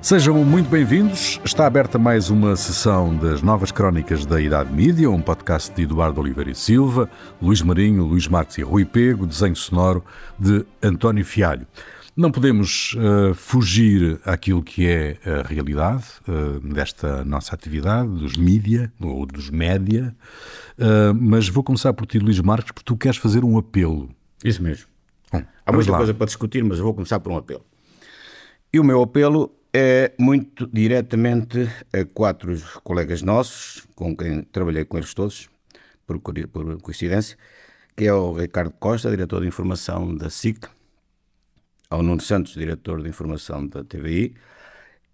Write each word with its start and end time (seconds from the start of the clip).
Sejam 0.00 0.42
muito 0.42 0.70
bem-vindos. 0.70 1.38
Está 1.44 1.66
aberta 1.66 1.98
mais 1.98 2.30
uma 2.30 2.56
sessão 2.56 3.14
das 3.14 3.42
Novas 3.42 3.70
Crónicas 3.70 4.24
da 4.24 4.40
Idade 4.40 4.72
Mídia, 4.72 5.10
um 5.10 5.20
podcast 5.20 5.74
de 5.74 5.82
Eduardo 5.82 6.20
Oliveira 6.20 6.50
e 6.50 6.54
Silva, 6.54 7.10
Luís 7.42 7.60
Marinho, 7.60 8.04
Luís 8.04 8.26
Marques 8.26 8.56
e 8.56 8.62
Rui 8.62 8.86
Pego, 8.86 9.26
desenho 9.26 9.54
sonoro 9.54 10.02
de 10.38 10.64
António 10.82 11.26
Fialho. 11.26 11.66
Não 12.18 12.32
podemos 12.32 12.94
uh, 12.94 13.32
fugir 13.32 14.18
àquilo 14.24 14.60
que 14.60 14.88
é 14.88 15.18
a 15.24 15.46
realidade 15.46 16.04
uh, 16.26 16.58
desta 16.58 17.24
nossa 17.24 17.54
atividade, 17.54 18.08
dos 18.08 18.36
mídia, 18.36 18.92
ou 19.00 19.24
dos 19.24 19.50
média, 19.50 20.12
uh, 20.76 21.14
mas 21.14 21.48
vou 21.48 21.62
começar 21.62 21.92
por 21.92 22.08
ti, 22.08 22.18
Luís 22.18 22.40
Marques, 22.40 22.72
porque 22.72 22.82
tu 22.84 22.96
queres 22.96 23.18
fazer 23.18 23.44
um 23.44 23.56
apelo. 23.56 24.10
Isso 24.44 24.60
mesmo. 24.60 24.88
Há 25.64 25.70
muita 25.70 25.92
lá. 25.92 25.98
coisa 25.98 26.12
para 26.12 26.26
discutir, 26.26 26.64
mas 26.64 26.78
eu 26.78 26.84
vou 26.86 26.92
começar 26.92 27.20
por 27.20 27.30
um 27.30 27.36
apelo. 27.36 27.64
E 28.72 28.80
o 28.80 28.84
meu 28.84 29.00
apelo 29.00 29.54
é 29.72 30.12
muito 30.18 30.66
diretamente 30.72 31.70
a 31.92 32.04
quatro 32.04 32.52
colegas 32.82 33.22
nossos, 33.22 33.86
com 33.94 34.16
quem 34.16 34.42
trabalhei 34.42 34.84
com 34.84 34.98
eles 34.98 35.14
todos, 35.14 35.48
por, 36.04 36.18
por 36.18 36.82
coincidência, 36.82 37.38
que 37.96 38.06
é 38.06 38.12
o 38.12 38.32
Ricardo 38.32 38.72
Costa, 38.72 39.08
diretor 39.08 39.42
de 39.42 39.46
informação 39.46 40.16
da 40.16 40.28
SIC, 40.28 40.66
ao 41.90 42.02
Nuno 42.02 42.20
Santos, 42.20 42.54
diretor 42.54 43.02
de 43.02 43.08
informação 43.08 43.66
da 43.66 43.82
TVI 43.82 44.34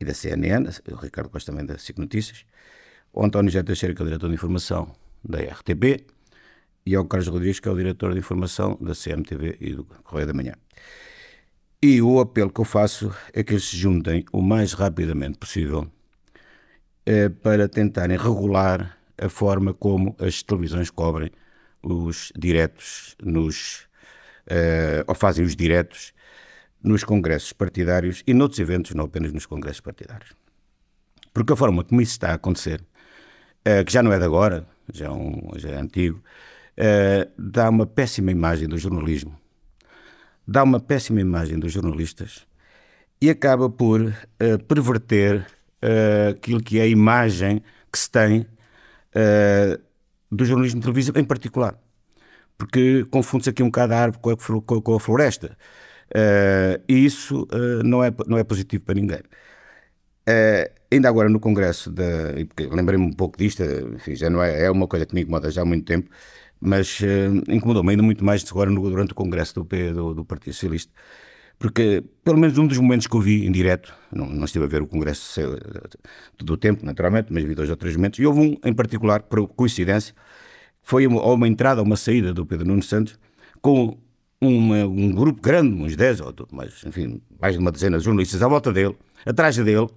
e 0.00 0.04
da 0.04 0.12
CNN, 0.12 0.68
o 0.90 0.96
Ricardo 0.96 1.30
Costa 1.30 1.52
também 1.52 1.64
da 1.64 1.78
SIC 1.78 1.98
Notícias, 1.98 2.44
o 3.12 3.24
António 3.24 3.50
José 3.50 3.62
Teixeira, 3.62 3.94
que 3.94 4.02
é 4.02 4.04
o 4.04 4.06
diretor 4.06 4.28
de 4.28 4.34
informação 4.34 4.92
da 5.22 5.38
RTP, 5.38 6.04
e 6.86 6.94
ao 6.94 7.04
Carlos 7.06 7.28
Rodrigues, 7.28 7.60
que 7.60 7.68
é 7.68 7.72
o 7.72 7.76
diretor 7.76 8.12
de 8.12 8.18
informação 8.18 8.76
da 8.80 8.92
CMTV 8.92 9.56
e 9.60 9.72
do 9.72 9.84
Correio 9.84 10.26
da 10.26 10.34
Manhã. 10.34 10.54
E 11.82 12.02
o 12.02 12.18
apelo 12.20 12.50
que 12.50 12.60
eu 12.60 12.64
faço 12.64 13.14
é 13.32 13.42
que 13.42 13.52
eles 13.52 13.64
se 13.64 13.76
juntem 13.76 14.24
o 14.32 14.42
mais 14.42 14.72
rapidamente 14.72 15.38
possível 15.38 15.90
eh, 17.06 17.28
para 17.28 17.68
tentarem 17.68 18.16
regular 18.16 18.98
a 19.16 19.28
forma 19.28 19.72
como 19.72 20.16
as 20.18 20.42
televisões 20.42 20.90
cobrem 20.90 21.30
os 21.82 22.32
diretos 22.36 23.16
nos 23.22 23.86
eh, 24.46 25.04
ou 25.06 25.14
fazem 25.14 25.44
os 25.44 25.54
diretos 25.54 26.12
nos 26.84 27.02
congressos 27.02 27.52
partidários 27.52 28.22
e 28.26 28.34
noutros 28.34 28.60
eventos, 28.60 28.94
não 28.94 29.06
apenas 29.06 29.32
nos 29.32 29.46
congressos 29.46 29.80
partidários. 29.80 30.32
Porque 31.32 31.52
a 31.52 31.56
forma 31.56 31.82
como 31.82 32.00
isso 32.00 32.12
está 32.12 32.30
a 32.30 32.34
acontecer, 32.34 32.84
eh, 33.64 33.82
que 33.82 33.92
já 33.92 34.02
não 34.02 34.12
é 34.12 34.18
de 34.18 34.24
agora, 34.24 34.66
já 34.92 35.06
é, 35.06 35.10
um, 35.10 35.50
já 35.56 35.70
é 35.70 35.76
antigo, 35.76 36.22
dá 37.38 37.70
uma 37.70 37.86
péssima 37.86 38.30
imagem 38.30 38.68
do 38.68 38.76
jornalismo 38.76 39.36
dá 40.46 40.62
uma 40.62 40.80
péssima 40.80 41.20
imagem 41.20 41.58
dos 41.58 41.72
jornalistas 41.72 42.46
e 43.20 43.30
acaba 43.30 43.68
por 43.68 44.00
uh, 44.02 44.64
perverter 44.68 45.46
aquilo 46.30 46.62
que 46.62 46.78
é 46.78 46.82
a 46.82 46.86
imagem 46.86 47.62
que 47.92 47.98
se 47.98 48.10
tem 48.10 48.46
do 50.32 50.42
jornalismo 50.46 50.80
televisivo 50.80 51.18
em 51.18 51.24
particular. 51.24 51.78
Porque 52.56 53.04
confunde-se 53.10 53.50
aqui 53.50 53.62
um 53.62 53.66
bocado 53.66 53.92
a 53.92 53.98
árvore 53.98 54.36
com 54.64 54.94
a 54.94 54.98
floresta. 54.98 55.58
E 56.88 57.04
isso 57.04 57.46
não, 57.84 58.02
é, 58.04 58.12
não 58.26 58.38
é 58.38 58.44
positivo 58.44 58.84
para 58.84 58.94
ninguém. 58.94 59.20
ainda 60.90 61.08
agora 61.08 61.28
no 61.28 61.40
Congresso, 61.40 61.92
lembrei-me 62.70 63.04
um 63.06 63.12
pouco 63.12 63.38
disto, 63.38 63.62
enfim, 63.94 64.14
já 64.14 64.30
não 64.30 64.42
é, 64.42 64.64
é 64.64 64.70
uma 64.70 64.86
coisa 64.86 65.06
que 65.06 65.14
me 65.14 65.22
incomoda 65.22 65.50
já 65.50 65.62
há 65.62 65.64
muito 65.64 65.84
tempo, 65.84 66.10
mas 66.64 67.00
uh, 67.00 67.52
incomodou-me 67.52 67.90
ainda 67.90 68.02
muito 68.02 68.24
mais 68.24 68.44
agora 68.50 68.70
no, 68.70 68.80
durante 68.88 69.12
o 69.12 69.14
congresso 69.14 69.54
do, 69.54 69.64
do, 69.64 70.14
do, 70.14 70.24
Partido 70.24 70.54
Socialista, 70.54 70.92
porque 71.58 72.02
pelo 72.24 72.38
menos 72.38 72.56
um 72.58 72.66
dos 72.66 72.78
momentos 72.78 73.06
que 73.06 73.14
eu 73.16 73.20
vi 73.20 73.46
em 73.46 73.52
direto, 73.52 73.94
não, 74.12 74.26
não 74.26 74.44
estive 74.44 74.64
a 74.64 74.68
ver 74.68 74.82
o 74.82 74.86
congresso 74.86 75.40
todo 76.38 76.54
o 76.54 76.56
tempo, 76.56 76.84
naturalmente, 76.84 77.32
mas 77.32 77.44
vi 77.44 77.54
dois 77.54 77.70
ou 77.70 77.76
três 77.76 77.96
momentos, 77.96 78.18
e 78.18 78.26
houve 78.26 78.40
um 78.40 78.56
em 78.64 78.74
particular, 78.74 79.22
por 79.22 79.46
coincidência, 79.48 80.14
foi 80.82 81.06
uma, 81.06 81.22
uma 81.22 81.48
entrada 81.48 81.82
uma 81.82 81.96
saída 81.96 82.32
do 82.32 82.46
Pedro 82.46 82.66
Nuno 82.66 82.82
Santos 82.82 83.18
com 83.60 83.98
uma, 84.48 84.84
um 84.84 85.10
grupo 85.12 85.40
grande, 85.40 85.74
uns 85.74 85.96
10 85.96 86.20
ou 86.20 86.34
mais, 86.52 86.84
enfim, 86.84 87.20
mais 87.40 87.54
de 87.54 87.60
uma 87.60 87.70
dezena 87.70 87.98
de 87.98 88.04
jornalistas 88.04 88.42
à 88.42 88.48
volta 88.48 88.72
dele, 88.72 88.96
atrás 89.24 89.56
dele, 89.56 89.88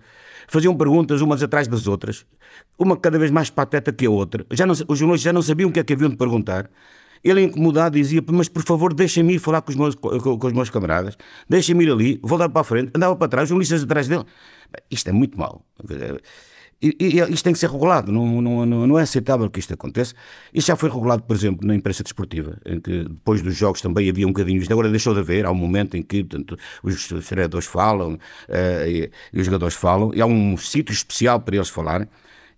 faziam 0.48 0.76
perguntas 0.76 1.22
umas 1.22 1.44
atrás 1.44 1.68
das 1.68 1.88
outras, 1.88 2.26
uma 2.78 2.98
cada 2.98 3.20
vez 3.20 3.32
mais 3.32 3.50
pateta 3.50 3.92
que 3.92 4.06
a 4.06 4.10
outra. 4.10 4.46
Já 4.52 4.66
não, 4.66 4.74
os 4.74 5.00
jornalistas 5.00 5.22
já 5.22 5.34
não 5.34 5.42
sabiam 5.42 5.70
o 5.70 5.74
que 5.74 5.80
é 5.80 5.84
que 5.84 5.94
haviam 5.94 6.10
de 6.10 6.18
perguntar. 6.18 6.70
Ele, 7.24 7.42
incomodado, 7.42 7.98
dizia: 7.98 8.24
Mas 8.32 8.48
por 8.48 8.64
favor, 8.64 8.94
deixem-me 8.94 9.36
ir 9.36 9.40
falar 9.40 9.62
com 9.62 9.72
os 9.72 9.76
meus, 9.76 9.96
com, 9.96 10.38
com 10.38 10.48
os 10.48 10.54
meus 10.54 10.70
camaradas, 10.70 11.18
deixem-me 11.50 11.84
ir 11.84 11.92
ali, 11.92 12.20
vou 12.22 12.38
dar 12.38 12.50
para 12.50 12.62
a 12.62 12.64
frente. 12.64 12.92
Andava 12.96 13.16
para 13.16 13.28
trás, 13.28 13.44
os 13.46 13.50
jornalistas 13.50 13.84
atrás 13.84 14.08
dele. 14.08 14.24
Isto 14.92 15.10
é 15.10 15.14
muito 15.14 15.38
mau. 15.38 15.66
E, 16.80 16.96
e, 17.00 17.34
isto 17.34 17.44
tem 17.44 17.54
que 17.54 17.60
ser 17.60 17.72
regulado, 17.72 18.12
não, 18.12 18.40
não, 18.40 18.66
não 18.66 19.00
é 19.00 19.02
aceitável 19.02 19.50
que 19.50 19.60
isto 19.60 19.74
aconteça. 19.74 20.14
Isto 20.54 20.68
já 20.68 20.76
foi 20.76 20.90
regulado, 20.90 21.24
por 21.24 21.36
exemplo, 21.36 21.66
na 21.66 21.74
imprensa 21.74 22.04
desportiva, 22.04 22.60
em 22.66 22.80
que 22.80 23.04
depois 23.04 23.42
dos 23.42 23.56
jogos 23.56 23.82
também 23.82 24.08
havia 24.08 24.28
um 24.28 24.32
bocadinho, 24.32 24.62
isto 24.62 24.72
agora 24.72 24.90
deixou 24.90 25.14
de 25.14 25.22
haver, 25.22 25.46
há 25.46 25.52
um 25.52 25.56
momento 25.56 25.98
em 25.98 26.04
que 26.04 26.24
portanto, 26.24 26.58
os 26.84 27.08
treinadores 27.28 27.68
falam 27.68 28.14
uh, 28.14 28.88
e, 28.88 29.10
e, 29.34 29.40
os 29.40 29.46
jogadores 29.46 29.76
falam, 29.76 30.14
e 30.14 30.22
há 30.22 30.26
um 30.28 30.56
sítio 30.56 30.94
especial 30.94 31.40
para 31.40 31.56
eles 31.56 31.70
falarem. 31.70 32.08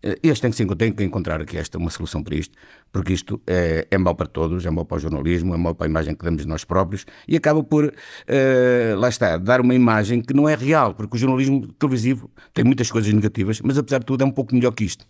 Eh, 0.02 0.18
este 0.24 0.50
tem 0.50 0.68
que, 0.68 0.76
tem 0.76 0.92
que 0.94 1.04
encontrar 1.04 1.42
aqui 1.42 1.58
esta 1.58 1.78
uma 1.78 1.90
solução 1.90 2.24
para 2.24 2.36
isto, 2.36 2.58
porque 2.92 3.14
isto 3.14 3.42
é, 3.46 3.88
é 3.92 3.98
mau 3.98 4.16
para 4.16 4.28
todos, 4.28 4.66
é 4.66 4.70
mau 4.70 4.86
para 4.86 4.98
o 4.98 5.00
jornalismo, 5.00 5.54
é 5.54 5.58
mau 5.58 5.76
para 5.76 5.88
a 5.88 5.90
imagem 5.90 6.16
que 6.16 6.24
damos 6.24 6.44
de 6.44 6.48
nós 6.48 6.64
próprios 6.64 7.06
e 7.28 7.36
acaba 7.36 7.64
por, 7.64 7.86
uh, 7.86 9.00
lá 9.00 9.10
está, 9.10 9.38
dar 9.38 9.62
uma 9.62 9.76
imagem 9.76 10.22
que 10.22 10.34
não 10.34 10.48
é 10.48 10.56
real, 10.56 10.94
porque 10.94 11.18
o 11.18 11.20
jornalismo 11.20 11.68
televisivo 11.74 12.30
tem 12.54 12.64
muitas 12.64 12.90
coisas 12.92 13.12
negativas, 13.14 13.60
mas 13.62 13.78
apesar 13.78 14.00
de 14.00 14.06
tudo 14.06 14.24
é 14.24 14.26
um 14.26 14.32
pouco 14.32 14.56
melhor 14.56 14.72
que 14.72 14.86
isto. 14.86 15.06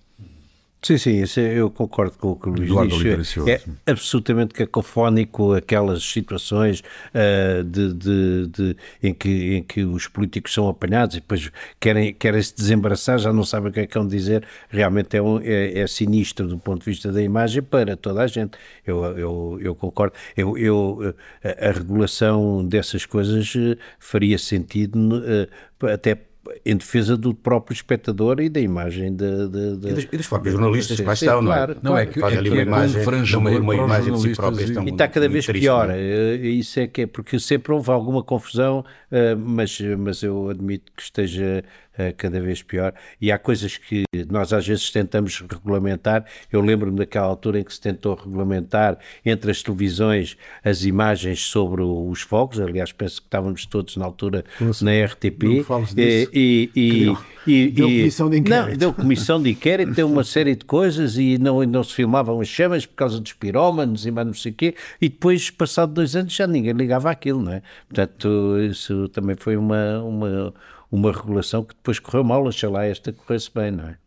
Sim, 0.82 0.98
sim, 0.98 1.42
eu 1.42 1.70
concordo 1.70 2.18
com 2.18 2.32
o 2.32 2.36
que 2.38 2.48
o 2.48 2.54
Luís 2.54 2.70
Eduardo 2.70 2.98
diz. 2.98 3.38
É 3.38 3.62
absolutamente 3.86 4.54
cacofónico 4.54 5.54
aquelas 5.54 6.02
situações 6.02 6.80
uh, 6.80 7.64
de, 7.66 7.94
de, 7.94 8.48
de, 8.48 8.78
em, 9.04 9.14
que, 9.14 9.56
em 9.56 9.64
que 9.64 9.84
os 9.84 10.08
políticos 10.08 10.54
são 10.54 10.70
apanhados 10.70 11.18
e 11.18 11.20
depois 11.20 11.52
querem, 11.82 12.14
querem 12.14 12.42
se 12.42 12.56
desembaraçar, 12.56 13.20
já 13.20 13.34
não 13.34 13.44
sabem 13.44 13.70
o 13.70 13.74
que 13.74 13.82
é 13.82 13.88
que 13.88 13.94
vão 13.94 14.08
dizer. 14.08 14.48
Realmente 14.70 15.18
é, 15.18 15.22
um, 15.22 15.42
é, 15.42 15.80
é, 15.80 15.88
sinistro 15.88 16.48
do 16.48 16.58
ponto 16.58 16.80
de 16.80 16.86
vista 16.86 17.12
da 17.12 17.22
imagem 17.22 17.62
para 17.62 17.98
toda 17.98 18.22
a 18.22 18.28
gente. 18.28 18.58
Eu, 18.88 19.04
eu, 19.18 19.60
eu 19.62 19.76
concordo. 19.76 20.16
Eu, 20.36 20.58
eu, 20.58 21.14
a, 21.44 21.68
a 21.68 21.72
regulação 21.72 22.66
dessas 22.66 23.06
coisas 23.06 23.54
eh, 23.54 23.78
faria 24.00 24.38
sentido 24.38 24.98
uh, 24.98 25.88
até 25.88 26.29
em 26.66 26.76
defesa 26.76 27.16
do 27.16 27.34
próprio 27.34 27.74
espectador 27.74 28.40
e 28.40 28.50
da 28.50 28.60
imagem 28.60 29.16
de, 29.16 29.48
de, 29.48 29.78
de... 29.78 29.88
E, 29.90 29.94
dos, 29.94 30.04
e 30.12 30.18
dos 30.18 30.28
próprios 30.28 30.54
jornalistas 30.54 31.00
que 31.00 31.06
lá 31.06 31.14
estão, 31.14 31.42
não 31.42 31.54
é? 31.54 31.76
Não 31.82 31.98
é 31.98 32.06
que, 32.06 32.20
é 32.22 32.26
ali 32.26 32.50
uma 32.50 32.62
imagem, 32.62 33.02
uma, 33.36 33.52
uma 33.52 33.76
imagem 33.76 34.14
de 34.14 34.20
si 34.22 34.36
própria. 34.36 34.64
E 34.64 34.90
está 34.90 35.08
cada 35.08 35.28
vez 35.28 35.46
pior, 35.48 35.90
é? 35.90 36.36
isso 36.36 36.80
é 36.80 36.88
que 36.88 37.02
é, 37.02 37.08
porque 37.08 37.40
sempre 37.40 37.74
houve 37.74 37.90
alguma 37.92 38.24
confusão, 38.24 38.84
eh, 39.12 39.36
mas, 39.36 39.80
mas 39.98 40.22
eu 40.24 40.50
admito 40.50 40.92
que 40.96 41.02
esteja 41.02 41.64
eh, 41.64 41.89
cada 42.18 42.40
vez 42.40 42.62
pior. 42.62 42.94
E 43.20 43.32
há 43.32 43.38
coisas 43.38 43.78
que 43.78 44.04
nós 44.30 44.54
às 44.54 44.66
vezes 44.68 44.90
tentamos 44.92 45.42
regulamentar. 45.42 46.26
Eu 46.52 46.62
lembro-me 46.62 46.98
daquela 46.98 47.28
altura 47.28 47.60
em 47.60 47.64
que 47.64 47.74
se 47.74 47.82
tentou 47.82 48.16
regulamentar 48.16 48.98
entre 49.26 49.52
as 49.52 49.62
televisões 49.62 50.38
as 50.64 50.84
imagens 50.84 51.42
sobre 51.42 51.82
os 51.82 52.22
fogos. 52.22 52.60
Aliás, 52.60 52.92
penso 52.92 53.22
que 53.22 53.28
estávamos 53.28 53.66
todos 53.66 53.98
na 53.98 54.06
altura 54.06 54.44
Nossa, 54.60 54.84
na 54.84 54.92
RTP. 55.06 55.44
Não 55.44 55.86
e, 55.98 56.30
e, 56.34 57.16
e, 57.46 57.52
e, 57.52 57.72
deu 57.72 57.88
comissão 57.88 58.30
de 58.30 58.38
inquérito. 58.38 58.70
Não, 58.70 58.78
deu 58.78 58.94
comissão 58.94 59.42
de 59.42 59.50
inquérito, 59.52 59.92
deu 59.92 60.08
uma 60.08 60.24
série 60.24 60.56
de 60.56 60.66
coisas 60.66 61.18
e 61.18 61.38
não, 61.38 61.64
não 61.64 61.84
se 61.84 61.94
filmavam 61.94 62.40
as 62.40 62.48
chamas 62.48 62.86
por 62.86 62.96
causa 62.96 63.20
dos 63.20 63.34
pirómanos 63.34 64.06
e 64.06 64.12
mais 64.12 64.28
não 64.28 64.34
sei 64.34 64.52
o 64.52 64.56
quê. 64.56 64.76
E 65.02 65.10
depois, 65.10 65.50
passado 65.50 65.94
dois 65.94 66.16
anos, 66.16 66.34
já 66.34 66.48
ninguém 66.48 66.74
ligava 66.74 67.10
aquilo, 67.10 67.42
não 67.42 67.54
é? 67.54 67.62
Portanto, 67.88 68.58
isso 68.70 69.10
também 69.10 69.36
foi 69.36 69.58
uma, 69.58 70.02
uma 70.04 70.54
uma 70.92 71.12
regulação 71.12 71.64
que 71.64 71.76
depois 71.76 72.00
correu 72.00 72.24
mal, 72.24 72.44
lá 72.44 72.86
esta 72.86 73.14
corresse 73.14 73.52
bem, 73.54 73.72
não 73.72 73.86
é? 73.86 73.98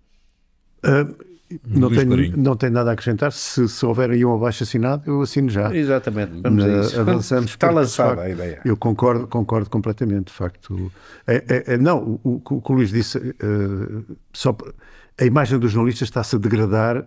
Uh, 0.85 1.33
não, 1.67 1.91
tenho, 1.91 2.37
não 2.37 2.57
tenho 2.57 2.73
nada 2.73 2.91
a 2.91 2.93
acrescentar. 2.95 3.33
Se, 3.33 3.69
se 3.69 3.87
houver 3.87 4.11
aí 4.11 4.25
um 4.25 4.35
abaixo 4.35 4.63
assinado, 4.63 5.03
eu 5.07 5.21
assino 5.21 5.49
já. 5.51 5.75
Exatamente. 5.75 6.41
Vamos 6.41 6.65
Na, 6.65 6.79
a 6.79 6.81
isso. 6.81 7.01
Avançamos. 7.01 7.51
Está 7.51 7.71
lançada 7.71 8.23
a 8.23 8.31
ideia. 8.31 8.61
Eu 8.65 8.77
concordo, 8.77 9.27
concordo 9.27 9.69
completamente. 9.69 10.27
De 10.27 10.33
facto, 10.33 10.91
é, 11.27 11.45
é, 11.49 11.75
é, 11.75 11.79
não, 11.79 12.21
o, 12.23 12.41
que 12.41 12.73
o 12.73 12.75
Luís 12.75 12.91
disse, 12.91 13.19
uh, 13.19 14.17
só, 14.33 14.57
a 15.21 15.25
imagem 15.25 15.59
dos 15.59 15.73
jornalistas 15.73 16.09
está-se 16.09 16.37
a 16.37 16.39
degradar 16.39 17.07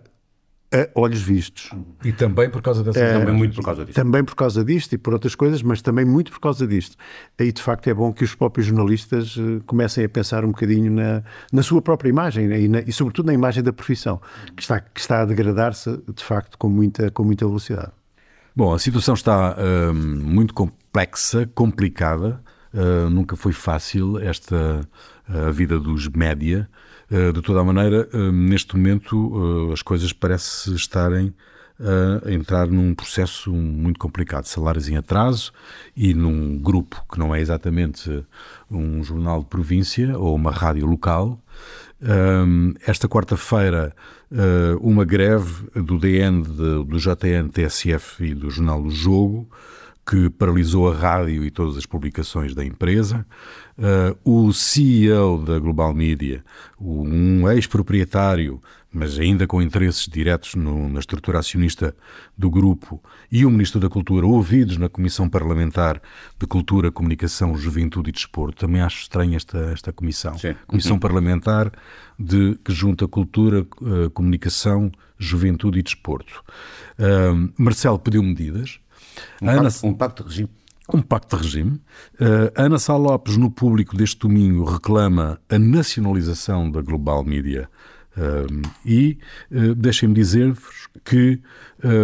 a 0.72 0.88
olhos 1.00 1.20
vistos. 1.20 1.70
E 2.04 2.12
também 2.12 2.50
por 2.50 2.60
causa 2.60 2.82
dessa 2.82 2.98
é, 2.98 3.12
também 3.18 3.34
muito 3.34 3.54
por 3.56 3.64
causa 3.64 3.84
disto. 3.84 3.96
Também 3.96 4.24
por 4.24 4.34
causa 4.34 4.64
disto 4.64 4.92
e 4.92 4.98
por 4.98 5.12
outras 5.12 5.34
coisas, 5.34 5.62
mas 5.62 5.80
também 5.80 6.04
muito 6.04 6.32
por 6.32 6.40
causa 6.40 6.66
disto. 6.66 6.96
E 7.38 7.52
de 7.52 7.62
facto 7.62 7.88
é 7.88 7.94
bom 7.94 8.12
que 8.12 8.24
os 8.24 8.34
próprios 8.34 8.66
jornalistas 8.66 9.36
uh, 9.36 9.62
comecem 9.66 10.04
a 10.04 10.08
pensar 10.08 10.44
um 10.44 10.48
bocadinho 10.48 10.90
na, 10.90 11.22
na 11.52 11.62
sua 11.62 11.80
própria 11.80 12.08
imagem 12.08 12.48
né, 12.48 12.60
e, 12.60 12.68
na, 12.68 12.80
e, 12.80 12.92
sobretudo 12.92 13.26
na 13.26 13.34
imagem 13.34 13.62
da 13.62 13.72
profissão, 13.72 14.20
que 14.56 14.62
está, 14.62 14.80
que 14.80 15.00
está 15.00 15.22
a 15.22 15.24
degradar-se 15.24 16.02
de 16.12 16.24
facto 16.24 16.58
com 16.58 16.68
muita, 16.68 17.10
com 17.10 17.22
muita 17.22 17.46
velocidade. 17.46 17.92
Bom, 18.54 18.74
a 18.74 18.78
situação 18.78 19.14
está 19.14 19.54
uh, 19.56 19.94
muito 19.94 20.52
complexa, 20.52 21.48
complicada. 21.54 22.40
Uh, 22.74 23.08
nunca 23.08 23.36
foi 23.36 23.52
fácil 23.52 24.18
esta 24.18 24.80
a 25.28 25.50
vida 25.50 25.78
dos 25.78 26.08
média. 26.08 26.68
Eh, 27.10 27.30
de 27.32 27.40
toda 27.40 27.60
a 27.60 27.64
maneira, 27.64 28.08
eh, 28.12 28.32
neste 28.32 28.76
momento, 28.76 29.68
eh, 29.70 29.72
as 29.72 29.82
coisas 29.82 30.12
parecem 30.12 30.74
estarem 30.74 31.34
a 32.24 32.32
entrar 32.32 32.68
num 32.68 32.94
processo 32.94 33.52
muito 33.52 34.00
complicado, 34.00 34.46
salários 34.46 34.88
em 34.88 34.96
atraso 34.96 35.52
e 35.94 36.14
num 36.14 36.58
grupo 36.58 37.04
que 37.12 37.18
não 37.18 37.34
é 37.34 37.40
exatamente 37.42 38.24
um 38.70 39.04
jornal 39.04 39.40
de 39.40 39.44
província 39.44 40.18
ou 40.18 40.34
uma 40.34 40.50
rádio 40.50 40.86
local. 40.86 41.38
Esta 42.80 43.06
quarta-feira, 43.06 43.94
uma 44.80 45.04
greve 45.04 45.68
do 45.74 45.98
DN, 45.98 46.42
do 46.44 46.96
JN, 46.98 47.50
TSF 47.52 48.24
e 48.24 48.34
do 48.34 48.48
jornal 48.48 48.82
do 48.82 48.90
Jogo, 48.90 49.46
que 50.08 50.30
paralisou 50.30 50.90
a 50.90 50.94
rádio 50.94 51.44
e 51.44 51.50
todas 51.50 51.76
as 51.76 51.84
publicações 51.84 52.54
da 52.54 52.64
empresa. 52.64 53.26
Uh, 53.76 54.46
o 54.46 54.52
CEO 54.52 55.44
da 55.44 55.58
Global 55.58 55.92
Media, 55.92 56.44
um 56.80 57.50
ex-proprietário, 57.50 58.60
mas 58.90 59.18
ainda 59.18 59.46
com 59.46 59.60
interesses 59.60 60.06
diretos 60.06 60.54
no, 60.54 60.88
na 60.88 61.00
estrutura 61.00 61.40
acionista 61.40 61.94
do 62.38 62.48
grupo, 62.48 63.02
e 63.30 63.44
o 63.44 63.50
Ministro 63.50 63.80
da 63.80 63.88
Cultura, 63.88 64.24
ouvidos 64.24 64.78
na 64.78 64.88
Comissão 64.88 65.28
Parlamentar 65.28 66.00
de 66.38 66.46
Cultura, 66.46 66.92
Comunicação, 66.92 67.56
Juventude 67.56 68.10
e 68.10 68.12
Desporto. 68.12 68.60
Também 68.60 68.80
acho 68.80 69.02
estranha 69.02 69.36
esta, 69.36 69.58
esta 69.72 69.92
comissão. 69.92 70.38
Sim. 70.38 70.54
Comissão 70.68 70.92
uhum. 70.92 71.00
Parlamentar 71.00 71.72
de, 72.18 72.56
que 72.64 72.72
junta 72.72 73.08
Cultura, 73.08 73.66
uh, 73.80 74.08
Comunicação, 74.10 74.90
Juventude 75.18 75.80
e 75.80 75.82
Desporto. 75.82 76.44
Uh, 76.98 77.52
Marcelo 77.58 77.98
pediu 77.98 78.22
medidas. 78.22 78.78
Um, 79.42 79.48
Ana... 79.48 79.62
pacto, 79.62 79.86
um 79.86 79.94
pacto 79.94 80.22
de 80.22 80.28
regime 80.30 80.50
um 80.92 81.02
pacto 81.02 81.36
de 81.36 81.42
regime. 81.42 81.80
Uh, 82.14 82.50
Ana 82.54 82.78
Sá 82.78 82.96
Lopes, 82.96 83.36
no 83.36 83.50
público 83.50 83.96
deste 83.96 84.18
domingo, 84.20 84.64
reclama 84.64 85.40
a 85.48 85.58
nacionalização 85.58 86.70
da 86.70 86.80
Global 86.80 87.24
Media. 87.24 87.68
Uh, 88.16 88.62
e 88.84 89.18
uh, 89.50 89.74
deixem-me 89.74 90.14
dizer-vos 90.14 90.88
que 91.04 91.40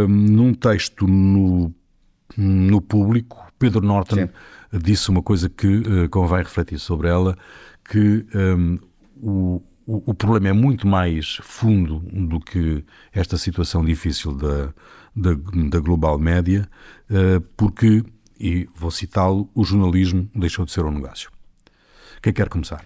num 0.09 0.53
texto 0.53 1.07
no, 1.07 1.73
no 2.37 2.81
público, 2.81 3.39
Pedro 3.59 3.81
Norton 3.81 4.17
Sim. 4.17 4.29
disse 4.79 5.09
uma 5.09 5.23
coisa 5.23 5.49
que 5.49 6.07
convém 6.09 6.39
refletir 6.39 6.79
sobre 6.79 7.09
ela, 7.09 7.37
que 7.83 8.25
um, 8.35 8.79
o, 9.17 9.63
o, 9.87 10.15
problema 10.15 10.49
é 10.49 10.53
muito 10.53 10.87
mais 10.87 11.39
fundo 11.43 12.01
do 12.01 12.39
que 12.39 12.85
esta 13.13 13.37
situação 13.37 13.85
difícil 13.85 14.35
da, 14.35 14.73
da, 15.15 15.31
da 15.69 15.79
Global 15.81 16.19
Média, 16.19 16.69
porque 17.57 18.05
e 18.43 18.69
vou 18.75 18.91
citá-lo, 18.91 19.49
o 19.55 19.65
jornalismo 19.65 20.29
deixou 20.35 20.65
de 20.65 20.73
ser 20.73 20.85
um 20.85 20.91
negócio. 20.91 21.31
Quem 22.21 22.33
quer 22.33 22.49
começar? 22.49 22.83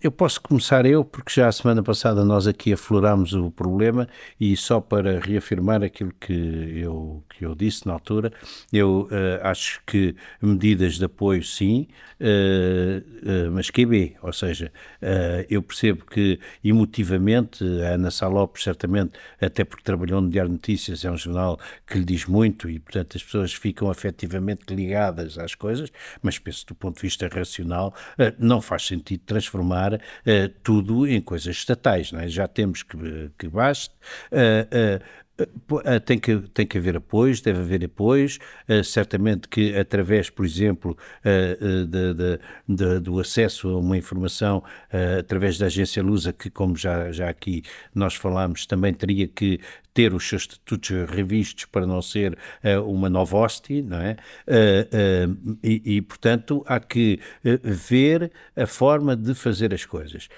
Eu 0.00 0.12
posso 0.12 0.40
começar 0.40 0.86
eu, 0.86 1.04
porque 1.04 1.32
já 1.40 1.48
a 1.48 1.52
semana 1.52 1.82
passada 1.82 2.24
nós 2.24 2.46
aqui 2.46 2.72
aflorámos 2.72 3.32
o 3.32 3.50
problema 3.50 4.08
e 4.38 4.56
só 4.56 4.80
para 4.80 5.18
reafirmar 5.18 5.82
aquilo 5.82 6.12
que 6.20 6.32
eu, 6.32 7.24
que 7.28 7.44
eu 7.44 7.54
disse 7.54 7.86
na 7.86 7.94
altura, 7.94 8.32
eu 8.72 9.08
uh, 9.10 9.40
acho 9.42 9.80
que 9.86 10.14
medidas 10.40 10.94
de 10.94 11.04
apoio 11.06 11.42
sim, 11.42 11.88
uh, 12.20 13.50
mas 13.50 13.68
QB, 13.70 14.16
ou 14.22 14.32
seja, 14.32 14.72
eu 15.48 15.62
percebo 15.62 16.04
que 16.04 16.38
emotivamente 16.62 17.64
a 17.82 17.94
Ana 17.94 18.10
Salopes 18.10 18.62
certamente, 18.62 19.12
até 19.40 19.64
porque 19.64 19.82
trabalhou 19.82 20.20
no 20.20 20.30
Diário 20.30 20.52
Notícias, 20.52 21.04
é 21.04 21.10
um 21.10 21.16
jornal 21.16 21.58
que 21.86 21.98
lhe 21.98 22.04
diz 22.04 22.26
muito 22.26 22.68
e 22.70 22.78
portanto 22.78 23.16
as 23.16 23.22
pessoas 23.22 23.52
ficam 23.52 23.90
afetivamente 23.90 24.74
ligadas 24.74 25.38
às 25.38 25.54
coisas, 25.54 25.90
mas 26.22 26.38
penso 26.38 26.66
do 26.66 26.74
ponto 26.74 26.96
de 26.96 27.02
vista 27.02 27.28
racional 27.28 27.94
não 28.38 28.60
faz 28.60 28.86
sentido 28.86 29.15
transformar 29.18 29.94
uh, 29.94 29.98
tudo 30.62 31.06
em 31.06 31.20
coisas 31.20 31.56
estatais. 31.56 32.12
É? 32.12 32.28
Já 32.28 32.46
temos 32.46 32.82
que, 32.82 33.30
que 33.38 33.48
baste. 33.48 33.94
Uh, 34.30 35.02
tem 36.04 36.18
que, 36.18 36.38
tem 36.54 36.66
que 36.66 36.78
haver 36.78 36.96
apoios, 36.96 37.40
deve 37.40 37.60
haver 37.60 37.84
apoios, 37.84 38.38
uh, 38.68 38.82
certamente 38.82 39.48
que 39.48 39.76
através, 39.76 40.30
por 40.30 40.44
exemplo, 40.44 40.96
uh, 41.24 41.86
de, 41.86 42.14
de, 42.14 42.40
de, 42.68 43.00
do 43.00 43.20
acesso 43.20 43.68
a 43.68 43.78
uma 43.78 43.96
informação 43.96 44.62
através 45.18 45.58
da 45.58 45.66
agência 45.66 46.02
Lusa, 46.02 46.32
que 46.32 46.48
como 46.50 46.76
já, 46.76 47.12
já 47.12 47.28
aqui 47.28 47.62
nós 47.94 48.14
falámos, 48.14 48.66
também 48.66 48.92
teria 48.94 49.28
que 49.28 49.60
ter 49.92 50.12
os 50.12 50.28
seus 50.28 50.42
estatutos 50.42 50.90
revistos 51.10 51.64
para 51.64 51.86
não 51.86 52.02
ser 52.02 52.36
uma 52.86 53.08
novosti, 53.08 53.80
não 53.82 53.98
é? 53.98 54.16
E, 55.62 55.96
e, 55.96 56.02
portanto, 56.02 56.62
há 56.66 56.78
que 56.78 57.18
ver 57.62 58.30
a 58.54 58.66
forma 58.66 59.16
de 59.16 59.34
fazer 59.34 59.72
as 59.72 59.86
coisas. 59.86 60.28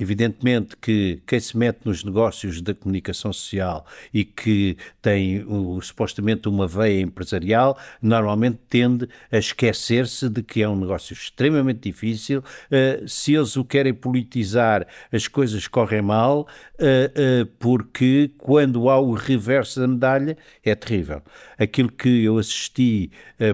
Evidentemente 0.00 0.76
que 0.76 1.20
quem 1.26 1.40
se 1.40 1.56
mete 1.56 1.80
nos 1.84 2.04
negócios 2.04 2.62
da 2.62 2.72
comunicação 2.72 3.32
social 3.32 3.84
e 4.14 4.24
que 4.24 4.76
tem 5.02 5.42
o, 5.42 5.80
supostamente 5.80 6.48
uma 6.48 6.68
veia 6.68 7.00
empresarial, 7.00 7.76
normalmente 8.00 8.60
tende 8.68 9.08
a 9.30 9.38
esquecer-se 9.38 10.28
de 10.28 10.40
que 10.40 10.62
é 10.62 10.68
um 10.68 10.78
negócio 10.78 11.12
extremamente 11.12 11.80
difícil. 11.80 12.44
Uh, 12.70 13.08
se 13.08 13.34
eles 13.34 13.56
o 13.56 13.64
querem 13.64 13.92
politizar, 13.92 14.86
as 15.10 15.26
coisas 15.26 15.66
correm 15.66 16.00
mal, 16.02 16.46
uh, 16.78 17.42
uh, 17.42 17.46
porque 17.58 18.30
quando 18.38 18.88
há 18.88 19.00
o 19.00 19.14
reverso 19.14 19.80
da 19.80 19.88
medalha 19.88 20.38
é 20.64 20.76
terrível. 20.76 21.22
Aquilo 21.58 21.90
que 21.90 22.22
eu 22.22 22.38
assisti, 22.38 23.10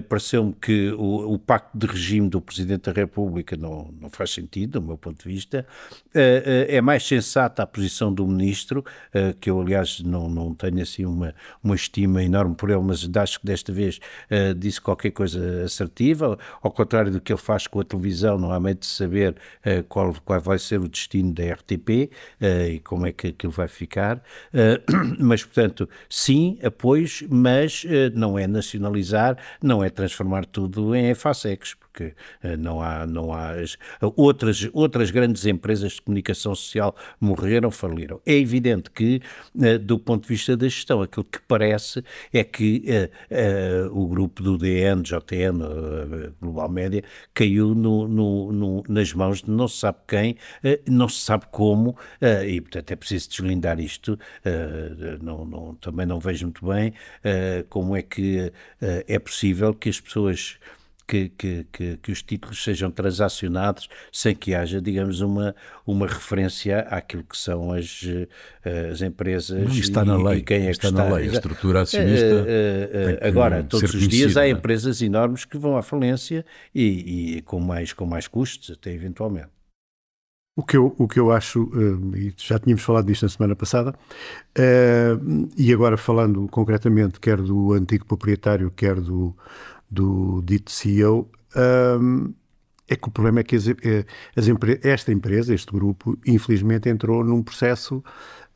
pareceu-me 0.07 0.53
que 0.53 0.91
o, 0.91 1.33
o, 1.33 1.39
pacto 1.39 1.75
de 1.75 1.87
regime 1.87 2.29
do 2.29 2.39
Presidente 2.39 2.83
da 2.83 2.91
República 2.91 3.57
não, 3.57 3.91
não 3.99 4.11
faz 4.11 4.29
sentido, 4.29 4.79
do 4.79 4.85
meu 4.85 4.95
ponto 4.95 5.23
de 5.23 5.33
vista. 5.33 5.65
Eh, 6.25 6.77
é 6.77 6.81
mais 6.81 7.05
sensata 7.05 7.63
a 7.63 7.67
posição 7.67 8.13
do 8.13 8.27
ministro, 8.27 8.83
eh, 9.13 9.33
que 9.39 9.49
eu, 9.49 9.59
aliás, 9.59 10.01
não, 10.01 10.29
não 10.29 10.53
tenho 10.53 10.81
assim 10.81 11.05
uma, 11.05 11.33
uma 11.63 11.75
estima 11.75 12.23
enorme 12.23 12.55
por 12.55 12.69
ele, 12.69 12.81
mas 12.81 13.07
acho 13.15 13.39
que 13.39 13.45
desta 13.45 13.71
vez 13.71 13.99
eh, 14.29 14.53
disse 14.53 14.81
qualquer 14.81 15.11
coisa 15.11 15.63
assertiva, 15.63 16.37
ao 16.61 16.71
contrário 16.71 17.11
do 17.11 17.21
que 17.21 17.31
ele 17.31 17.39
faz 17.39 17.67
com 17.67 17.79
a 17.79 17.83
televisão, 17.83 18.37
não 18.37 18.51
há 18.51 18.59
medo 18.59 18.79
de 18.79 18.85
saber 18.85 19.35
qual, 19.87 20.13
qual 20.25 20.39
vai 20.39 20.57
ser 20.59 20.79
o 20.79 20.87
destino 20.87 21.33
da 21.33 21.43
RTP 21.53 22.11
e 22.69 22.79
como 22.83 23.05
é 23.05 23.11
que 23.11 23.27
aquilo 23.27 23.51
vai 23.51 23.67
ficar. 23.67 24.21
Mas, 25.19 25.43
portanto, 25.43 25.87
sim, 26.09 26.57
apoios, 26.63 27.23
mas 27.29 27.85
não 28.13 28.37
é 28.37 28.47
nacionalizar, 28.47 29.37
não 29.61 29.83
é 29.83 29.89
transformar 29.89 30.45
tudo 30.45 30.95
em 30.95 31.13
FASEX, 31.13 31.73
porque 31.73 32.13
não 32.59 32.81
há, 32.81 33.05
não 33.05 33.33
há 33.33 33.53
outras, 34.15 34.69
outras 34.73 35.11
grandes 35.11 35.45
empresas 35.45 35.93
de 35.93 36.01
comunicação 36.01 36.14
comunicação 36.15 36.55
social 36.55 36.95
morreram, 37.19 37.69
faliram. 37.69 38.21
É 38.25 38.33
evidente 38.33 38.89
que, 38.89 39.21
eh, 39.61 39.77
do 39.77 39.99
ponto 39.99 40.23
de 40.23 40.29
vista 40.29 40.55
da 40.55 40.67
gestão, 40.67 41.01
aquilo 41.01 41.25
que 41.25 41.39
parece 41.41 42.03
é 42.31 42.43
que 42.43 42.83
uh, 42.87 43.89
uh, 43.89 43.99
o 43.99 44.07
grupo 44.07 44.41
do 44.41 44.57
DN, 44.57 45.01
JN, 45.01 45.61
uh, 45.61 46.33
Global 46.41 46.69
Média, 46.69 47.03
caiu 47.33 47.75
no, 47.75 48.07
no, 48.07 48.51
no, 48.51 48.83
nas 48.87 49.13
mãos 49.13 49.41
de 49.41 49.51
não 49.51 49.67
se 49.67 49.79
sabe 49.79 49.97
quem, 50.07 50.37
não 50.87 51.09
se 51.09 51.19
sabe 51.19 51.45
como, 51.51 51.97
e 52.47 52.61
portanto 52.61 52.91
é 52.91 52.95
preciso 52.95 53.29
deslindar 53.29 53.79
isto. 53.79 54.17
Não, 55.21 55.45
não, 55.45 55.75
também 55.75 56.05
não 56.05 56.19
vejo 56.19 56.45
muito 56.45 56.65
bem 56.65 56.93
como 57.69 57.95
é 57.95 58.01
que 58.01 58.51
é 58.81 59.19
possível 59.19 59.73
que 59.73 59.89
as 59.89 59.99
pessoas 59.99 60.57
que, 61.07 61.29
que, 61.29 61.67
que, 61.71 61.97
que, 61.97 62.11
os 62.11 62.21
títulos 62.21 62.63
sejam 62.63 62.89
transacionados 62.89 63.87
sem 64.11 64.35
que 64.35 64.55
haja, 64.55 64.81
digamos, 64.81 65.21
uma, 65.21 65.55
uma 65.85 66.07
referência 66.07 66.79
àquilo 66.89 67.23
que 67.23 67.37
são 67.37 67.71
as, 67.71 68.03
eh, 68.63 68.89
as 68.91 69.01
empresas. 69.01 69.67
Não, 69.67 69.71
está 69.71 70.03
e, 70.03 70.05
na 70.05 70.17
lei. 70.17 70.41
quem 70.41 70.67
é 70.67 70.71
está, 70.71 70.87
que 70.87 70.93
está 70.93 71.09
na 71.09 71.15
lei. 71.15 71.29
A 71.29 71.33
estrutura 71.33 71.81
acionista. 71.81 72.25
Uh, 72.25 73.23
uh, 73.23 73.27
agora, 73.27 73.63
todos 73.63 73.93
os 73.93 74.07
dias 74.07 74.35
há 74.35 74.47
empresas 74.47 75.01
enormes 75.01 75.45
que 75.45 75.57
vão 75.57 75.77
à 75.77 75.83
falência 75.83 76.45
e, 76.73 77.37
e, 77.37 77.41
com, 77.41 77.59
mais, 77.59 77.93
com 77.93 78.05
mais 78.05 78.27
custos, 78.27 78.71
até 78.71 78.91
eventualmente. 78.91 79.49
O 80.57 80.63
que 80.63 80.77
eu, 80.77 80.95
o 80.97 81.05
que 81.05 81.19
eu 81.19 81.33
acho, 81.33 81.69
e 82.15 82.33
já 82.37 82.57
tínhamos 82.57 82.81
falado 82.81 83.05
disto 83.07 83.23
na 83.23 83.29
semana 83.29 83.57
passada, 83.57 83.93
e 85.57 85.73
agora 85.73 85.97
falando 85.97 86.47
concretamente, 86.47 87.19
quer 87.19 87.41
do 87.41 87.73
antigo 87.73 88.05
proprietário, 88.05 88.71
quer 88.71 88.95
do, 89.01 89.35
do 89.89 90.41
dito 90.43 90.71
CEO, 90.71 91.29
um, 91.55 92.33
É 92.87 92.95
que 92.95 93.07
o 93.07 93.11
problema 93.11 93.39
é 93.39 93.43
que 93.43 93.55
as, 93.55 93.67
eh, 93.67 94.05
as, 94.35 94.45
esta 94.83 95.11
empresa, 95.11 95.55
este 95.55 95.71
grupo, 95.71 96.17
infelizmente 96.25 96.87
entrou 96.87 97.23
num 97.23 97.41
processo 97.41 98.03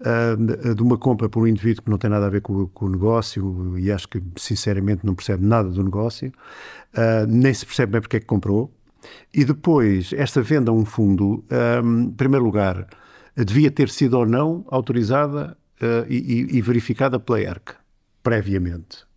uh, 0.01 0.75
de 0.75 0.83
uma 0.83 0.97
compra 0.97 1.27
por 1.27 1.43
um 1.43 1.47
indivíduo 1.47 1.83
que 1.83 1.89
não 1.89 1.97
tem 1.97 2.09
nada 2.11 2.27
a 2.27 2.29
ver 2.29 2.41
com, 2.41 2.67
com, 2.67 2.85
o 2.85 2.89
negócio 2.89 3.77
e 3.79 3.91
acho 3.91 4.07
que, 4.07 4.21
sinceramente, 4.37 5.03
não 5.03 5.15
percebe 5.15 5.43
nada 5.43 5.69
do 5.69 5.83
negócio, 5.83 6.31
uh, 6.93 7.25
nem 7.27 7.51
se 7.53 7.65
percebe 7.65 7.93
bem 7.93 8.01
porque 8.01 8.17
é 8.17 8.19
que 8.19 8.27
comprou. 8.27 8.71
E 9.33 9.43
depois, 9.43 10.13
esta 10.13 10.41
venda 10.41 10.71
a 10.71 10.73
um 10.73 10.85
fundo, 10.85 11.43
um, 11.83 12.03
em 12.03 12.11
primeiro 12.11 12.45
lugar, 12.45 12.87
devia 13.35 13.71
ter 13.71 13.89
sido 13.89 14.17
ou 14.17 14.25
não 14.25 14.65
autorizada 14.67 15.57
uh, 15.81 16.05
e, 16.07 16.57
e, 16.57 16.61
verificada 16.61 17.19
pela 17.19 17.41
ERC, 17.41 17.75
previamente. 18.21 19.08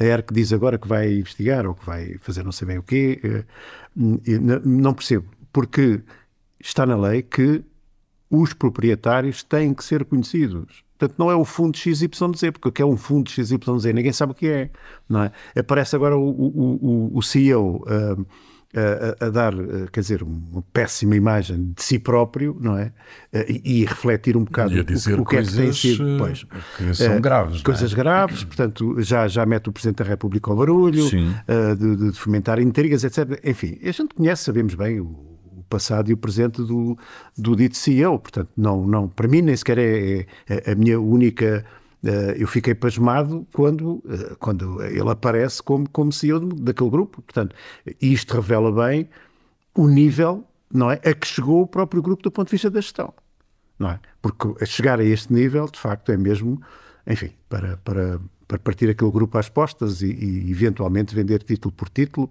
A 0.00 0.04
ERC 0.04 0.32
diz 0.32 0.52
agora 0.52 0.78
que 0.78 0.88
vai 0.88 1.12
investigar 1.12 1.66
ou 1.66 1.74
que 1.74 1.84
vai 1.84 2.16
fazer 2.20 2.42
não 2.42 2.52
sei 2.52 2.66
bem 2.66 2.78
o 2.78 2.82
quê. 2.82 3.20
Uh, 3.22 4.60
não 4.64 4.94
percebo, 4.94 5.28
porque 5.52 6.00
está 6.58 6.86
na 6.86 6.96
lei 6.96 7.22
que 7.22 7.62
os 8.30 8.54
proprietários 8.54 9.42
têm 9.42 9.74
que 9.74 9.84
ser 9.84 10.04
conhecidos. 10.06 10.82
Portanto, 10.96 11.18
não 11.18 11.30
é 11.30 11.34
o 11.34 11.44
fundo 11.44 11.76
XYZ, 11.76 12.08
porque 12.52 12.68
o 12.68 12.72
que 12.72 12.82
é 12.82 12.86
um 12.86 12.96
fundo 12.96 13.30
XYZ? 13.30 13.58
Ninguém 13.94 14.12
sabe 14.12 14.32
o 14.32 14.34
que 14.34 14.46
é. 14.46 14.70
Não 15.08 15.24
é? 15.24 15.32
Aparece 15.58 15.96
agora 15.96 16.16
o, 16.16 16.28
o, 16.28 17.10
o 17.14 17.22
CEO 17.22 17.84
uh, 17.86 18.26
a, 18.74 19.26
a, 19.26 19.30
dar, 19.30 19.52
quer 19.92 20.00
dizer, 20.00 20.22
uma 20.22 20.62
péssima 20.72 21.16
imagem 21.16 21.72
de 21.76 21.82
si 21.82 21.98
próprio, 21.98 22.56
não 22.60 22.76
é? 22.76 22.92
E, 23.48 23.80
e 23.80 23.84
refletir 23.84 24.36
um 24.36 24.44
bocado 24.44 24.74
o, 24.74 25.20
o, 25.20 25.24
que 25.24 25.36
é 25.36 25.42
que 25.42 25.52
tem 25.52 25.72
sido. 25.72 26.04
Pois, 26.18 26.44
que 26.76 26.94
são 26.94 27.16
uh, 27.16 27.20
graves. 27.20 27.62
Coisas 27.62 27.92
é? 27.92 27.96
graves, 27.96 28.44
portanto, 28.44 29.00
já, 29.00 29.26
já 29.26 29.44
mete 29.44 29.68
o 29.68 29.72
Presidente 29.72 29.98
da 29.98 30.04
República 30.04 30.50
ao 30.50 30.56
barulho, 30.56 31.06
uh, 31.06 31.76
de, 31.76 32.10
de, 32.10 32.12
fomentar 32.12 32.60
intrigas, 32.60 33.02
etc. 33.02 33.40
Enfim, 33.44 33.78
a 33.82 33.90
gente 33.90 34.14
conhece, 34.14 34.44
sabemos 34.44 34.74
bem 34.74 35.00
o 35.00 35.30
passado 35.68 36.10
e 36.10 36.12
o 36.12 36.16
presente 36.16 36.62
do, 36.62 36.98
do 37.36 37.56
dito 37.56 37.76
CEO. 37.76 38.18
Portanto, 38.18 38.50
não, 38.56 38.86
não, 38.86 39.08
para 39.08 39.28
mim 39.28 39.42
nem 39.42 39.56
sequer 39.56 39.78
é, 39.78 40.26
é 40.48 40.72
a 40.72 40.74
minha 40.74 41.00
única. 41.00 41.64
Uh, 42.02 42.32
eu 42.36 42.48
fiquei 42.48 42.74
pasmado 42.74 43.46
quando, 43.52 43.96
uh, 43.96 44.36
quando 44.38 44.82
ele 44.82 45.10
aparece 45.10 45.62
como, 45.62 45.88
como 45.90 46.12
CEO 46.12 46.40
daquele 46.40 46.90
grupo. 46.90 47.20
Portanto, 47.22 47.54
isto 48.00 48.34
revela 48.34 48.72
bem 48.72 49.08
o 49.74 49.86
nível 49.86 50.44
não 50.72 50.90
é, 50.90 50.94
a 51.04 51.14
que 51.14 51.26
chegou 51.26 51.62
o 51.62 51.66
próprio 51.66 52.00
grupo 52.00 52.22
do 52.22 52.30
ponto 52.30 52.46
de 52.46 52.52
vista 52.52 52.70
da 52.70 52.80
gestão. 52.80 53.12
Não 53.78 53.90
é? 53.90 54.00
Porque 54.22 54.64
chegar 54.66 55.00
a 55.00 55.04
este 55.04 55.32
nível, 55.32 55.66
de 55.66 55.78
facto, 55.78 56.12
é 56.12 56.16
mesmo, 56.16 56.60
enfim, 57.06 57.32
para, 57.48 57.76
para, 57.78 58.20
para 58.46 58.58
partir 58.58 58.88
aquele 58.88 59.10
grupo 59.10 59.36
às 59.36 59.48
postas 59.48 60.02
e, 60.02 60.12
e 60.12 60.50
eventualmente 60.50 61.14
vender 61.14 61.42
título 61.42 61.72
por 61.72 61.88
título, 61.88 62.30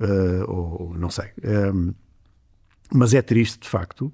uh, 0.00 0.50
ou 0.50 0.94
não 0.98 1.08
sei. 1.08 1.30
Um, 1.72 1.94
mas 2.92 3.14
é 3.14 3.22
triste, 3.22 3.60
de 3.60 3.68
facto, 3.68 4.12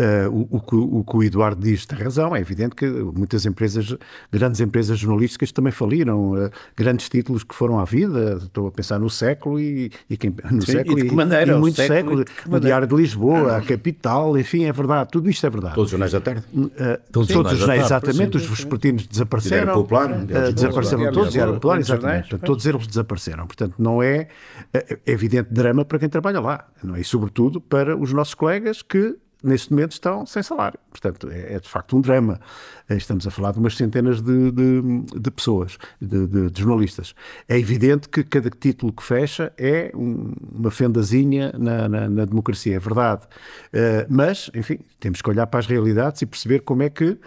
Uh, 0.00 0.48
o, 0.50 0.56
o, 0.56 1.00
o, 1.00 1.04
que 1.04 1.16
o 1.16 1.22
Eduardo 1.22 1.60
diz 1.60 1.84
tem 1.84 1.98
razão, 1.98 2.34
é 2.34 2.40
evidente 2.40 2.74
que 2.74 2.86
muitas 2.86 3.44
empresas, 3.44 3.94
grandes 4.32 4.58
empresas 4.58 4.98
jornalísticas 4.98 5.52
também 5.52 5.70
faliram, 5.70 6.32
uh, 6.32 6.50
grandes 6.74 7.10
títulos 7.10 7.44
que 7.44 7.54
foram 7.54 7.78
à 7.78 7.84
vida, 7.84 8.40
estou 8.42 8.66
a 8.66 8.70
pensar 8.72 8.98
no 8.98 9.10
século 9.10 9.60
e, 9.60 9.92
e 10.08 10.16
quem, 10.16 10.34
no 10.50 10.62
Sim, 10.62 10.72
século 10.72 10.98
e, 10.98 11.08
de 11.08 11.14
maneira, 11.14 11.52
e, 11.52 11.58
muito 11.58 11.76
século, 11.76 12.24
século 12.26 12.56
o 12.56 12.58
Diário 12.58 12.88
de 12.88 12.94
Lisboa, 12.94 13.58
a 13.58 13.60
Capital, 13.60 14.36
enfim, 14.38 14.64
é 14.64 14.72
verdade, 14.72 15.10
tudo 15.12 15.28
isto 15.28 15.46
é 15.46 15.50
verdade. 15.50 15.74
Todos 15.74 15.88
os 15.88 15.90
jornais 15.90 16.12
da 16.12 16.20
tarde. 16.20 16.42
Uh, 16.54 16.70
todos, 17.12 17.28
todos 17.28 17.52
os 17.52 17.58
jornais, 17.58 17.84
exatamente, 17.84 18.38
os 18.38 18.46
vespertinos 18.46 19.06
desapareceram. 19.06 19.74
Popular, 19.74 20.08
desapareceram 20.54 21.12
todos, 21.12 21.32
Diário 21.32 21.54
Popular, 21.54 21.78
exatamente. 21.78 22.30
Portanto, 22.30 22.46
todos 22.46 22.66
eles 22.66 22.86
desapareceram. 22.86 23.46
Portanto, 23.46 23.74
não 23.78 24.02
é, 24.02 24.28
é 24.72 24.98
evidente 25.04 25.52
drama 25.52 25.84
para 25.84 25.98
quem 25.98 26.08
trabalha 26.08 26.40
lá, 26.40 26.66
não 26.82 26.96
é? 26.96 27.00
e 27.00 27.04
sobretudo 27.04 27.60
para 27.60 27.94
os 27.94 28.10
nossos 28.12 28.32
colegas 28.34 28.80
que 28.80 29.16
neste 29.42 29.72
momento 29.72 29.92
estão 29.92 30.24
sem 30.26 30.42
salário. 30.42 30.78
Portanto, 30.90 31.28
é, 31.30 31.54
é, 31.54 31.60
de 31.60 31.68
facto 31.68 31.96
um 31.96 32.00
drama. 32.00 32.40
Eh, 32.88 32.96
estamos 32.96 33.26
a 33.26 33.30
falar 33.30 33.52
de 33.52 33.58
umas 33.58 33.76
centenas 33.76 34.20
de, 34.20 34.50
de, 34.50 34.82
de 35.20 35.30
pessoas, 35.30 35.78
de, 36.00 36.26
de, 36.26 36.60
jornalistas. 36.60 37.14
É 37.48 37.58
evidente 37.58 38.08
que 38.08 38.22
cada 38.22 38.50
título 38.50 38.92
que 38.92 39.02
fecha 39.02 39.52
é 39.58 39.90
um, 39.94 40.32
uma 40.52 40.70
fendazinha 40.70 41.52
na, 41.58 41.88
na, 41.88 42.08
na, 42.08 42.24
democracia, 42.24 42.76
é 42.76 42.78
verdade. 42.78 43.26
Uh, 43.72 44.06
mas, 44.08 44.50
enfim, 44.54 44.78
temos 45.00 45.20
que 45.20 45.28
olhar 45.28 45.46
para 45.46 45.60
as 45.60 45.66
realidades 45.66 46.22
e 46.22 46.26
perceber 46.26 46.60
como 46.60 46.82
é 46.82 46.90
que 46.90 47.18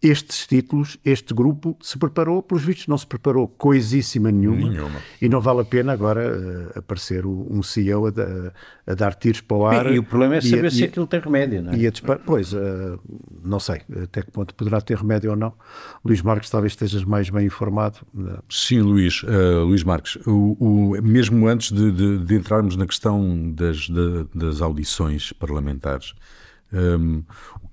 estes 0.00 0.46
títulos, 0.46 0.96
este 1.04 1.34
grupo 1.34 1.76
se 1.82 1.98
preparou, 1.98 2.40
pelos 2.40 2.62
vistos 2.62 2.86
não 2.86 2.96
se 2.96 3.06
preparou 3.06 3.48
coisíssima 3.48 4.30
nenhuma, 4.30 4.70
nenhuma. 4.70 5.00
e 5.20 5.28
não 5.28 5.40
vale 5.40 5.62
a 5.62 5.64
pena 5.64 5.92
agora 5.92 6.38
uh, 6.38 6.78
aparecer 6.78 7.26
um 7.26 7.60
CEO 7.64 8.06
a, 8.06 8.10
a, 8.10 8.92
a, 8.92 8.94
dar 8.94 9.14
tiros 9.14 9.40
para 9.40 9.56
o 9.56 9.66
ar. 9.66 9.86
E, 9.90 9.96
e 9.96 9.98
o 9.98 10.04
problema 10.04 10.36
é 10.36 10.40
saber 10.40 10.66
a, 10.66 10.70
se 10.70 10.84
aquilo 10.84 11.06
tem 11.06 11.18
remédio, 11.18 11.62
não 11.62 11.72
é? 11.72 11.76
E 11.76 11.90
pois, 12.24 12.52
uh, 12.52 12.98
não 13.42 13.58
sei 13.58 13.80
até 14.04 14.22
que 14.22 14.30
ponto 14.30 14.54
poderá 14.54 14.80
ter 14.80 14.96
remédio 14.96 15.30
ou 15.30 15.36
não. 15.36 15.52
Luís 16.04 16.22
Marques 16.22 16.48
talvez 16.48 16.74
estejas 16.74 17.02
mais 17.02 17.28
bem 17.28 17.46
informado. 17.46 17.98
Sim, 18.48 18.82
Luís, 18.82 19.24
uh, 19.24 19.64
Luís 19.64 19.82
Marques, 19.82 20.16
o, 20.26 20.56
o 20.60 21.02
mesmo 21.02 21.48
antes 21.48 21.72
de, 21.72 21.90
de, 21.90 22.18
de, 22.18 22.34
entrarmos 22.36 22.76
na 22.76 22.86
questão 22.86 23.50
das, 23.52 23.88
de, 23.88 24.26
das 24.32 24.60
audições 24.60 25.32
parlamentares, 25.32 26.14
um, 26.72 27.22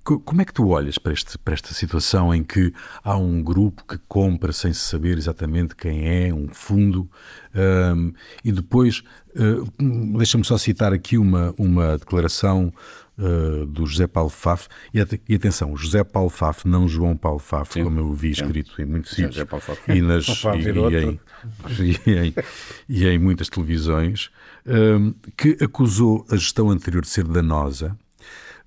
como 0.02 0.40
é 0.40 0.44
que 0.44 0.52
tu 0.52 0.68
olhas 0.68 0.98
para, 0.98 1.12
este, 1.12 1.36
para 1.36 1.54
esta 1.54 1.74
situação 1.74 2.32
em 2.32 2.44
que 2.44 2.72
há 3.02 3.16
um 3.16 3.42
grupo 3.42 3.84
que 3.84 3.98
compra 4.06 4.52
sem 4.52 4.72
saber 4.72 5.18
exatamente 5.18 5.74
quem 5.74 6.08
é, 6.08 6.32
um 6.32 6.48
fundo, 6.48 7.10
um, 7.54 8.12
e 8.44 8.52
depois, 8.52 9.02
uh, 9.34 10.16
deixa-me 10.16 10.44
só 10.44 10.56
citar 10.56 10.92
aqui 10.92 11.18
uma, 11.18 11.52
uma 11.58 11.98
declaração 11.98 12.72
uh, 13.18 13.66
do 13.66 13.84
José 13.84 14.06
Paulo 14.06 14.30
Faf, 14.30 14.68
e, 14.94 14.98
e, 15.28 15.34
atenção, 15.34 15.76
José 15.76 16.04
Paulo 16.04 16.30
Faf, 16.30 16.68
não 16.68 16.86
João 16.86 17.16
Paulo 17.16 17.40
Faf, 17.40 17.72
Sim. 17.72 17.82
como 17.82 17.98
eu 17.98 18.12
vi 18.12 18.30
escrito 18.30 18.76
Sim. 18.76 18.82
em 18.82 18.86
muitos 18.86 19.10
sítios, 19.10 19.44
e, 19.88 20.00
nas, 20.00 20.26
e, 20.54 20.96
em, 20.96 21.20
e, 22.06 22.12
em, 22.12 22.34
e 22.88 23.06
em 23.08 23.18
muitas 23.18 23.48
televisões, 23.48 24.30
um, 24.64 25.12
que 25.36 25.56
acusou 25.60 26.24
a 26.30 26.36
gestão 26.36 26.70
anterior 26.70 27.02
de 27.02 27.08
ser 27.08 27.24
danosa, 27.24 27.96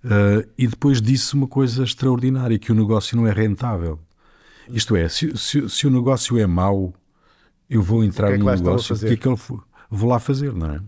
Uh, 0.03 0.47
e 0.57 0.67
depois 0.67 1.01
disse 1.01 1.33
uma 1.33 1.47
coisa 1.47 1.83
extraordinária, 1.83 2.57
que 2.57 2.71
o 2.71 2.75
negócio 2.75 3.17
não 3.17 3.27
é 3.27 3.31
rentável. 3.31 3.99
Isto 4.69 4.95
é, 4.95 5.09
se, 5.09 5.35
se, 5.37 5.67
se 5.67 5.87
o 5.87 5.89
negócio 5.89 6.37
é 6.37 6.45
mau, 6.45 6.93
eu 7.69 7.81
vou 7.81 8.03
entrar 8.03 8.31
é 8.31 8.37
no 8.37 8.45
negócio, 8.45 8.95
o 8.95 8.99
que 8.99 9.07
é 9.07 9.17
que 9.17 9.25
eu 9.27 9.39
vou 9.89 10.09
lá 10.09 10.19
fazer, 10.19 10.53
não 10.53 10.71
é? 10.75 10.81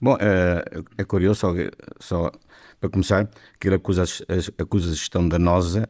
Bom, 0.00 0.16
é, 0.20 0.64
é 0.98 1.04
curioso, 1.04 1.40
só, 1.40 1.54
só, 2.00 2.32
para 2.80 2.90
começar, 2.90 3.28
que 3.58 3.68
ele 3.68 3.76
acusa, 3.76 4.04
acusa 4.58 4.90
a 4.90 4.94
gestão 4.94 5.28
danosa 5.28 5.88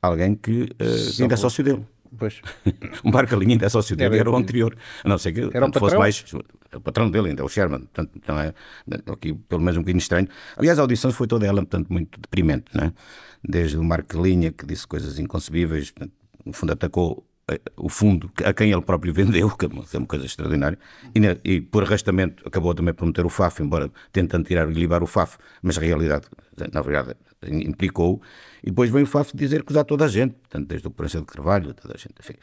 alguém 0.00 0.34
que 0.34 0.64
uh, 0.64 1.22
ainda 1.22 1.34
é 1.34 1.36
sócio 1.36 1.64
dele. 1.64 1.86
Pois. 2.18 2.40
um 3.04 3.10
Barcalinho 3.10 3.52
ainda 3.52 3.66
é 3.66 3.68
sócio 3.68 3.96
dele, 3.96 4.14
era, 4.14 4.22
era 4.22 4.30
o 4.30 4.36
anterior. 4.36 4.76
A 5.02 5.08
não 5.08 5.18
ser 5.18 5.32
que 5.32 5.40
era 5.56 5.70
fosse 5.72 5.96
mais. 5.96 6.24
O 6.74 6.80
patrão 6.80 7.10
dele 7.10 7.30
ainda, 7.30 7.42
é 7.42 7.44
o 7.44 7.48
Sherman. 7.48 7.80
Portanto, 7.80 8.10
então 8.16 8.38
é 8.38 8.52
aqui 9.10 9.34
pelo 9.34 9.60
menos 9.60 9.76
um 9.76 9.80
bocadinho 9.80 10.00
estranho. 10.00 10.28
Aliás, 10.56 10.78
a 10.78 10.82
audição 10.82 11.10
foi 11.12 11.26
toda 11.26 11.46
ela, 11.46 11.62
portanto, 11.62 11.92
muito 11.92 12.20
deprimente, 12.20 12.66
não 12.74 12.84
é? 12.84 12.92
Desde 13.42 13.76
o 13.76 13.84
Marcalinha, 13.84 14.50
que 14.52 14.66
disse 14.66 14.86
coisas 14.86 15.18
inconcebíveis, 15.18 15.90
portanto, 15.90 16.12
no 16.44 16.52
fundo 16.52 16.72
atacou 16.72 17.24
eh, 17.48 17.60
o 17.76 17.88
fundo 17.90 18.30
a 18.44 18.52
quem 18.52 18.72
ele 18.72 18.80
próprio 18.82 19.12
vendeu, 19.14 19.50
que 19.50 19.66
é 19.66 19.68
uma 19.98 20.06
coisa 20.06 20.24
extraordinária, 20.24 20.78
e, 21.14 21.52
e, 21.52 21.60
por 21.60 21.82
arrastamento 21.82 22.46
acabou 22.46 22.74
também 22.74 22.94
por 22.94 23.06
meter 23.06 23.24
o 23.26 23.28
FAF, 23.28 23.62
embora 23.62 23.90
tentando 24.12 24.46
tirar 24.46 24.68
e 24.70 24.72
libar 24.72 25.02
o 25.02 25.06
FAF, 25.06 25.36
mas 25.62 25.76
a 25.76 25.80
realidade, 25.80 26.26
na 26.72 26.80
verdade, 26.80 27.16
implicou. 27.46 28.22
E 28.64 28.70
depois 28.70 28.90
vem 28.90 29.02
o 29.02 29.06
FAF 29.06 29.36
dizer 29.36 29.62
que 29.62 29.70
usar 29.70 29.84
toda 29.84 30.06
a 30.06 30.08
gente, 30.08 30.32
portanto, 30.32 30.66
desde 30.66 30.88
o 30.88 30.90
Proença 30.90 31.20
de 31.20 31.26
Carvalho, 31.26 31.74
toda 31.74 31.94
a 31.94 31.98
gente, 31.98 32.14
enfim. 32.18 32.34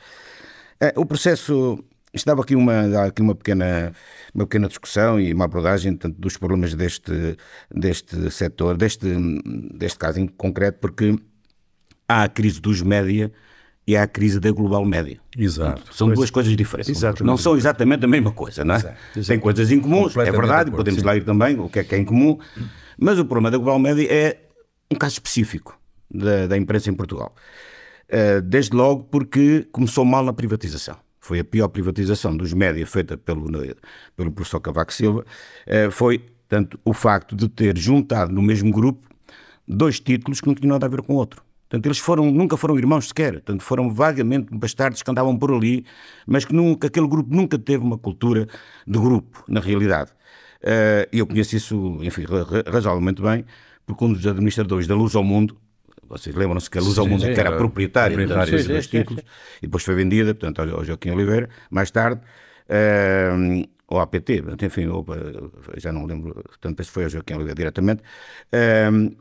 É, 0.80 0.94
o 0.96 1.06
processo. 1.06 1.84
Estava 2.14 2.42
aqui 2.42 2.56
uma, 2.56 3.06
aqui 3.06 3.22
uma, 3.22 3.34
pequena, 3.34 3.94
uma 4.36 4.46
pequena 4.46 4.68
discussão 4.68 5.18
e 5.18 5.34
uma 5.34 5.46
abordagem 5.46 5.96
tanto 5.96 6.20
dos 6.20 6.36
problemas 6.36 6.76
deste, 6.76 7.38
deste 7.74 8.30
setor, 8.30 8.76
deste, 8.76 9.08
deste 9.74 9.98
caso 9.98 10.20
em 10.20 10.28
concreto, 10.28 10.78
porque 10.80 11.18
há 12.06 12.24
a 12.24 12.28
crise 12.28 12.60
dos 12.60 12.82
média 12.82 13.32
e 13.88 13.96
há 13.96 14.04
a 14.04 14.08
crise 14.08 14.42
da 14.42 14.52
global 14.52 14.86
média. 14.86 15.22
Exato. 15.38 15.96
São 15.96 16.08
pois, 16.08 16.20
duas 16.20 16.30
coisas 16.30 16.54
diferentes. 16.54 16.90
Exatamente. 16.90 17.24
Não 17.24 17.38
são 17.38 17.56
exatamente 17.56 18.04
a 18.04 18.08
mesma 18.10 18.34
coisa, 18.34 18.66
não 18.66 18.76
é? 18.76 18.78
Exato. 18.80 19.28
Tem 19.28 19.40
coisas 19.40 19.72
incomuns, 19.72 20.16
é 20.18 20.30
verdade, 20.30 20.70
podemos 20.70 21.00
sim. 21.00 21.06
lá 21.06 21.16
ir 21.16 21.24
também, 21.24 21.58
o 21.58 21.70
que 21.70 21.80
é 21.80 21.84
que 21.86 21.96
é 21.96 21.98
incomum, 21.98 22.38
mas 23.00 23.18
o 23.18 23.24
problema 23.24 23.50
da 23.50 23.58
global 23.58 23.80
média 23.80 24.06
é 24.12 24.38
um 24.92 24.98
caso 24.98 25.14
específico 25.14 25.81
da, 26.14 26.48
da 26.48 26.58
imprensa 26.58 26.90
em 26.90 26.94
Portugal. 26.94 27.34
Uh, 28.10 28.42
desde 28.42 28.76
logo 28.76 29.04
porque 29.06 29.68
começou 29.72 30.04
mal 30.04 30.24
na 30.24 30.34
privatização. 30.34 30.98
Foi 31.20 31.40
a 31.40 31.44
pior 31.44 31.68
privatização 31.70 32.36
dos 32.36 32.52
média 32.52 32.86
feita 32.86 33.18
pelo, 33.18 33.48
pelo 34.18 34.32
professor 34.32 34.60
Cavaco 34.60 34.94
Silva. 34.94 35.26
Uh, 35.66 35.90
foi, 35.92 36.26
tanto, 36.50 36.80
o 36.84 36.94
facto 36.94 37.36
de 37.36 37.48
ter 37.48 37.78
juntado 37.78 38.34
no 38.34 38.42
mesmo 38.42 38.72
grupo 38.72 39.08
dois 39.68 40.00
títulos 40.00 40.42
que 40.42 40.48
não 40.48 40.56
tinham 40.56 40.72
nada 40.72 40.86
a 40.86 40.90
ver 40.90 41.02
com 41.02 41.14
o 41.14 41.16
outro. 41.16 41.42
Portanto, 41.70 41.86
eles 41.86 42.00
foram, 42.00 42.30
nunca 42.30 42.58
foram 42.58 42.78
irmãos 42.78 43.08
sequer, 43.08 43.32
portanto, 43.34 43.64
foram 43.64 43.94
vagamente 43.94 44.54
bastardos 44.54 45.02
que 45.02 45.10
andavam 45.10 45.38
por 45.38 45.54
ali, 45.54 45.86
mas 46.28 46.44
que 46.44 46.54
nunca, 46.54 46.88
aquele 46.88 47.08
grupo 47.08 47.34
nunca 47.34 47.58
teve 47.58 47.82
uma 47.82 47.98
cultura 47.98 48.46
de 48.86 49.00
grupo, 49.00 49.42
na 49.48 49.62
realidade. 49.62 50.12
E 51.14 51.20
eu 51.20 51.26
conheço 51.26 51.56
isso, 51.56 51.98
enfim, 52.02 52.26
razoavelmente 52.68 53.22
bem, 53.22 53.46
porque 53.86 54.04
um 54.04 54.12
dos 54.12 54.28
administradores 54.28 54.86
da 54.86 54.96
Luz 54.96 55.16
ao 55.16 55.24
Mundo, 55.24 55.56
vocês 56.12 56.36
lembram-se 56.36 56.70
que 56.70 56.78
a 56.78 56.82
Luz 56.82 56.98
ao 56.98 57.08
Mundo 57.08 57.24
que 57.24 57.40
era 57.40 57.56
proprietária 57.56 58.18
dos 58.28 58.68
dois 58.68 58.88
títulos, 58.88 59.24
e 59.62 59.66
depois 59.68 59.84
foi 59.84 59.96
vendida, 59.96 60.36
portanto, 60.36 60.62
ao 60.76 60.84
Joaquim 60.84 61.12
Oliveira, 61.12 61.50
mais 61.70 61.90
tarde, 61.90 62.22
uh, 62.68 63.70
ou 63.88 64.00
à 64.00 64.04
APT, 64.04 64.44
enfim, 64.62 64.88
ou, 64.88 65.06
já 65.78 65.92
não 65.92 66.06
lembro, 66.06 66.34
portanto, 66.34 66.76
penso 66.76 66.90
que 66.90 66.94
foi 66.94 67.04
ao 67.06 67.10
Joaquim 67.10 67.36
Oliveira 67.36 67.56
diretamente, 67.56 68.04
uh, 68.54 69.16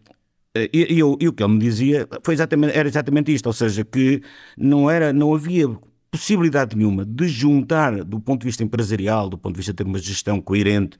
e, 0.56 0.68
e, 0.72 0.98
e, 0.98 1.02
o 1.02 1.32
que 1.32 1.44
ele 1.44 1.52
me 1.52 1.60
dizia 1.60 2.08
foi 2.24 2.34
exatamente, 2.34 2.76
era 2.76 2.88
exatamente 2.88 3.32
isto, 3.32 3.46
ou 3.46 3.52
seja, 3.52 3.84
que 3.84 4.20
não, 4.58 4.90
era, 4.90 5.12
não 5.12 5.32
havia 5.32 5.68
possibilidade 6.10 6.76
nenhuma 6.76 7.04
de 7.04 7.28
juntar, 7.28 8.04
do 8.04 8.18
ponto 8.18 8.40
de 8.40 8.46
vista 8.46 8.64
empresarial, 8.64 9.28
do 9.28 9.38
ponto 9.38 9.54
de 9.54 9.58
vista 9.58 9.72
de 9.72 9.76
ter 9.76 9.84
uma 9.84 9.98
gestão 9.98 10.40
coerente, 10.40 10.98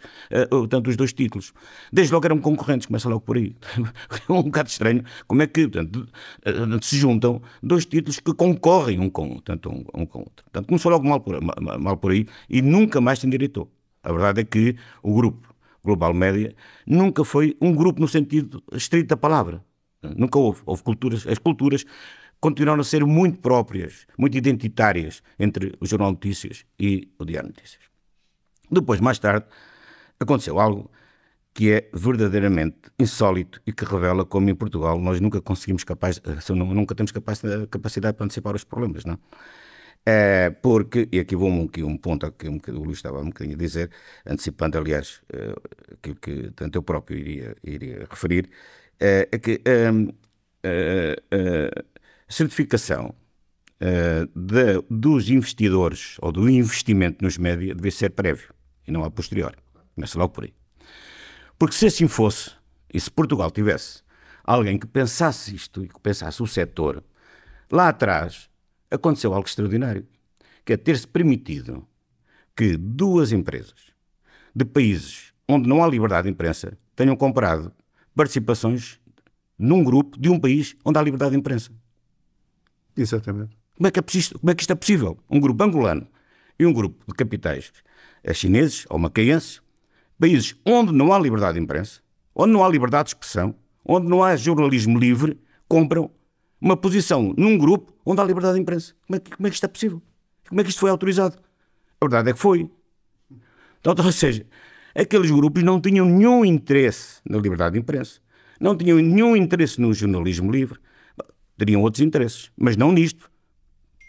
uh, 0.53 0.67
tanto 0.69 0.89
os 0.89 0.97
dois 0.97 1.13
títulos. 1.13 1.53
Desde 1.93 2.13
logo 2.13 2.25
eram 2.27 2.39
concorrentes, 2.39 2.87
começa 2.87 3.09
logo 3.09 3.21
por 3.21 3.37
aí. 3.37 3.57
é 4.29 4.33
um 4.33 4.43
bocado 4.43 4.69
estranho 4.69 5.03
como 5.27 5.43
é 5.43 5.47
que 5.47 5.67
portanto, 5.67 6.09
uh, 6.47 6.85
se 6.85 6.97
juntam 6.97 7.43
dois 7.63 7.85
títulos 7.85 8.21
que 8.21 8.33
concorrem 8.33 9.01
um 9.01 9.11
com, 9.11 9.39
tanto 9.41 9.69
um, 9.71 9.85
um 9.95 10.07
com 10.07 10.21
outro. 10.21 10.45
Portanto, 10.45 10.67
começou 10.67 10.93
logo 10.93 11.07
mal 11.09 11.21
por, 11.21 11.41
mal, 11.43 11.79
mal 11.81 11.97
por 11.97 12.13
aí 12.13 12.27
e 12.49 12.63
nunca 12.63 13.01
mais 13.01 13.19
se 13.19 13.27
endireitou. 13.27 13.69
A 14.03 14.13
verdade 14.13 14.41
é 14.41 14.45
que 14.45 14.77
o 15.03 15.15
grupo 15.15 15.55
Global 15.83 16.15
Média 16.15 16.55
nunca 16.87 17.25
foi 17.25 17.57
um 17.61 17.75
grupo 17.75 18.01
no 18.01 18.09
sentido 18.09 18.63
estrito 18.73 19.09
da 19.09 19.17
palavra. 19.17 19.65
Nunca 20.17 20.39
houve. 20.39 20.61
Houve 20.65 20.83
culturas, 20.83 21.27
as 21.27 21.39
culturas 21.39 21.85
continuaram 22.41 22.81
a 22.81 22.85
ser 22.85 23.05
muito 23.05 23.39
próprias, 23.41 24.07
muito 24.17 24.37
identitárias 24.37 25.23
entre 25.39 25.75
o 25.81 25.87
Jornal 25.87 26.13
Notícias 26.13 26.65
e 26.79 27.13
o 27.19 27.25
Diário 27.25 27.49
Notícias. 27.49 27.83
Depois, 28.71 29.01
mais 29.01 29.19
tarde, 29.19 29.47
aconteceu 30.19 30.59
algo 30.59 30.91
que 31.53 31.73
é 31.73 31.91
verdadeiramente 31.93 32.91
insólito 32.99 33.61
e 33.67 33.73
que 33.73 33.85
revela 33.85 34.25
como 34.25 34.49
em 34.49 34.55
Portugal 34.55 34.99
nós 35.01 35.21
nunca 35.21 35.41
conseguimos 35.41 35.85
capaz, 35.85 36.21
nunca 36.49 36.95
temos 36.95 37.13
capacidade 37.13 38.15
para 38.15 38.25
antecipar 38.25 38.55
os 38.55 38.65
problemas, 38.65 39.05
não? 39.05 39.19
É, 40.07 40.49
porque, 40.51 41.09
e 41.13 41.21
aqui 41.21 41.37
vou 41.37 41.65
aqui 41.65 41.83
um 41.83 41.97
ponto 41.99 42.31
que 42.33 42.49
o 42.49 42.83
Luís 42.83 42.99
estava 42.99 43.21
um 43.21 43.27
bocadinho 43.27 43.55
a 43.55 43.59
dizer, 43.59 43.91
antecipando, 44.25 44.79
aliás, 44.79 45.21
eh, 45.31 45.55
aquilo 45.93 46.17
que 46.17 46.51
tanto 46.53 46.79
eu 46.79 46.83
próprio 46.83 47.19
iria, 47.19 47.55
iria 47.63 48.07
referir, 48.09 48.49
é, 48.99 49.29
é 49.31 49.39
que 49.39 49.61
eh, 50.63 51.17
eh, 51.31 51.71
certificação 52.31 53.15
uh, 53.81 54.39
de, 54.39 54.83
dos 54.89 55.29
investidores 55.29 56.17
ou 56.21 56.31
do 56.31 56.49
investimento 56.49 57.25
nos 57.25 57.37
média 57.37 57.75
deve 57.75 57.91
ser 57.91 58.11
prévio 58.11 58.55
e 58.87 58.93
não 58.93 59.05
a 59.05 59.11
posteriori. 59.11 59.57
Começa 59.95 60.19
logo 60.19 60.33
por 60.33 60.45
aí. 60.45 60.55
Porque 61.59 61.75
se 61.75 61.87
assim 61.87 62.09
fosse, 62.09 62.53
e 62.93 62.99
se 62.99 63.11
Portugal 63.11 63.51
tivesse 63.51 64.03
alguém 64.45 64.79
que 64.79 64.87
pensasse 64.87 65.55
isto 65.55 65.85
e 65.85 65.89
que 65.89 66.01
pensasse 66.01 66.43
o 66.43 66.47
setor, 66.47 67.05
lá 67.71 67.89
atrás 67.89 68.49
aconteceu 68.91 69.35
algo 69.35 69.47
extraordinário, 69.47 70.07
que 70.65 70.73
é 70.73 70.77
ter-se 70.77 71.07
permitido 71.07 71.87
que 72.57 72.77
duas 72.77 73.33
empresas 73.33 73.93
de 74.55 74.65
países 74.65 75.33
onde 75.49 75.69
não 75.69 75.83
há 75.83 75.89
liberdade 75.89 76.25
de 76.25 76.33
imprensa 76.33 76.79
tenham 76.95 77.17
comprado 77.17 77.73
participações 78.15 79.01
num 79.59 79.85
grupo 79.85 80.19
de 80.19 80.29
um 80.29 80.39
país 80.39 80.77
onde 80.85 80.99
há 80.99 81.03
liberdade 81.03 81.33
de 81.33 81.39
imprensa. 81.39 81.71
Exatamente. 83.01 83.57
Como 83.77 83.87
é 83.87 83.91
que, 83.91 83.99
é 83.99 84.03
preciso, 84.03 84.39
como 84.39 84.51
é 84.51 84.55
que 84.55 84.63
isto 84.63 84.73
é 84.73 84.77
possível? 84.77 85.19
Um 85.31 85.41
grupo 85.41 85.65
angolano 85.65 86.07
e 86.59 86.67
um 86.67 86.73
grupo 86.73 87.03
de 87.09 87.15
capitais 87.15 87.73
eh, 88.23 88.35
chineses 88.35 88.85
ou 88.91 88.99
macaenses, 88.99 89.63
países 90.19 90.55
onde 90.67 90.93
não 90.93 91.13
há 91.13 91.19
liberdade 91.19 91.55
de 91.55 91.65
imprensa, 91.65 92.01
onde 92.35 92.53
não 92.53 92.63
há 92.63 92.69
liberdade 92.69 93.05
de 93.05 93.11
expressão, 93.15 93.55
onde 93.85 94.07
não 94.07 94.23
há 94.23 94.37
jornalismo 94.37 94.99
livre, 94.99 95.41
compram 95.67 96.11
uma 96.61 96.77
posição 96.77 97.35
num 97.39 97.57
grupo 97.57 97.95
onde 98.05 98.21
há 98.21 98.25
liberdade 98.25 98.57
de 98.57 98.61
imprensa. 98.61 98.95
Como 99.07 99.17
é 99.17 99.21
que, 99.21 99.31
como 99.31 99.47
é 99.47 99.51
que 99.51 99.55
isto 99.55 99.65
é 99.65 99.69
possível? 99.69 100.03
Como 100.47 100.61
é 100.61 100.65
que 100.65 100.71
isto 100.71 100.81
foi 100.81 100.91
autorizado? 100.91 101.39
A 102.01 102.05
verdade 102.05 102.31
é 102.31 102.33
que 102.35 102.39
foi. 102.39 102.71
Então, 103.81 103.95
ou 104.05 104.13
seja, 104.13 104.45
aqueles 104.95 105.31
grupos 105.31 105.63
não 105.63 105.81
tinham 105.81 106.05
nenhum 106.05 106.45
interesse 106.45 107.23
na 107.25 107.39
liberdade 107.39 107.73
de 107.73 107.79
imprensa, 107.79 108.21
não 108.61 108.77
tinham 108.77 108.99
nenhum 108.99 109.35
interesse 109.35 109.81
no 109.81 109.95
jornalismo 109.95 110.53
livre, 110.53 110.79
teriam 111.61 111.83
outros 111.83 112.01
interesses, 112.01 112.51
mas 112.57 112.77
não 112.77 112.91
nisto. 112.91 113.31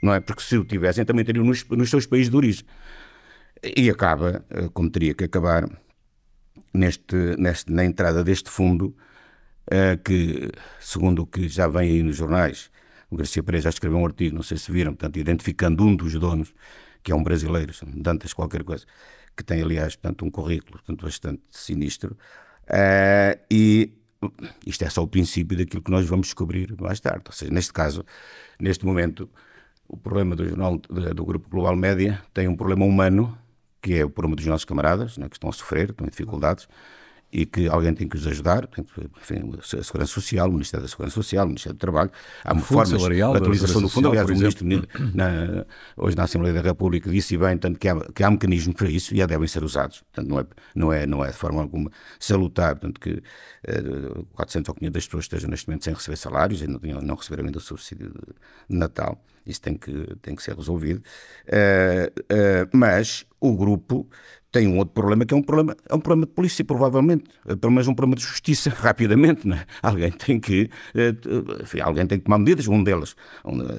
Não 0.01 0.13
é? 0.13 0.19
Porque 0.19 0.41
se 0.41 0.57
o 0.57 0.65
tivessem, 0.65 1.05
também 1.05 1.23
teriam 1.23 1.45
nos, 1.45 1.67
nos 1.67 1.89
seus 1.89 2.07
países 2.07 2.29
de 2.29 2.35
origem. 2.35 2.65
E 3.77 3.89
acaba, 3.89 4.43
eh, 4.49 4.69
como 4.73 4.89
teria 4.89 5.13
que 5.13 5.25
acabar, 5.25 5.69
neste, 6.73 7.15
neste, 7.37 7.71
na 7.71 7.85
entrada 7.85 8.23
deste 8.23 8.49
fundo, 8.49 8.95
uh, 9.67 10.01
que, 10.03 10.49
segundo 10.79 11.23
o 11.23 11.27
que 11.27 11.47
já 11.47 11.67
vem 11.67 11.89
aí 11.89 12.03
nos 12.03 12.15
jornais, 12.15 12.71
o 13.09 13.17
Garcia 13.17 13.43
Pereira 13.43 13.63
já 13.63 13.69
escreveu 13.69 13.99
um 13.99 14.05
artigo, 14.05 14.35
não 14.35 14.43
sei 14.43 14.57
se 14.57 14.71
viram, 14.71 14.93
portanto, 14.93 15.17
identificando 15.17 15.83
um 15.85 15.95
dos 15.95 16.13
donos, 16.13 16.53
que 17.03 17.11
é 17.11 17.15
um 17.15 17.21
brasileiro, 17.21 17.73
Dantas 17.97 18.33
qualquer 18.33 18.63
coisa, 18.63 18.85
que 19.35 19.43
tem, 19.43 19.61
aliás, 19.61 19.95
portanto, 19.95 20.25
um 20.25 20.31
currículo 20.31 20.79
portanto, 20.79 21.03
bastante 21.03 21.41
sinistro, 21.51 22.17
uh, 22.69 23.39
e 23.51 24.00
isto 24.65 24.83
é 24.83 24.89
só 24.89 25.03
o 25.03 25.07
princípio 25.07 25.57
daquilo 25.57 25.81
que 25.81 25.91
nós 25.91 26.05
vamos 26.05 26.27
descobrir 26.27 26.75
mais 26.79 26.99
tarde. 26.99 27.23
Ou 27.27 27.33
seja, 27.33 27.51
neste 27.51 27.73
caso, 27.73 28.05
neste 28.59 28.85
momento, 28.85 29.29
o 29.87 29.97
problema 29.97 30.35
do 30.35 30.47
jornal 30.47 30.77
do 30.77 31.25
Grupo 31.25 31.49
Global 31.49 31.75
Média 31.75 32.21
tem 32.33 32.47
um 32.47 32.55
problema 32.55 32.85
humano, 32.85 33.37
que 33.81 33.95
é 33.95 34.05
o 34.05 34.09
problema 34.09 34.35
dos 34.35 34.45
nossos 34.45 34.65
camaradas, 34.65 35.17
né, 35.17 35.27
que 35.27 35.35
estão 35.35 35.49
a 35.49 35.53
sofrer, 35.53 35.89
estão 35.89 36.05
em 36.05 36.09
dificuldades, 36.09 36.67
e 37.31 37.45
que 37.45 37.67
alguém 37.67 37.93
tem 37.93 38.07
que 38.07 38.17
os 38.17 38.27
ajudar, 38.27 38.67
enfim, 38.77 39.53
a 39.57 39.83
Segurança 39.83 40.11
Social, 40.11 40.49
o 40.49 40.51
Ministério 40.51 40.83
da 40.83 40.89
Segurança 40.89 41.13
Social, 41.15 41.45
o 41.45 41.47
Ministério 41.47 41.77
do 41.77 41.79
Trabalho, 41.79 42.11
há 42.43 42.53
uma 42.53 42.61
forma 42.61 42.97
de 42.97 43.21
atualização 43.21 43.81
do 43.81 43.87
fundo, 43.87 44.09
aliás, 44.09 44.29
o 44.29 44.33
Ministro 44.33 44.65
na, 45.13 45.65
hoje 45.95 46.17
na 46.17 46.23
Assembleia 46.23 46.53
da 46.53 46.61
República 46.61 47.09
disse 47.09 47.37
bem 47.37 47.57
tanto 47.57 47.79
que 47.79 47.87
há, 47.87 47.99
que 48.13 48.23
há 48.23 48.29
mecanismos 48.29 48.75
para 48.75 48.89
isso 48.89 49.13
e 49.13 49.17
já 49.17 49.25
devem 49.25 49.47
ser 49.47 49.63
usados, 49.63 50.01
portanto 50.01 50.29
não 50.29 50.39
é, 50.39 50.45
não 50.75 50.93
é, 50.93 51.05
não 51.05 51.25
é 51.25 51.29
de 51.29 51.37
forma 51.37 51.61
alguma 51.61 51.89
salutar, 52.19 52.75
portanto 52.75 52.99
que 52.99 53.23
eh, 53.63 53.81
400 54.33 54.69
ou 54.69 54.75
500 54.75 55.05
pessoas 55.05 55.23
estejam 55.25 55.49
neste 55.49 55.67
momento 55.67 55.85
sem 55.85 55.93
receber 55.93 56.17
salários 56.17 56.61
e 56.61 56.67
não, 56.67 56.79
não 57.01 57.15
receberam 57.15 57.45
ainda 57.45 57.59
o 57.59 57.61
subsídio 57.61 58.09
de 58.69 58.77
Natal, 58.77 59.23
isso 59.45 59.61
tem 59.61 59.75
que, 59.75 60.15
tem 60.21 60.35
que 60.35 60.43
ser 60.43 60.55
resolvido, 60.55 61.01
uh, 61.47 62.21
uh, 62.33 62.69
mas 62.73 63.25
o 63.39 63.55
grupo 63.55 64.07
tem 64.51 64.67
um 64.67 64.77
outro 64.77 64.93
problema 64.93 65.25
que 65.25 65.33
é 65.33 65.37
um 65.37 65.41
problema, 65.41 65.75
é 65.87 65.95
um 65.95 65.99
problema 65.99 66.27
de 66.27 66.33
polícia, 66.33 66.63
provavelmente, 66.65 67.23
pelo 67.61 67.71
menos 67.71 67.87
um 67.87 67.95
problema 67.95 68.17
de 68.17 68.23
justiça, 68.23 68.69
rapidamente, 68.75 69.47
né? 69.47 69.65
Alguém 69.81 70.11
tem 70.11 70.39
que, 70.39 70.69
eh, 70.93 71.15
enfim, 71.61 71.79
alguém 71.79 72.05
tem 72.05 72.19
que 72.19 72.25
tomar 72.25 72.37
medidas, 72.37 72.67
um 72.67 72.83
deles 72.83 73.15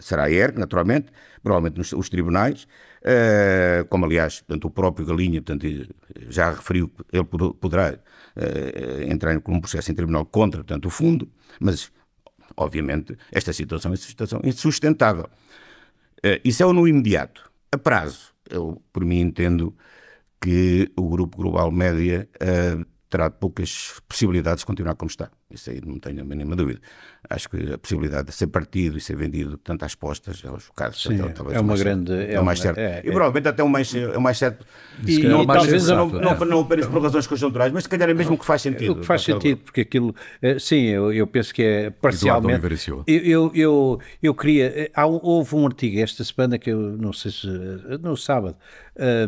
será 0.01 0.25
a 0.25 0.31
ERC, 0.31 0.59
naturalmente, 0.59 1.13
provavelmente 1.43 1.77
nos, 1.77 1.93
os 1.93 2.09
tribunais, 2.09 2.67
uh, 3.03 3.85
como 3.89 4.07
aliás, 4.07 4.41
portanto, 4.41 4.65
o 4.65 4.71
próprio 4.71 5.07
Galinha, 5.07 5.43
portanto, 5.43 5.67
já 6.29 6.51
referiu 6.51 6.91
ele 7.13 7.25
poderá 7.25 7.93
uh, 8.37 9.13
entrar 9.13 9.39
com 9.41 9.53
um 9.53 9.61
processo 9.61 9.93
em 9.93 9.95
tribunal 9.95 10.25
contra, 10.25 10.61
portanto, 10.65 10.87
o 10.87 10.91
fundo, 10.91 11.29
mas, 11.61 11.93
obviamente, 12.57 13.17
esta 13.31 13.53
situação 13.53 13.93
é 13.93 13.97
situação 13.97 14.41
insustentável. 14.45 15.29
Uh, 16.25 16.39
isso 16.45 16.63
é 16.63 16.73
no 16.73 16.87
imediato. 16.87 17.51
A 17.71 17.79
prazo, 17.79 18.33
eu, 18.49 18.83
por 18.93 19.05
mim, 19.05 19.21
entendo 19.21 19.75
que 20.41 20.91
o 20.97 21.09
Grupo 21.09 21.37
Global 21.39 21.71
Média 21.71 22.29
uh, 22.37 22.85
terá 23.09 23.31
poucas 23.31 24.01
possibilidades 24.09 24.61
de 24.61 24.67
continuar 24.67 24.95
como 24.95 25.11
está. 25.11 25.31
Isso 25.53 25.71
aí 25.71 25.81
não 25.85 25.99
tenho 25.99 26.23
a 26.23 26.25
mínima 26.25 26.57
dúvida. 26.57 26.81
Acho 27.29 27.49
que 27.49 27.73
a 27.73 27.79
possibilidade 27.79 28.29
de 28.29 28.35
ser 28.35 28.47
partido 28.49 28.97
e 28.97 29.01
ser 29.01 29.17
vendido 29.17 29.57
tanto 29.59 29.85
às 29.85 29.95
postas, 29.95 30.43
aos 30.45 30.67
bocados, 30.67 31.03
Sim, 31.03 31.19
é 31.53 31.61
uma 31.61 31.77
grande. 31.77 32.13
É, 32.13 32.35
é 32.35 32.41
o 32.41 32.45
mais 32.45 32.61
certo. 32.61 32.79
É, 32.79 32.85
é, 32.85 32.99
e 33.01 33.11
provavelmente 33.11 33.49
até 33.49 33.63
o 33.63 33.69
mais, 33.69 33.95
é 33.95 34.17
o 34.17 34.21
mais 34.21 34.39
certo. 34.39 34.67
E, 35.07 35.21
e, 35.21 35.29
não, 35.29 35.47
talvez 35.47 35.87
não, 35.89 36.09
não, 36.09 36.35
não, 36.39 36.61
apenas 36.61 36.87
por 36.87 37.03
razões 37.03 37.27
conjunturais, 37.27 37.73
mas 37.73 37.85
se 37.85 37.89
calhar 37.89 38.09
é 38.09 38.15
mesmo 38.15 38.35
o 38.35 38.39
que 38.39 38.45
faz 38.45 38.63
sentido. 38.63 38.93
O 38.93 38.97
que 38.97 39.07
faz 39.07 39.23
sentido, 39.23 39.59
porque 39.59 39.83
aquilo. 39.83 40.15
Eh, 40.41 40.59
sim, 40.59 40.83
eu, 40.87 41.13
eu 41.13 41.27
penso 41.27 41.55
que 41.55 41.63
é 41.63 41.91
parcialmente. 41.91 42.61
Eu, 42.87 43.05
eu, 43.07 43.53
eu, 43.55 44.01
eu 44.23 44.35
queria. 44.35 44.67
Eh, 44.67 44.91
há, 44.95 45.07
houve 45.07 45.55
um 45.55 45.67
artigo 45.67 46.01
esta 46.01 46.25
semana 46.25 46.59
que 46.59 46.71
eu 46.71 46.79
não 46.97 47.13
sei 47.13 47.31
se. 47.31 47.47
Eh, 47.47 47.99
no 47.99 48.17
sábado, 48.17 48.57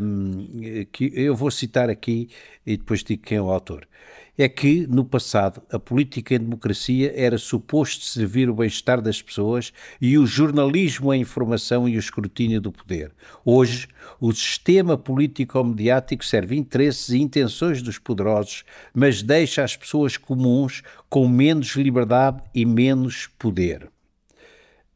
um, 0.01 0.87
que 0.91 1.13
eu 1.15 1.35
vou 1.35 1.51
citar 1.51 1.89
aqui 1.89 2.29
e 2.67 2.77
depois 2.77 3.03
digo 3.03 3.23
quem 3.23 3.39
é 3.39 3.43
o 3.43 3.51
autor 3.51 3.87
é 4.37 4.49
que, 4.49 4.87
no 4.87 5.05
passado, 5.05 5.62
a 5.70 5.79
política 5.79 6.35
em 6.35 6.40
democracia 6.40 7.12
era 7.14 7.38
suposto 7.38 8.05
servir 8.05 8.51
o 8.51 8.55
bem-estar 8.55 9.01
das 9.01 9.23
pessoas 9.23 9.73
e 10.01 10.18
o 10.18 10.27
jornalismo 10.27 11.11
a 11.11 11.16
informação 11.16 11.88
e 11.88 11.97
o 11.97 11.99
escrutínio 11.99 12.61
do 12.61 12.73
poder. 12.73 13.12
Hoje, 13.44 13.88
o 14.20 14.33
sistema 14.33 14.99
político-mediático 14.99 16.25
serve 16.25 16.57
interesses 16.57 17.11
e 17.11 17.18
intenções 17.18 17.81
dos 17.81 17.99
poderosos, 17.99 18.64
mas 18.92 19.23
deixa 19.23 19.62
as 19.62 19.77
pessoas 19.77 20.16
comuns 20.16 20.83
com 21.09 21.29
menos 21.29 21.77
liberdade 21.77 22.42
e 22.55 22.66
menos 22.66 23.29
poder. 23.38 23.88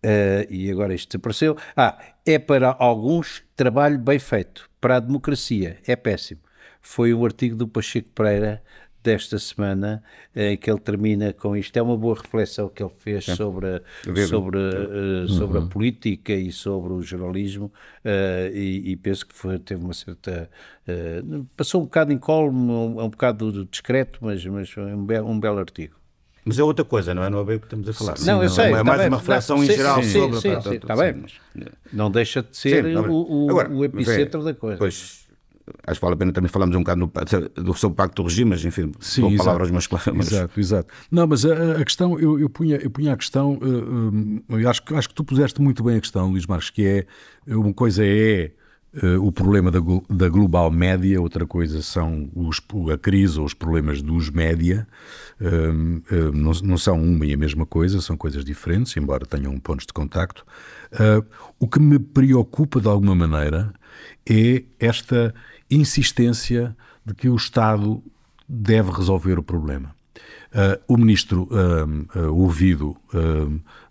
Uh, 0.04 0.46
e 0.48 0.70
agora 0.70 0.94
isto 0.94 1.10
desapareceu. 1.10 1.56
Ah, 1.76 1.98
é 2.24 2.38
para 2.38 2.74
alguns 2.78 3.42
trabalho 3.56 3.98
bem 3.98 4.18
feito, 4.18 4.68
para 4.80 4.96
a 4.96 5.00
democracia 5.00 5.78
é 5.86 5.96
péssimo 5.96 6.40
foi 6.80 7.12
o 7.12 7.24
artigo 7.24 7.54
do 7.54 7.68
Pacheco 7.68 8.08
Pereira 8.14 8.62
desta 9.02 9.38
semana, 9.38 10.02
em 10.34 10.56
que 10.56 10.70
ele 10.70 10.78
termina 10.78 11.32
com 11.32 11.56
isto. 11.56 11.76
É 11.76 11.82
uma 11.82 11.96
boa 11.96 12.14
reflexão 12.14 12.68
que 12.68 12.82
ele 12.82 12.92
fez 12.98 13.24
sobre, 13.24 13.66
a, 13.66 14.26
sobre, 14.26 14.58
uh, 14.58 15.28
sobre 15.28 15.58
uhum. 15.58 15.64
a 15.64 15.68
política 15.68 16.32
e 16.32 16.52
sobre 16.52 16.92
o 16.92 17.02
jornalismo, 17.02 17.66
uh, 18.04 18.54
e, 18.54 18.92
e, 18.92 18.96
penso 18.96 19.26
que 19.26 19.34
foi, 19.34 19.58
teve 19.58 19.82
uma 19.82 19.94
certa. 19.94 20.50
Uh, 20.86 21.46
passou 21.56 21.80
um 21.82 21.84
bocado 21.84 22.12
incólume, 22.12 22.70
um, 22.70 23.00
um 23.00 23.08
bocado 23.08 23.64
discreto, 23.66 24.18
mas, 24.22 24.44
mas 24.44 24.70
foi 24.70 24.84
um, 24.84 25.04
be 25.04 25.20
um 25.20 25.38
belo 25.38 25.58
artigo. 25.58 25.98
Mas 26.44 26.58
é 26.58 26.62
outra 26.62 26.84
coisa, 26.84 27.14
não 27.14 27.22
é? 27.22 27.28
Não 27.28 27.40
é 27.40 27.44
bem 27.44 27.56
o 27.56 27.60
que 27.60 27.66
estamos 27.66 27.88
a 27.88 27.92
falar. 27.92 28.16
Sim, 28.16 28.26
não, 28.26 28.42
eu 28.42 28.48
sei. 28.48 28.72
É 28.72 28.76
tá 28.76 28.84
mais 28.84 28.98
bem, 29.00 29.08
uma 29.08 29.18
reflexão 29.18 29.56
não, 29.56 29.64
em 29.64 29.66
geral 29.66 30.02
sim, 30.02 30.10
sobre. 30.10 30.40
Sim, 30.40 30.60
sim, 30.62 30.74
está 30.76 30.96
bem. 30.96 31.14
Mas 31.14 31.34
não 31.92 32.10
deixa 32.10 32.42
de 32.42 32.56
ser 32.56 32.84
sim, 32.84 32.96
o, 32.96 33.44
o, 33.46 33.50
Agora, 33.50 33.70
o 33.70 33.84
epicentro 33.84 34.42
da 34.42 34.54
coisa. 34.54 34.78
Pois, 34.78 35.27
acho 35.86 36.00
que 36.00 36.04
vale 36.04 36.14
a 36.14 36.16
pena 36.16 36.32
também 36.32 36.48
falarmos 36.48 36.76
um 36.76 36.80
bocado 36.80 37.10
no, 37.56 37.74
sobre 37.74 37.92
o 37.92 37.96
Pacto 37.96 38.22
do 38.22 38.28
Regime, 38.28 38.50
mas 38.50 38.64
enfim, 38.64 38.92
Sim, 39.00 39.22
com 39.22 39.36
palavras 39.36 39.70
mais 39.70 39.86
claras. 39.86 40.14
Mas... 40.14 40.32
Exato, 40.32 40.60
exato. 40.60 40.94
Não, 41.10 41.26
mas 41.26 41.44
a, 41.44 41.80
a 41.80 41.84
questão, 41.84 42.18
eu, 42.18 42.38
eu, 42.38 42.48
punha, 42.48 42.76
eu 42.76 42.90
punha 42.90 43.12
a 43.12 43.16
questão, 43.16 43.54
uh, 43.54 44.54
uh, 44.54 44.68
acho, 44.68 44.82
acho 44.94 45.08
que 45.08 45.14
tu 45.14 45.24
puseste 45.24 45.60
muito 45.60 45.82
bem 45.82 45.96
a 45.96 46.00
questão, 46.00 46.30
Luís 46.30 46.46
Marques, 46.46 46.70
que 46.70 46.86
é, 46.86 47.06
uma 47.54 47.72
coisa 47.72 48.04
é 48.04 48.52
uh, 49.02 49.24
o 49.24 49.32
problema 49.32 49.70
da, 49.70 49.80
da 50.10 50.28
global 50.28 50.70
média, 50.70 51.20
outra 51.20 51.46
coisa 51.46 51.82
são 51.82 52.30
os, 52.34 52.60
a 52.92 52.98
crise 52.98 53.38
ou 53.38 53.46
os 53.46 53.54
problemas 53.54 54.02
dos 54.02 54.30
média, 54.30 54.86
não, 56.34 56.52
não, 56.64 56.76
são 56.76 57.00
uma 57.00 57.24
e 57.24 57.32
a 57.32 57.36
mesma 57.36 57.64
coisa, 57.64 58.00
são 58.00 58.16
coisas 58.16 58.44
diferentes, 58.44 58.96
embora 58.96 59.24
tenham 59.24 59.56
pontos 59.60 59.86
de 59.86 59.92
contacto. 59.92 60.44
o 61.60 61.68
que 61.68 61.78
me 61.78 61.96
preocupa 61.96 62.80
de 62.80 62.88
alguma 62.88 63.14
maneira 63.14 63.72
é 64.28 64.64
esta 64.80 65.32
insistência 65.70 66.76
de 67.04 67.14
que 67.14 67.28
o 67.28 67.36
Estado 67.36 68.02
deve 68.48 68.90
resolver 68.90 69.38
o 69.38 69.42
problema. 69.42 69.96
Uh, 70.48 70.80
o 70.88 70.96
ministro 70.96 71.46
uh, 71.50 72.18
uh, 72.18 72.34
ouvido 72.34 72.96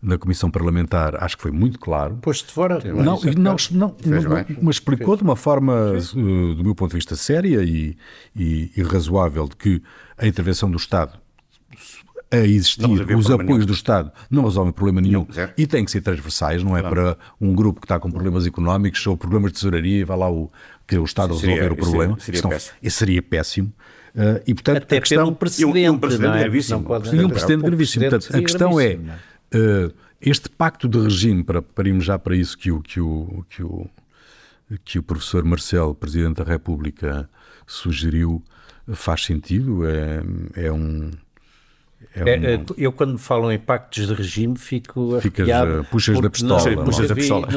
na 0.02 0.18
Comissão 0.18 0.50
Parlamentar, 0.50 1.24
acho 1.24 1.38
que 1.38 1.44
foi 1.44 1.52
muito 1.52 1.78
claro. 1.78 2.16
Posto 2.16 2.48
de 2.48 2.54
fora. 2.54 2.82
Não, 2.84 3.20
não, 3.20 3.20
não, 3.38 3.56
não, 3.72 3.96
mas 4.62 4.78
explicou 4.78 5.16
de 5.16 5.22
uma 5.22 5.36
forma, 5.36 5.94
do 6.14 6.64
meu 6.64 6.74
ponto 6.74 6.92
de 6.92 6.98
vista, 6.98 7.16
séria 7.16 7.62
e, 7.64 7.96
e, 8.36 8.72
e 8.76 8.82
razoável 8.82 9.48
de 9.48 9.56
que 9.56 9.84
a 10.18 10.26
intervenção 10.26 10.70
do 10.72 10.78
Estado 10.78 11.20
a 12.30 12.38
existir 12.40 12.86
os 13.16 13.32
apoios 13.32 13.48
nenhum. 13.48 13.66
do 13.66 13.74
Estado 13.74 14.12
não 14.30 14.44
resolvem 14.44 14.74
problema 14.74 15.00
nenhum 15.00 15.26
não, 15.34 15.50
e 15.58 15.66
têm 15.66 15.86
que 15.86 15.92
ser 15.92 16.02
transversais, 16.02 16.62
não 16.62 16.76
é 16.76 16.82
claro. 16.82 16.96
para 16.96 17.18
um 17.40 17.54
grupo 17.54 17.80
que 17.80 17.86
está 17.86 18.00
com 18.00 18.12
problemas 18.12 18.46
económicos 18.46 19.06
ou 19.08 19.16
problemas 19.16 19.52
de 19.52 19.60
tesouraria 19.60 20.00
e 20.00 20.04
vai 20.04 20.18
lá 20.18 20.30
o, 20.30 20.52
que 20.88 20.98
o 20.98 21.04
Estado 21.04 21.36
seria, 21.36 21.56
resolver 21.56 21.74
o 21.74 21.76
problema. 21.76 22.20
Seria, 22.20 22.42
seria 22.42 22.50
péssimo. 22.50 22.78
Isso 22.82 22.98
seria 22.98 23.22
péssimo. 23.22 23.74
Uh, 24.16 24.42
e, 24.48 24.54
portanto, 24.54 24.78
Até 24.84 24.98
a 24.98 25.02
questão... 25.02 25.28
um 25.28 25.34
precedente, 25.34 25.78
e 25.78 25.90
um, 25.90 26.00
precedente 26.00 26.38
é? 26.38 26.40
gravíssimo. 26.40 26.84
Pode, 26.84 27.16
e 27.16 27.24
um 27.24 27.30
precedente 27.30 27.64
gravíssimo. 27.64 28.10
Portanto, 28.10 28.36
a 28.36 28.42
questão 28.42 28.80
é, 28.80 28.96
uh, 28.96 29.94
este 30.20 30.50
pacto 30.50 30.88
de 30.88 31.00
regime, 31.00 31.44
para, 31.44 31.62
para 31.62 31.88
irmos 31.88 32.06
já 32.06 32.18
para 32.18 32.36
isso 32.36 32.58
que 32.58 32.72
o, 32.72 32.82
que 32.82 33.00
o, 33.00 33.46
que 33.50 33.62
o, 33.62 33.88
que 34.84 35.00
o 35.00 35.04
professor 35.04 35.44
Marcelo, 35.44 35.94
Presidente 35.94 36.38
da 36.38 36.44
República, 36.44 37.30
sugeriu, 37.68 38.44
faz 38.94 39.24
sentido, 39.24 39.86
é, 39.86 40.24
é 40.56 40.72
um 40.72 41.12
é, 42.26 42.54
é 42.54 42.58
um... 42.58 42.66
Eu, 42.78 42.92
quando 42.92 43.18
falo 43.18 43.52
em 43.52 43.60
pactos 43.60 44.08
de 44.08 44.14
regime, 44.14 44.58
fico 44.58 45.20
Ficas, 45.22 45.48
uh, 45.48 45.84
puxas 45.90 46.20
da 46.20 46.30
pistola. 46.30 46.72
Não, 46.72 46.86
puxas 46.86 47.08
da 47.08 47.16
pistola. 47.16 47.48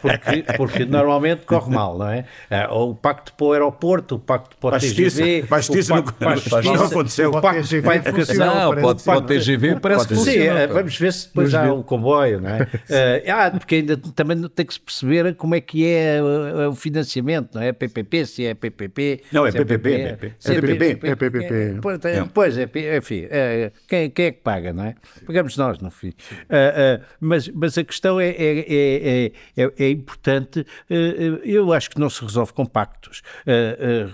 porque, 0.00 0.44
porque, 0.56 0.84
normalmente 0.84 1.44
corre 1.46 1.72
mal, 1.72 1.98
não 1.98 2.08
é? 2.08 2.24
Uh, 2.50 2.90
o 2.90 2.94
pacto 2.94 3.32
para 3.34 3.46
o 3.46 3.52
aeroporto, 3.52 4.16
o 4.16 4.18
pacto 4.18 4.56
para 4.56 4.76
o 4.76 4.80
TGV. 4.80 5.44
Para 5.48 5.58
a 5.58 5.60
justiça, 5.60 5.94
o 5.94 6.02
pacto, 6.02 6.50
para 6.50 6.62
não 6.62 6.84
aconteceu. 6.84 7.30
O 7.30 7.40
pacto 7.40 7.82
para 7.82 7.92
a 7.92 7.96
educação. 7.96 8.46
Não, 8.46 8.82
pode, 8.82 9.02
para 9.02 9.18
o 9.18 9.22
TGV 9.22 9.80
parece 9.80 10.08
que 10.08 10.16
Sim, 10.16 10.38
é, 10.38 10.66
vamos 10.66 10.96
ver 10.96 11.12
se 11.12 11.28
depois 11.28 11.54
há 11.54 11.72
o 11.72 11.82
comboio, 11.82 12.40
não 12.40 12.50
é? 12.50 12.62
Uh, 12.62 13.32
ah, 13.32 13.50
porque 13.50 13.76
ainda 13.76 13.96
também 13.96 14.42
tem 14.48 14.66
que 14.66 14.74
se 14.74 14.80
perceber 14.80 15.34
como 15.34 15.54
é 15.54 15.60
que 15.60 15.86
é 15.86 16.20
o 16.68 16.74
financiamento, 16.74 17.54
não 17.54 17.62
é? 17.62 17.72
PPP, 17.72 18.26
se 18.26 18.46
é 18.46 18.54
PPP. 18.54 19.22
Não, 19.32 19.46
é 19.46 19.52
PPP. 19.52 19.92
É 19.92 20.16
PPP. 20.16 21.06
É 21.06 21.14
PPP. 21.14 22.30
Pois, 22.32 22.56
é, 22.56 22.68
enfim. 22.96 23.26
É, 23.30 23.67
quem, 23.88 24.10
quem, 24.10 24.26
é 24.26 24.32
que 24.32 24.40
paga, 24.40 24.72
não 24.72 24.84
é? 24.84 24.94
Pagamos 25.26 25.56
nós, 25.56 25.78
no 25.78 25.90
fim. 25.90 26.08
Uh, 26.08 27.00
uh, 27.00 27.04
mas, 27.20 27.48
mas 27.48 27.78
a 27.78 27.84
questão 27.84 28.20
é, 28.20 28.28
é, 28.28 28.64
é, 28.68 29.32
é, 29.56 29.72
é 29.78 29.90
importante. 29.90 30.60
Uh, 30.90 31.40
eu 31.44 31.72
acho 31.72 31.90
que 31.90 31.98
não 31.98 32.10
se 32.10 32.22
resolve 32.22 32.52
com 32.52 32.66
pactos. 32.66 33.22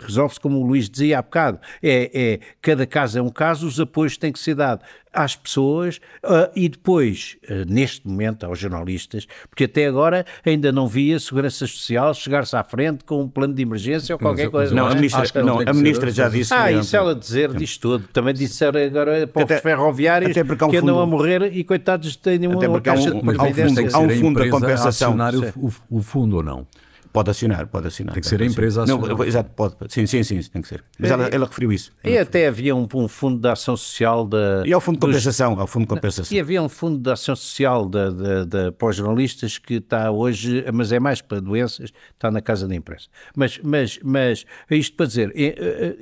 Resolve-se, 0.00 0.40
como 0.40 0.58
o 0.58 0.66
Luís 0.66 0.88
dizia 0.88 1.18
há 1.18 1.22
bocado, 1.22 1.58
é, 1.82 2.10
é, 2.14 2.40
cada 2.60 2.86
caso 2.86 3.18
é 3.18 3.22
um 3.22 3.30
caso, 3.30 3.66
os 3.66 3.80
apoios 3.80 4.16
têm 4.16 4.32
que 4.32 4.38
ser 4.38 4.54
dados 4.54 4.84
às 5.14 5.36
pessoas 5.36 6.00
uh, 6.24 6.50
e 6.54 6.68
depois, 6.68 7.36
uh, 7.48 7.64
neste 7.66 8.06
momento, 8.06 8.44
aos 8.44 8.58
jornalistas, 8.58 9.26
porque 9.48 9.64
até 9.64 9.86
agora 9.86 10.26
ainda 10.44 10.72
não 10.72 10.86
via 10.86 11.16
a 11.16 11.20
Segurança 11.20 11.66
Social 11.66 12.12
chegar-se 12.14 12.56
à 12.56 12.64
frente 12.64 13.04
com 13.04 13.22
um 13.22 13.28
plano 13.28 13.54
de 13.54 13.62
emergência 13.62 14.14
ou 14.14 14.18
qualquer 14.18 14.50
coisa. 14.50 14.74
Não, 14.74 14.84
não, 14.84 14.92
a 14.92 14.94
ministra, 14.94 15.42
não, 15.42 15.60
a 15.60 15.72
ministra 15.72 16.10
já 16.10 16.28
disse. 16.28 16.52
Ah, 16.52 16.70
isso 16.70 16.96
ela 16.96 17.14
dizer, 17.14 17.52
diz 17.54 17.78
tudo. 17.78 18.06
Também 18.12 18.34
disseram 18.34 18.80
agora 18.80 19.26
para 19.26 19.54
os 19.54 19.60
ferroviários 19.60 20.36
um 20.36 20.68
que 20.68 20.76
andam 20.76 21.00
a 21.00 21.06
morrer 21.06 21.54
e 21.54 21.64
coitados 21.64 22.16
têm 22.16 22.46
uma 22.46 22.80
caixa 22.80 23.10
de 23.10 23.20
previdência. 23.20 23.88
Há 23.92 23.98
um 23.98 24.10
fundo 24.10 24.42
de 24.42 24.50
compensação. 24.50 25.16
O, 25.56 25.72
o 25.90 26.02
fundo 26.02 26.36
ou 26.36 26.42
não? 26.42 26.66
Pode 27.14 27.30
assinar, 27.30 27.68
pode 27.68 27.86
assinar. 27.86 28.12
Tem 28.12 28.20
que 28.20 28.26
ser 28.26 28.42
a 28.42 28.44
empresa 28.44 28.80
a 28.80 28.82
assinar. 28.82 29.08
Não, 29.08 29.24
exato, 29.24 29.48
pode. 29.54 29.76
Sim, 29.86 30.04
sim, 30.04 30.24
sim, 30.24 30.42
tem 30.42 30.60
que 30.60 30.66
ser. 30.66 30.82
Mas 30.98 31.12
ela, 31.12 31.28
ela 31.28 31.46
referiu 31.46 31.72
isso. 31.72 31.92
E 32.02 32.18
até 32.18 32.48
havia 32.48 32.74
um, 32.74 32.88
um, 32.92 33.06
fundo 33.06 33.40
de 33.40 33.48
ação 33.48 33.76
social 33.76 34.26
da... 34.26 34.64
E 34.66 34.72
ao 34.72 34.80
fundo 34.80 34.96
de 34.96 35.06
compensação, 35.06 35.60
ao 35.60 35.66
fundo 35.68 35.82
de 35.82 35.90
compensação. 35.90 36.36
E 36.36 36.40
havia 36.40 36.60
um 36.60 36.68
fundo 36.68 36.98
de 36.98 37.08
ação 37.08 37.36
social 37.36 37.88
da, 37.88 38.10
da, 38.10 38.44
da, 38.44 38.72
para 38.72 38.88
os 38.88 38.96
jornalistas 38.96 39.58
que 39.58 39.74
está 39.74 40.10
hoje, 40.10 40.64
mas 40.72 40.90
é 40.90 40.98
mais 40.98 41.22
para 41.22 41.40
doenças, 41.40 41.92
está 42.14 42.32
na 42.32 42.40
Casa 42.40 42.66
da 42.66 42.74
Imprensa. 42.74 43.06
Mas, 43.36 43.60
mas, 43.62 44.00
mas 44.02 44.44
isto 44.68 44.96
para 44.96 45.06
dizer, 45.06 45.32
em, 45.36 45.54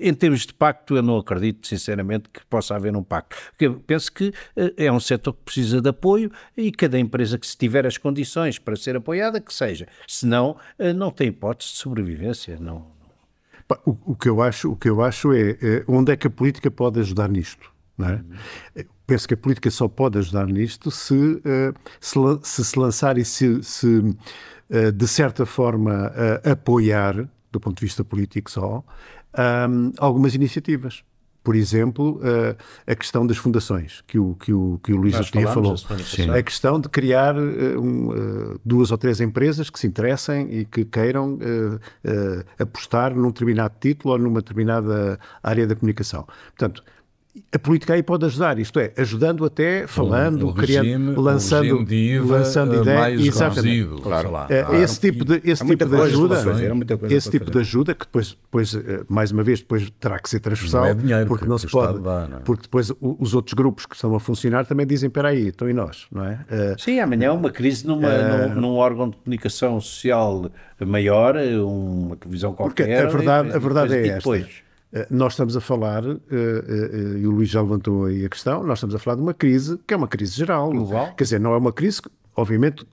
em 0.09 0.15
termos 0.15 0.47
de 0.47 0.55
pacto, 0.55 0.97
eu 0.97 1.03
não 1.03 1.19
acredito, 1.19 1.67
sinceramente, 1.67 2.31
que 2.33 2.41
possa 2.47 2.75
haver 2.75 2.97
um 2.97 3.03
pacto. 3.03 3.37
Porque 3.51 3.67
eu 3.67 3.75
penso 3.87 4.11
que 4.11 4.33
eh, 4.57 4.73
é 4.79 4.91
um 4.91 4.99
setor 4.99 5.35
que 5.35 5.43
precisa 5.45 5.79
de 5.83 5.91
apoio 5.91 6.33
e 6.57 6.73
cada 6.73 6.99
empresa 6.99 7.37
que 7.37 7.47
se 7.47 7.59
tiver 7.59 7.87
as 7.87 7.99
condições 7.99 8.59
para 8.59 8.77
ser 8.77 8.97
apoiada, 8.97 9.43
que 9.43 9.53
seja. 9.53 9.87
Senão, 10.09 10.57
eh, 10.79 11.02
não 11.03 11.11
tem 11.11 11.29
hipótese 11.29 11.73
de 11.73 11.79
sobrevivência, 11.79 12.57
não. 12.61 12.87
O, 13.85 14.13
o, 14.13 14.17
que 14.17 14.29
eu 14.29 14.43
acho, 14.43 14.71
o 14.71 14.77
que 14.77 14.89
eu 14.89 15.03
acho 15.03 15.33
é, 15.33 15.51
é, 15.51 15.85
onde 15.89 16.13
é 16.13 16.17
que 16.17 16.27
a 16.27 16.31
política 16.31 16.71
pode 16.71 17.01
ajudar 17.01 17.29
nisto. 17.29 17.73
Não 17.97 18.09
é? 18.09 18.15
Uhum. 18.77 18.85
Penso 19.07 19.27
que 19.27 19.35
a 19.35 19.37
política 19.37 19.71
só 19.71 19.89
pode 19.89 20.19
ajudar 20.19 20.47
nisto 20.47 20.91
se 20.91 21.15
uh, 21.15 21.75
se, 22.01 22.19
se, 22.43 22.65
se, 22.65 22.79
lançar 22.79 23.19
e 23.19 23.25
se, 23.25 23.63
se 23.63 23.87
uh, 23.87 24.93
de 24.95 25.09
certa 25.09 25.45
forma 25.45 26.11
uh, 26.11 26.51
apoiar, 26.51 27.29
do 27.51 27.61
ponto 27.61 27.79
de 27.79 27.85
vista 27.85 28.05
político 28.05 28.51
só, 28.51 28.85
um, 29.69 29.93
algumas 29.99 30.35
iniciativas 30.35 31.03
por 31.43 31.57
exemplo, 31.57 32.21
uh, 32.21 32.57
a 32.87 32.95
questão 32.95 33.27
das 33.27 33.37
fundações, 33.37 34.03
que 34.07 34.19
o, 34.19 34.35
que 34.35 34.53
o, 34.53 34.79
que 34.83 34.93
o 34.93 34.97
Luís 34.97 35.15
Atia 35.15 35.49
falou. 35.49 35.75
A 36.35 36.43
questão 36.43 36.81
de 36.81 36.89
criar 36.89 37.37
uh, 37.37 37.81
um, 37.81 38.11
uh, 38.11 38.61
duas 38.65 38.91
ou 38.93 38.99
três 38.99 39.21
empresas 39.21 39.69
que 39.69 39.79
se 39.79 39.87
interessem 39.87 40.53
e 40.53 40.65
que 40.65 40.85
queiram 40.85 41.39
apostar 42.59 43.15
num 43.15 43.29
determinado 43.29 43.75
título 43.81 44.15
ou 44.15 44.19
numa 44.19 44.41
determinada 44.41 45.19
área 45.43 45.67
da 45.67 45.75
comunicação. 45.75 46.27
Portanto, 46.57 46.83
a 47.51 47.59
política 47.59 47.95
aí 47.95 48.03
pode 48.03 48.27
ajudar, 48.27 48.59
isto 48.59 48.79
é, 48.79 48.93
ajudando 48.97 49.43
até, 49.45 49.87
falando, 49.87 50.49
o, 50.49 50.55
criando, 50.55 50.85
regime, 50.85 51.15
lançando, 51.15 51.93
IVA, 51.93 52.37
lançando 52.37 52.83
ideias, 52.83 53.25
exatamente. 53.25 54.03
Claro, 54.03 54.31
lá, 54.31 54.47
claro. 54.47 54.77
Esse 54.77 55.01
tipo 55.01 55.25
de, 55.25 55.41
esse 55.43 55.65
tipo 55.65 55.87
de 55.87 55.97
ajuda, 55.97 56.43
esse 57.09 57.31
tipo 57.31 57.51
de 57.51 57.59
ajuda 57.59 57.95
que 57.95 58.05
depois, 58.05 58.37
depois, 58.43 58.75
eh, 58.75 59.05
mais 59.09 59.31
uma 59.31 59.43
vez, 59.43 59.61
depois 59.61 59.91
terá 59.99 60.19
que 60.19 60.29
ser 60.29 60.41
transversal, 60.41 60.83
não 60.83 60.89
é 60.89 60.95
dinheiro, 60.95 61.27
porque 61.27 61.47
não 61.47 61.57
se 61.57 61.69
pode, 61.69 62.01
dá, 62.01 62.29
não 62.29 62.37
é? 62.37 62.41
porque 62.41 62.65
depois 62.65 62.93
os 63.01 63.35
outros 63.35 63.55
grupos 63.55 63.87
que 63.87 63.95
estão 63.95 64.15
a 64.15 64.21
funcionar 64.21 64.67
também 64.67 64.87
dizem, 64.87 65.07
espera 65.07 65.29
aí, 65.29 65.49
então 65.49 65.71
e 65.71 65.73
nós, 65.73 66.07
não 66.13 66.27
é? 66.27 66.35
Uh, 66.51 66.83
Sim, 66.83 67.01
amanhã 67.01 67.33
uma 67.33 67.51
crise 67.51 67.87
numa, 67.87 68.09
uh, 68.09 68.49
num, 68.51 68.61
num, 68.61 68.75
órgão 68.75 69.09
de 69.09 69.17
comunicação 69.17 69.81
social 69.81 70.51
maior, 70.81 71.37
uma 71.37 72.17
televisão 72.17 72.53
qualquer. 72.53 72.85
Porque 72.85 72.93
a 72.93 73.07
verdade, 73.07 73.53
a 73.53 73.59
verdade 73.59 73.95
é 73.95 74.01
esta. 74.01 74.17
Depois, 74.17 74.45
eh, 74.45 74.72
nós 75.11 75.33
estamos 75.33 75.57
a 75.57 75.61
falar, 75.61 76.05
eh, 76.05 76.17
eh, 76.31 77.19
e 77.21 77.27
o 77.27 77.31
Luís 77.31 77.49
já 77.49 77.63
levantou 77.63 78.05
aí 78.05 78.27
a 78.27 78.29
questão, 78.29 78.63
nós 78.63 78.79
estamos 78.79 78.95
a 78.95 78.99
falar 78.99 79.17
de 79.17 79.23
uma 79.23 79.33
crise 79.33 79.79
que 79.87 79.95
é 79.95 79.97
uma 79.97 80.09
crise 80.09 80.37
geral. 80.37 80.71
Global. 80.71 81.15
Quer 81.17 81.25
dizer, 81.25 81.41
não 81.41 81.55
é 81.55 81.57
uma 81.57 81.73
crise 81.73 82.03
obviamente 82.35 82.87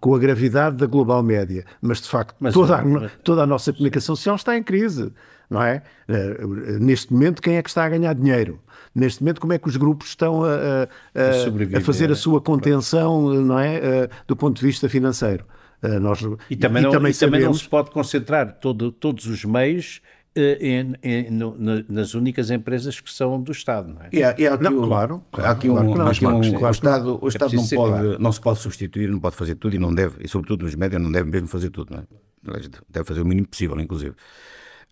com 0.00 0.14
a 0.14 0.18
gravidade 0.18 0.76
da 0.76 0.86
global 0.86 1.22
média, 1.22 1.66
mas 1.82 2.00
de 2.00 2.08
facto 2.08 2.34
mas, 2.40 2.54
toda, 2.54 2.76
a, 2.76 2.84
mas... 2.84 3.12
toda 3.22 3.42
a 3.42 3.46
nossa 3.46 3.74
comunicação 3.74 4.16
social 4.16 4.36
está 4.36 4.56
em 4.56 4.62
crise, 4.62 5.12
não 5.50 5.62
é? 5.62 5.82
Neste 6.80 7.12
momento, 7.12 7.42
quem 7.42 7.56
é 7.56 7.62
que 7.62 7.68
está 7.68 7.84
a 7.84 7.88
ganhar 7.90 8.14
dinheiro? 8.14 8.58
Neste 8.94 9.22
momento, 9.22 9.38
como 9.38 9.52
é 9.52 9.58
que 9.58 9.68
os 9.68 9.76
grupos 9.76 10.08
estão 10.08 10.44
a, 10.44 10.48
a, 10.48 11.74
a, 11.74 11.78
a 11.78 11.80
fazer 11.82 12.10
a 12.10 12.14
sua 12.14 12.40
contenção, 12.40 13.34
não 13.34 13.58
é? 13.58 14.08
Do 14.26 14.34
ponto 14.34 14.58
de 14.58 14.66
vista 14.66 14.88
financeiro. 14.88 15.44
Nós, 16.00 16.20
e 16.48 16.56
também, 16.56 16.82
e 16.82 16.84
não, 16.84 16.90
também, 16.90 17.10
e 17.10 17.14
sabemos... 17.14 17.38
também 17.38 17.40
não 17.42 17.52
se 17.52 17.68
pode 17.68 17.90
concentrar 17.90 18.58
todo, 18.60 18.90
todos 18.90 19.26
os 19.26 19.44
meios 19.44 20.00
em, 20.36 20.94
em, 21.02 21.30
no, 21.30 21.56
nas 21.88 22.14
únicas 22.14 22.50
empresas 22.50 23.00
que 23.00 23.12
são 23.12 23.40
do 23.40 23.52
Estado, 23.52 23.92
não 23.92 24.02
é? 24.02 24.08
E 24.12 24.22
há, 24.22 24.34
e 24.38 24.46
há 24.46 24.54
aqui 24.54 24.64
não, 24.64 24.82
um, 24.82 24.86
claro, 24.86 25.24
claro, 25.32 25.50
aqui 25.50 25.68
um, 25.68 25.74
claro, 25.74 26.10
aqui 26.10 26.26
um, 26.26 26.52
claro, 26.52 26.66
o 26.66 26.70
Estado, 26.70 27.18
o 27.20 27.28
Estado 27.28 27.52
é 27.52 27.56
não, 27.56 27.68
pode, 27.68 27.76
claro. 27.76 28.18
não 28.18 28.32
se 28.32 28.40
pode 28.40 28.58
substituir, 28.60 29.08
não 29.08 29.18
pode 29.18 29.36
fazer 29.36 29.56
tudo 29.56 29.74
e 29.74 29.78
não 29.78 29.92
deve, 29.92 30.24
e 30.24 30.28
sobretudo 30.28 30.64
nos 30.64 30.74
médias 30.74 31.02
não 31.02 31.10
deve 31.10 31.28
mesmo 31.28 31.48
fazer 31.48 31.70
tudo, 31.70 31.94
não 31.94 32.00
é? 32.00 32.60
Deve 32.88 33.04
fazer 33.04 33.20
o 33.20 33.24
mínimo 33.26 33.48
possível, 33.48 33.78
inclusive. 33.80 34.14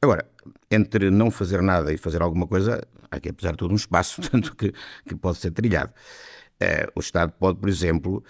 Agora, 0.03 0.27
entre 0.70 1.11
não 1.11 1.31
fazer 1.31 1.62
nada 1.62 1.92
e 1.92 1.96
fazer 1.96 2.22
alguma 2.22 2.46
coisa, 2.46 2.83
há 3.11 3.16
aqui, 3.16 3.31
apesar 3.31 3.53
de 3.53 3.59
tudo, 3.59 3.72
um 3.72 3.77
espaço 3.77 4.20
tanto 4.31 4.55
que, 4.55 4.72
que 5.07 5.14
pode 5.14 5.38
ser 5.38 5.51
trilhado. 5.51 5.92
Uh, 6.61 6.90
o 6.96 7.01
Estado 7.01 7.33
pode, 7.38 7.59
por 7.59 7.68
exemplo, 7.68 8.22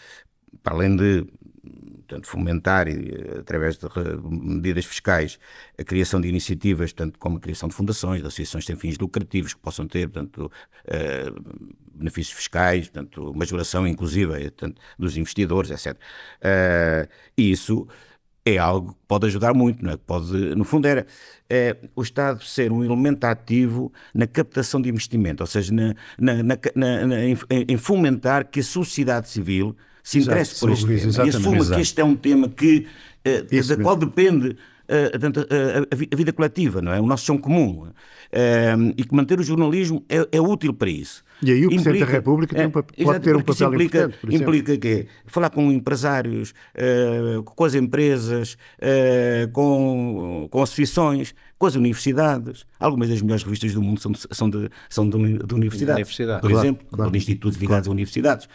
para 0.62 0.74
além 0.74 0.94
de 0.94 1.26
portanto, 2.08 2.26
fomentar, 2.26 2.88
eh, 2.88 3.38
através 3.40 3.76
de 3.76 3.86
medidas 4.30 4.86
fiscais, 4.86 5.38
a 5.78 5.84
criação 5.84 6.20
de 6.20 6.28
iniciativas, 6.28 6.92
tanto 6.92 7.18
como 7.18 7.36
a 7.36 7.40
criação 7.40 7.68
de 7.68 7.74
fundações, 7.74 8.22
de 8.22 8.26
associações 8.26 8.64
sem 8.64 8.76
fins 8.76 8.98
lucrativos, 8.98 9.52
que 9.52 9.60
possam 9.60 9.86
ter 9.86 10.08
portanto, 10.08 10.50
uh, 10.86 11.68
benefícios 11.92 12.36
fiscais, 12.36 12.88
portanto, 12.88 13.32
majoração 13.34 13.86
inclusive 13.86 14.32
portanto, 14.50 14.80
dos 14.98 15.16
investidores, 15.16 15.70
etc. 15.70 15.98
E 17.36 17.50
isso 17.50 17.86
é 18.54 18.58
algo 18.58 18.92
que 18.92 19.00
pode 19.06 19.26
ajudar 19.26 19.54
muito, 19.54 19.84
não 19.84 19.92
é? 19.92 19.96
Pode, 19.96 20.32
no 20.54 20.64
fundo, 20.64 20.86
era 20.86 21.06
é, 21.48 21.76
o 21.94 22.02
Estado 22.02 22.42
ser 22.42 22.72
um 22.72 22.82
elemento 22.82 23.24
ativo 23.24 23.92
na 24.14 24.26
captação 24.26 24.80
de 24.80 24.88
investimento, 24.88 25.42
ou 25.42 25.46
seja, 25.46 25.72
na, 25.72 25.94
na, 26.18 26.42
na, 26.74 27.24
em, 27.24 27.36
em, 27.50 27.76
fomentar 27.76 28.46
que 28.46 28.60
a 28.60 28.64
sociedade 28.64 29.28
civil 29.28 29.76
se 30.02 30.18
interesse 30.18 30.52
Exato, 30.52 30.60
por 30.60 30.70
este 30.72 31.12
tema 31.12 31.26
e 31.26 31.28
assuma 31.30 31.64
que 31.64 31.80
este 31.80 32.00
é 32.00 32.04
um 32.04 32.16
tema 32.16 32.48
que, 32.48 32.86
eh, 33.24 33.42
da 33.42 33.76
qual 33.76 33.96
depende 33.96 34.56
eh, 34.90 35.12
a, 35.14 35.78
a, 35.78 35.82
a, 36.12 36.16
vida 36.16 36.32
coletiva, 36.32 36.80
não 36.80 36.92
é? 36.92 36.98
O 36.98 37.06
nosso 37.06 37.26
chão 37.26 37.36
comum. 37.36 37.88
Uh, 38.30 38.92
e 38.94 39.04
que 39.04 39.14
manter 39.14 39.38
o 39.40 39.42
jornalismo 39.42 40.04
é, 40.08 40.26
é, 40.32 40.40
útil 40.40 40.74
para 40.74 40.90
isso. 40.90 41.22
E 41.42 41.50
aí 41.50 41.60
o 41.60 41.66
implica, 41.66 41.82
Presidente 41.82 42.06
da 42.06 42.12
República 42.12 42.56
tem, 42.56 42.64
é, 42.64 43.04
pode 43.04 43.20
ter 43.20 43.36
um 43.36 43.40
papel 43.40 43.72
implica, 43.72 44.04
importante. 44.04 44.36
Implica 44.36 44.76
que 44.76 45.06
falar 45.26 45.48
com 45.48 45.72
empresários, 45.72 46.52
uh, 46.74 47.42
com 47.42 47.64
as 47.64 47.74
empresas, 47.74 48.58
uh, 48.78 49.50
com, 49.52 50.46
com 50.50 50.62
associações, 50.62 51.34
com 51.58 51.66
as 51.66 51.74
universidades. 51.74 52.66
Algumas 52.78 53.08
das 53.08 53.22
melhores 53.22 53.44
revistas 53.44 53.72
do 53.72 53.82
mundo 53.82 54.00
são 54.00 54.12
de, 54.12 54.20
são 54.30 54.50
de, 54.50 54.70
são 54.90 55.08
de, 55.08 55.38
de 55.38 55.54
universidades. 55.54 55.96
Universidade. 55.96 56.40
Por 56.40 56.50
claro, 56.50 56.66
exemplo, 56.66 56.86
claro. 56.90 57.10
de 57.10 57.18
institutos 57.18 57.58
ligados 57.58 57.84
claro. 57.84 57.90
a 57.90 57.92
universidades. 57.92 58.48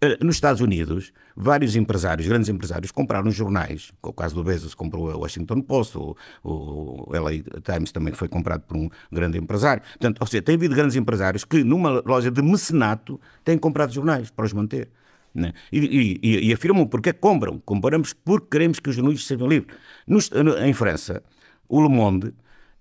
Eh, 0.00 0.16
nos 0.22 0.36
Estados 0.36 0.60
Unidos, 0.60 1.12
vários 1.34 1.74
empresários, 1.74 2.28
grandes 2.28 2.48
empresários, 2.48 2.92
compraram 2.92 3.30
jornais. 3.32 3.92
O 4.00 4.12
caso 4.12 4.34
do 4.34 4.44
Bezos 4.44 4.72
comprou 4.72 5.10
a 5.10 5.16
Washington 5.16 5.60
Post, 5.60 5.98
o, 5.98 6.16
o 6.44 7.12
LA 7.12 7.42
Times 7.64 7.90
também 7.90 8.14
foi 8.14 8.28
comprado 8.28 8.62
por 8.62 8.76
um 8.76 8.88
grande 9.10 9.38
empresário. 9.38 9.82
Portanto, 9.82 10.20
ou 10.20 10.26
seja, 10.26 10.42
tem 10.42 10.54
havido 10.54 10.74
grandes 10.74 10.94
empresários 10.94 11.44
que, 11.44 11.64
numa 11.64 12.00
loja 12.06 12.30
de 12.30 12.40
mecenato, 12.40 13.20
têm 13.42 13.58
comprado 13.58 13.92
jornais 13.92 14.30
para 14.30 14.44
os 14.44 14.52
manter. 14.52 14.88
Né? 15.34 15.52
E, 15.72 16.18
e, 16.22 16.48
e, 16.48 16.52
afirmam 16.52 16.86
porque 16.86 17.12
compram. 17.12 17.58
Compramos 17.58 18.12
porque 18.12 18.46
queremos 18.50 18.78
que 18.78 18.90
os 18.90 18.96
jornalistas 18.96 19.26
sejam 19.26 19.48
livres. 19.48 19.76
Nos, 20.06 20.30
em 20.64 20.72
França, 20.72 21.22
o 21.68 21.82
Le 21.82 21.88
Monde, 21.88 22.32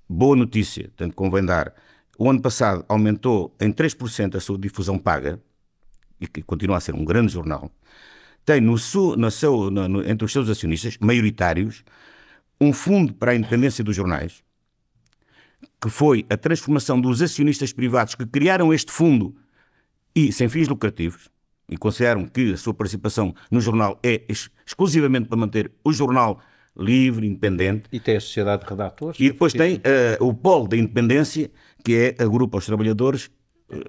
boa 0.07 0.35
notícia, 0.35 0.91
tanto 0.95 1.15
convém 1.15 1.43
dar, 1.43 1.73
o 2.17 2.29
ano 2.29 2.41
passado 2.41 2.85
aumentou 2.87 3.55
em 3.59 3.71
3% 3.71 4.35
a 4.35 4.39
sua 4.39 4.57
difusão 4.57 4.97
paga, 4.97 5.39
e 6.19 6.27
que 6.27 6.41
continua 6.41 6.77
a 6.77 6.79
ser 6.79 6.95
um 6.95 7.05
grande 7.05 7.33
jornal, 7.33 7.71
tem 8.45 8.61
no 8.61 8.77
seu, 8.77 9.15
no 9.15 9.29
seu, 9.29 9.69
no, 9.69 10.07
entre 10.09 10.25
os 10.25 10.31
seus 10.31 10.49
acionistas 10.49 10.97
maioritários 10.99 11.83
um 12.59 12.71
fundo 12.73 13.13
para 13.13 13.31
a 13.31 13.35
independência 13.35 13.83
dos 13.83 13.95
jornais, 13.95 14.41
que 15.81 15.89
foi 15.89 16.25
a 16.29 16.37
transformação 16.37 16.99
dos 16.99 17.21
acionistas 17.21 17.73
privados 17.73 18.15
que 18.15 18.25
criaram 18.25 18.73
este 18.73 18.91
fundo 18.91 19.35
e 20.15 20.31
sem 20.31 20.49
fins 20.49 20.67
lucrativos, 20.67 21.29
e 21.69 21.77
consideram 21.77 22.25
que 22.25 22.53
a 22.53 22.57
sua 22.57 22.73
participação 22.73 23.35
no 23.51 23.59
jornal 23.59 23.99
é 24.01 24.23
ex 24.27 24.49
exclusivamente 24.65 25.27
para 25.27 25.37
manter 25.37 25.71
o 25.83 25.91
jornal 25.91 26.39
livre, 26.75 27.27
independente. 27.27 27.89
E 27.91 27.99
tem 27.99 28.15
a 28.15 28.21
Sociedade 28.21 28.63
de 28.63 28.69
Redatores. 28.69 29.19
E 29.19 29.29
depois 29.29 29.53
tem 29.53 29.77
uh, 29.77 30.25
o 30.25 30.33
polo 30.33 30.67
da 30.67 30.77
independência, 30.77 31.51
que 31.83 31.95
é 31.95 32.23
agrupa 32.23 32.57
os 32.57 32.65
trabalhadores 32.65 33.29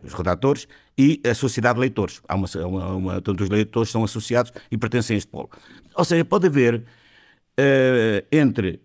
os 0.03 0.12
redatores 0.12 0.67
e 0.97 1.21
a 1.25 1.35
sociedade 1.35 1.75
de 1.75 1.81
leitores. 1.81 2.21
Há 2.29 2.35
uma, 2.35 2.49
uma, 2.67 2.95
uma, 2.95 3.23
os 3.27 3.49
leitores 3.49 3.91
são 3.91 4.03
associados 4.03 4.53
e 4.71 4.77
pertencem 4.77 5.14
a 5.14 5.19
este 5.19 5.31
polo. 5.31 5.51
Ou 5.95 6.05
seja, 6.05 6.25
pode 6.25 6.47
haver 6.47 6.77
uh, 6.77 8.27
entre 8.33 8.81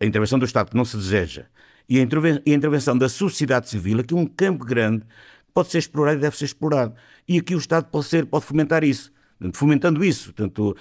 a 0.00 0.04
intervenção 0.04 0.38
do 0.38 0.44
Estado 0.44 0.70
que 0.70 0.76
não 0.76 0.84
se 0.84 0.96
deseja 0.96 1.46
e 1.88 1.98
a, 1.98 2.02
e 2.46 2.52
a 2.52 2.54
intervenção 2.54 2.96
da 2.96 3.08
sociedade 3.08 3.68
civil 3.68 4.00
aqui 4.00 4.14
um 4.14 4.26
campo 4.26 4.64
grande 4.64 5.02
que 5.02 5.52
pode 5.52 5.70
ser 5.70 5.78
explorado 5.78 6.18
e 6.18 6.20
deve 6.20 6.36
ser 6.36 6.46
explorado. 6.46 6.94
E 7.28 7.38
aqui 7.38 7.54
o 7.54 7.58
Estado 7.58 7.86
pode, 7.86 8.06
ser, 8.06 8.26
pode 8.26 8.44
fomentar 8.44 8.84
isso. 8.84 9.12
Fomentando 9.52 10.02
isso, 10.02 10.32
portanto, 10.32 10.76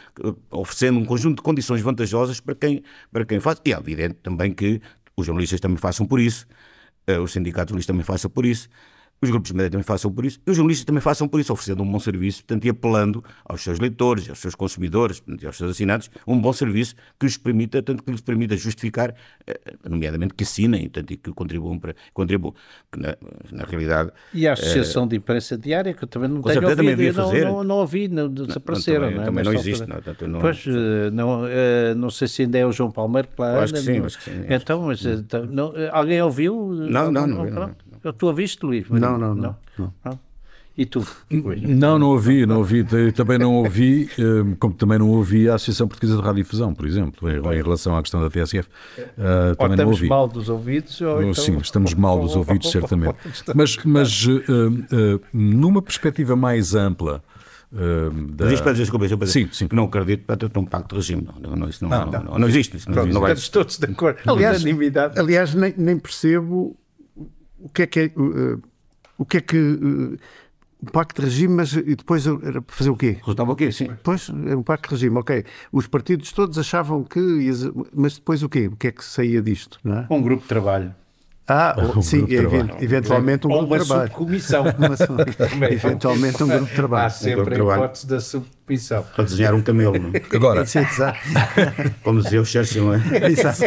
oferecendo 0.49 0.99
um 0.99 1.05
conjunto 1.05 1.37
de 1.37 1.41
condições 1.41 1.81
vantajosas 1.81 2.39
para 2.39 2.55
quem, 2.55 2.83
para 3.11 3.25
quem 3.25 3.39
faz. 3.39 3.59
E 3.65 3.73
é 3.73 3.77
evidente 3.77 4.15
também 4.23 4.53
que 4.53 4.79
os 5.17 5.25
jornalistas 5.25 5.59
também 5.59 5.77
façam 5.77 6.05
por 6.05 6.19
isso, 6.19 6.45
os 7.21 7.33
sindicatos 7.33 7.85
também 7.85 8.03
façam 8.03 8.29
por 8.29 8.45
isso 8.45 8.69
os 9.21 9.29
grupos 9.29 9.51
de 9.51 9.55
média 9.55 9.71
também 9.71 9.83
façam 9.83 10.11
por 10.11 10.25
isso, 10.25 10.39
e 10.45 10.51
os 10.51 10.57
jornalistas 10.57 10.85
também 10.85 11.01
façam 11.01 11.27
por 11.27 11.39
isso, 11.39 11.53
oferecendo 11.53 11.81
um 11.81 11.89
bom 11.89 11.99
serviço, 11.99 12.43
portanto, 12.43 12.65
e 12.65 12.69
apelando 12.69 13.23
aos 13.45 13.63
seus 13.63 13.79
leitores, 13.79 14.29
aos 14.29 14.39
seus 14.39 14.53
consumidores, 14.53 15.19
portanto, 15.19 15.43
e 15.43 15.47
aos 15.47 15.57
seus 15.57 15.71
assinados, 15.71 16.11
um 16.27 16.39
bom 16.39 16.51
serviço 16.51 16.95
que 17.19 17.25
lhes 17.25 17.37
permita, 17.37 17.81
tanto 17.81 18.03
que 18.03 18.11
lhes 18.11 18.21
permita 18.21 18.57
justificar, 18.57 19.15
eh, 19.47 19.59
nomeadamente 19.87 20.33
que 20.33 20.43
assinem, 20.43 20.89
tanto 20.89 21.13
e 21.13 21.17
que 21.17 21.31
contribuam 21.31 21.79
para 21.79 21.95
contribuam, 22.13 22.53
que 22.91 22.99
na, 22.99 23.15
na 23.51 23.63
realidade... 23.63 24.11
E 24.33 24.47
a 24.47 24.53
Associação 24.53 25.05
é, 25.05 25.07
de 25.07 25.15
Imprensa 25.15 25.57
Diária, 25.57 25.93
que 25.93 26.03
eu 26.03 26.07
também 26.07 26.29
não 26.29 26.41
tenho 26.41 26.61
ouvido, 26.61 26.75
também 26.75 26.95
devia 26.95 27.13
fazer. 27.13 27.45
Não, 27.45 27.53
não, 27.57 27.63
não 27.63 27.75
ouvi, 27.77 28.07
não, 28.09 28.29
desapareceram. 28.29 29.11
Não, 29.11 29.11
também, 29.11 29.15
não, 29.15 29.23
é? 29.23 29.25
também 29.25 29.43
não 29.45 29.53
existe. 29.53 29.87
Não, 29.87 29.95
portanto, 29.95 30.27
não, 30.27 30.39
pois, 30.39 30.65
eh, 30.67 31.11
não, 31.11 31.41
não 31.95 32.09
sei 32.09 32.27
se 32.27 32.41
ainda 32.41 32.57
é 32.57 32.65
o 32.65 32.71
João 32.71 32.91
Palmeiro 32.91 33.29
lá 33.37 33.63
acho 33.63 33.73
que 33.73 33.79
sim, 33.79 33.99
acho 33.99 34.17
que 34.17 34.23
sim. 34.25 34.45
Então, 34.49 34.81
mas 34.81 35.05
então, 35.05 35.45
não, 35.45 35.73
alguém 35.91 36.21
ouviu? 36.21 36.73
Não, 36.73 37.11
não, 37.11 37.25
não. 37.25 37.45
não, 37.45 37.75
Tu 38.11 38.25
ouviste, 38.25 38.65
Luís? 38.65 38.89
Não, 38.89 39.17
não, 39.17 39.33
não. 39.33 39.55
não. 39.77 39.93
não. 40.03 40.19
E 40.75 40.87
tu? 40.87 41.05
Não, 41.29 41.99
não 41.99 42.07
ouvi, 42.07 42.47
não 42.47 42.57
ouvi. 42.57 42.83
Também 43.13 43.37
não 43.37 43.53
ouvi, 43.53 44.09
eh, 44.17 44.55
como 44.59 44.73
também 44.73 44.97
não 44.97 45.07
ouvi 45.09 45.47
a 45.47 45.53
Associação 45.53 45.87
Portuguesa 45.87 46.17
de 46.17 46.23
Radiodifusão, 46.23 46.73
por 46.73 46.87
exemplo, 46.87 47.29
em, 47.29 47.61
relação 47.61 47.95
à 47.95 48.01
questão 48.01 48.19
da 48.19 48.27
TSF. 48.27 48.67
Uh, 48.97 49.55
também 49.55 49.77
não 49.77 49.87
ouvi. 49.89 50.07
mal 50.07 50.27
dos 50.27 50.49
ouvidos? 50.49 50.99
Ou 50.99 51.21
então... 51.21 51.33
Sim, 51.35 51.57
estamos 51.57 51.93
mal 51.93 52.19
dos 52.19 52.35
ouvidos, 52.35 52.69
certamente. 52.71 53.15
Mas, 53.53 53.77
mas 53.85 54.25
uh, 54.25 54.31
uh, 54.31 55.21
numa 55.31 55.81
perspectiva 55.81 56.35
mais 56.35 56.73
ampla, 56.73 57.23
Uh, 57.75 58.11
da... 58.33 58.45
Mas 58.45 58.53
isto 58.53 58.63
para 58.63 58.73
dizer, 58.73 58.83
desculpa, 58.83 59.07
para 59.07 59.25
dizer, 59.25 59.45
sim, 59.45 59.49
sim. 59.51 59.67
que 59.67 59.75
não 59.75 59.85
acredito 59.85 60.25
para 60.25 60.37
ter 60.37 60.59
um 60.59 60.63
pacto 60.63 60.89
de 60.89 60.95
regime. 60.95 61.27
Não, 61.41 61.55
não, 61.55 61.67
isso 61.67 61.83
não, 61.83 61.89
não, 61.89 62.11
não, 62.11 62.23
não, 62.23 62.37
não 62.37 62.47
existe. 62.47 62.77
Isso 62.77 62.87
não, 62.87 63.03
não 63.03 63.19
vai... 63.19 63.33
Estamos 63.33 63.49
todos 63.49 63.79
de 63.79 63.85
acordo. 63.87 64.19
Aliás, 64.27 64.63
aliás 65.17 65.55
nem, 65.55 65.73
nem 65.75 65.97
percebo 65.97 66.77
o 67.63 67.69
que 67.69 67.83
é 67.83 67.87
que 67.87 67.99
é, 67.99 68.05
uh, 68.17 68.61
o 69.17 69.25
que 69.25 69.37
é 69.37 69.41
que 69.41 69.57
uh, 69.57 70.17
o 70.81 70.91
pacto 70.91 71.21
de 71.21 71.27
regime, 71.27 71.55
mas 71.55 71.71
e 71.73 71.95
depois 71.95 72.27
era 72.27 72.61
para 72.61 72.75
fazer 72.75 72.89
o 72.89 72.97
quê? 72.97 73.17
Resultava 73.19 73.53
o 73.53 73.55
quê? 73.55 73.71
Sim. 73.71 73.89
Pois, 74.03 74.29
era 74.45 74.57
um 74.57 74.63
pacto 74.63 74.89
de 74.89 74.95
regime, 74.95 75.17
ok. 75.17 75.45
Os 75.71 75.87
partidos 75.87 76.33
todos 76.33 76.57
achavam 76.57 77.05
que, 77.05 77.19
mas 77.93 78.15
depois 78.15 78.43
o 78.43 78.49
quê? 78.49 78.67
O 78.67 78.75
que 78.75 78.87
é 78.87 78.91
que 78.91 79.03
saía 79.03 79.41
disto? 79.41 79.79
Não 79.81 79.99
é? 79.99 80.07
Um 80.09 80.21
grupo 80.21 80.41
de 80.41 80.49
trabalho. 80.49 80.93
Ah, 81.47 81.75
um 81.95 82.01
sim, 82.01 82.25
event, 82.29 82.81
eventualmente 82.81 83.47
um 83.47 83.49
grupo 83.49 83.77
de 83.77 83.85
trabalho. 83.85 84.09
Subcomissão. 84.09 84.65
eventualmente 85.71 86.43
um 86.43 86.47
grupo 86.47 86.65
de 86.65 86.75
trabalho. 86.75 87.05
Há 87.05 87.09
sempre 87.09 87.61
um 87.61 87.69
a 87.69 87.75
hipótese 87.75 88.07
da 88.07 88.19
subcomissão. 88.19 88.62
Para 89.15 89.25
desenhar 89.25 89.53
um 89.53 89.61
camelo, 89.61 89.99
não 89.99 90.11
é? 90.13 90.21
Agora, 90.35 90.61
exato. 90.61 91.19
como 92.01 92.21
dizia 92.21 92.41
o 92.41 92.45
Churchill, 92.45 92.85
não 92.85 92.93
é? 92.93 93.01
Exato. 93.29 93.61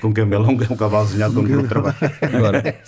com 0.00 0.08
um 0.08 0.12
camelo, 0.12 0.44
um, 0.44 0.52
um 0.52 0.76
cavalo 0.76 1.06
desenhado 1.06 1.34
com 1.34 1.40
um 1.40 1.44
grupo 1.44 1.62
de 1.62 1.68
trabalho. 1.68 1.96
Agora, 2.22 2.80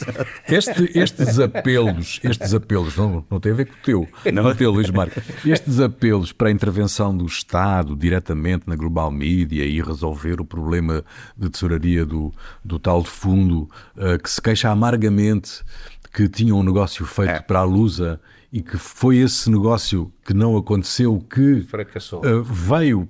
este, 0.48 0.98
estes 0.98 1.38
apelos, 1.40 2.20
estes 2.22 2.54
apelos, 2.54 2.96
não, 2.96 3.24
não 3.28 3.40
tem 3.40 3.52
a 3.52 3.54
ver 3.56 3.66
com 3.66 3.74
o 3.74 3.82
teu, 3.82 4.08
não. 4.32 4.44
com 4.44 4.48
o 4.50 4.54
teu, 4.54 4.70
Luís 4.70 4.90
Marco, 4.90 5.20
estes 5.44 5.80
apelos 5.80 6.32
para 6.32 6.48
a 6.48 6.52
intervenção 6.52 7.16
do 7.16 7.26
Estado 7.26 7.96
diretamente 7.96 8.64
na 8.68 8.76
global 8.76 9.10
mídia 9.10 9.64
e 9.64 9.82
resolver 9.82 10.40
o 10.40 10.44
problema 10.44 11.04
de 11.36 11.50
tesouraria 11.50 12.06
do, 12.06 12.32
do 12.64 12.78
tal 12.78 13.02
de 13.02 13.10
fundo 13.10 13.68
uh, 13.96 14.16
que 14.22 14.30
se 14.30 14.40
queixa 14.40 14.70
amargamente 14.70 15.62
que 16.12 16.28
tinha 16.28 16.54
um 16.54 16.62
negócio 16.62 17.04
feito 17.06 17.30
é. 17.30 17.40
para 17.40 17.60
a 17.60 17.64
Lusa 17.64 18.20
e 18.52 18.62
que 18.62 18.76
foi 18.76 19.18
esse 19.18 19.50
negócio 19.50 20.12
que 20.24 20.34
não 20.34 20.56
aconteceu 20.56 21.18
que 21.18 21.66
uh, 22.16 22.42
veio 22.42 23.08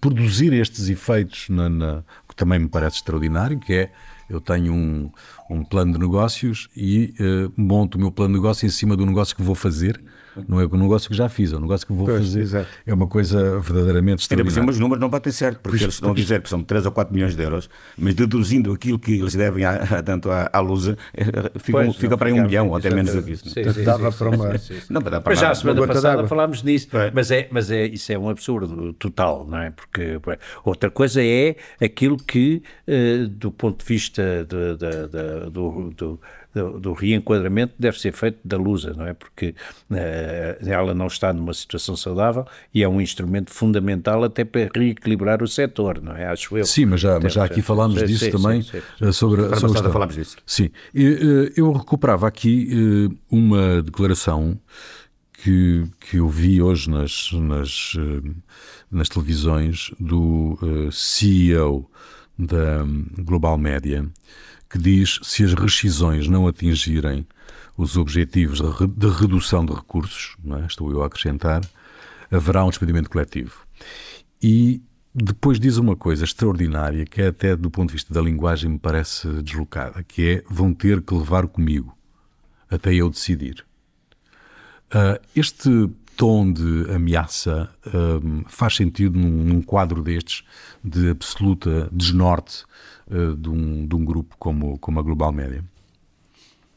produzir 0.00 0.52
estes 0.52 0.88
efeitos 0.88 1.48
na, 1.48 1.68
na, 1.68 2.04
que 2.28 2.34
também 2.34 2.58
me 2.58 2.68
parece 2.68 2.96
extraordinário, 2.96 3.58
que 3.58 3.72
é 3.72 3.92
eu 4.28 4.40
tenho 4.40 4.72
um, 4.72 5.10
um 5.50 5.64
plano 5.64 5.92
de 5.92 5.98
negócios 5.98 6.68
e 6.76 7.14
uh, 7.18 7.52
monto 7.60 7.98
o 7.98 8.00
meu 8.00 8.12
plano 8.12 8.34
de 8.34 8.40
negócio 8.40 8.64
em 8.64 8.70
cima 8.70 8.96
do 8.96 9.04
negócio 9.04 9.34
que 9.34 9.42
vou 9.42 9.54
fazer 9.56 10.00
Não 10.48 10.60
é 10.60 10.66
um 10.66 10.76
negócio 10.76 11.08
que 11.08 11.16
já 11.16 11.28
fiz, 11.28 11.52
é 11.52 11.56
um 11.56 11.60
negócio 11.60 11.86
que 11.86 11.92
vou 11.92 12.06
pois, 12.06 12.18
fazer. 12.18 12.40
Exato. 12.40 12.68
É 12.86 12.94
uma 12.94 13.06
coisa 13.06 13.58
verdadeiramente 13.60 14.22
extraordinária. 14.22 14.60
Ainda 14.60 14.72
os 14.72 14.78
números 14.78 15.00
não 15.00 15.08
batem 15.08 15.32
certo, 15.32 15.56
porque 15.56 15.70
pois, 15.70 15.82
eles 15.82 15.94
estão 15.94 16.12
a 16.12 16.14
dizer 16.14 16.42
que 16.42 16.48
são 16.48 16.62
3 16.62 16.86
ou 16.86 16.92
4 16.92 17.12
milhões 17.12 17.34
de 17.34 17.42
euros, 17.42 17.68
mas 17.96 18.14
deduzindo 18.14 18.72
aquilo 18.72 18.98
que 18.98 19.18
eles 19.18 19.34
devem 19.34 19.64
a, 19.64 19.74
a, 19.74 20.02
tanto 20.02 20.30
à, 20.30 20.48
à 20.52 20.60
Lusa, 20.60 20.96
eh, 21.14 21.24
fica, 21.58 21.78
pois, 21.78 21.96
fica 21.96 22.16
para 22.16 22.28
aí 22.28 22.34
um 22.34 22.44
milhão 22.44 22.68
ou 22.68 22.76
até 22.76 22.90
menos 22.90 23.12
do 23.12 23.22
que 23.22 23.32
isso. 23.32 23.48
Sim, 23.48 23.70
sim, 23.72 23.84
dava 23.84 24.12
para 24.12 24.30
uma. 24.30 24.52
Não, 24.88 25.02
para 25.02 25.22
mas 25.24 25.38
já 25.38 25.50
a 25.50 25.54
semana 25.54 25.86
passada 25.86 26.26
falámos 26.26 26.62
nisso, 26.62 26.88
mas, 27.12 27.30
é, 27.30 27.48
mas 27.50 27.70
é, 27.70 27.86
isso 27.86 28.12
é 28.12 28.18
um 28.18 28.28
absurdo 28.28 28.92
total, 28.94 29.46
não 29.48 29.58
é? 29.58 29.70
Porque 29.70 30.20
outra 30.64 30.90
coisa 30.90 31.22
é 31.22 31.56
aquilo 31.80 32.16
que, 32.16 32.62
uh, 32.86 33.28
do 33.28 33.50
ponto 33.50 33.80
de 33.80 33.84
vista 33.84 34.46
de, 34.48 34.76
de, 34.76 35.08
de, 35.08 35.50
do, 35.50 35.90
do 35.90 36.20
do, 36.54 36.80
do, 36.80 36.92
reenquadramento 36.92 37.74
deve 37.78 37.98
ser 37.98 38.12
feito 38.12 38.38
da 38.44 38.56
Lusa, 38.56 38.92
não 38.96 39.06
é? 39.06 39.14
Porque 39.14 39.54
uh, 39.90 40.68
ela 40.68 40.92
não 40.94 41.06
está 41.06 41.32
numa 41.32 41.54
situação 41.54 41.96
saudável 41.96 42.46
e 42.74 42.82
é 42.82 42.88
um 42.88 43.00
instrumento 43.00 43.50
fundamental 43.52 44.24
até 44.24 44.44
para 44.44 44.68
reequilibrar 44.74 45.42
o 45.42 45.48
setor, 45.48 46.00
não 46.02 46.12
é? 46.12 46.26
Acho 46.26 46.56
eu. 46.56 46.64
Sim, 46.64 46.86
mas 46.86 47.00
já, 47.00 47.18
mas 47.20 47.32
já 47.32 47.44
aqui 47.44 47.62
falámos 47.62 48.02
disso 48.04 48.24
sim, 48.24 48.30
também. 48.30 48.62
Sim, 48.62 48.80
sim, 48.80 49.06
eh, 49.06 49.12
sobre, 49.12 49.44
a 49.46 49.56
sobre 49.56 49.90
falámos 49.90 50.14
disso. 50.14 50.36
Sim. 50.44 50.70
Eu, 50.94 51.50
eu 51.56 51.72
recuperava 51.72 52.26
aqui 52.26 52.68
eh, 52.72 53.16
uma 53.30 53.82
declaração 53.82 54.58
que, 55.32 55.84
que 56.00 56.16
eu 56.18 56.28
vi 56.28 56.60
hoje 56.60 56.90
nas, 56.90 57.30
nas, 57.32 57.92
nas 58.90 59.08
televisões 59.08 59.90
do 59.98 60.58
CEO 60.92 61.90
da 62.38 62.84
Global 63.18 63.56
Média, 63.58 64.06
que 64.70 64.78
diz 64.78 65.18
se 65.22 65.44
as 65.44 65.52
rescisões 65.52 66.28
não 66.28 66.46
atingirem 66.46 67.26
os 67.76 67.96
objetivos 67.96 68.60
de 68.60 69.08
redução 69.08 69.66
de 69.66 69.74
recursos, 69.74 70.36
é? 70.62 70.66
estou 70.66 70.90
eu 70.92 71.02
a 71.02 71.06
acrescentar, 71.06 71.60
haverá 72.30 72.64
um 72.64 72.68
despedimento 72.68 73.10
coletivo. 73.10 73.66
E 74.40 74.80
depois 75.12 75.58
diz 75.58 75.76
uma 75.76 75.96
coisa 75.96 76.24
extraordinária, 76.24 77.04
que 77.04 77.20
é 77.20 77.28
até 77.28 77.56
do 77.56 77.70
ponto 77.70 77.88
de 77.88 77.94
vista 77.94 78.14
da 78.14 78.20
linguagem 78.20 78.70
me 78.70 78.78
parece 78.78 79.28
deslocada, 79.42 80.04
que 80.04 80.28
é 80.28 80.44
vão 80.48 80.72
ter 80.72 81.02
que 81.02 81.14
levar 81.14 81.48
comigo 81.48 81.96
até 82.70 82.94
eu 82.94 83.10
decidir. 83.10 83.64
Uh, 84.92 85.20
este 85.34 85.90
tom 86.16 86.52
de 86.52 86.90
ameaça 86.92 87.70
uh, 87.86 88.44
faz 88.46 88.76
sentido 88.76 89.18
num, 89.18 89.44
num, 89.44 89.62
quadro 89.62 90.02
destes 90.02 90.44
de 90.84 91.10
absoluta 91.10 91.88
desnorte 91.90 92.64
de, 93.36 93.48
um, 93.48 93.86
de 93.86 93.94
um 93.94 94.04
grupo 94.04 94.36
como, 94.38 94.78
como 94.78 95.00
a 95.00 95.02
Global 95.02 95.32
Média. 95.32 95.64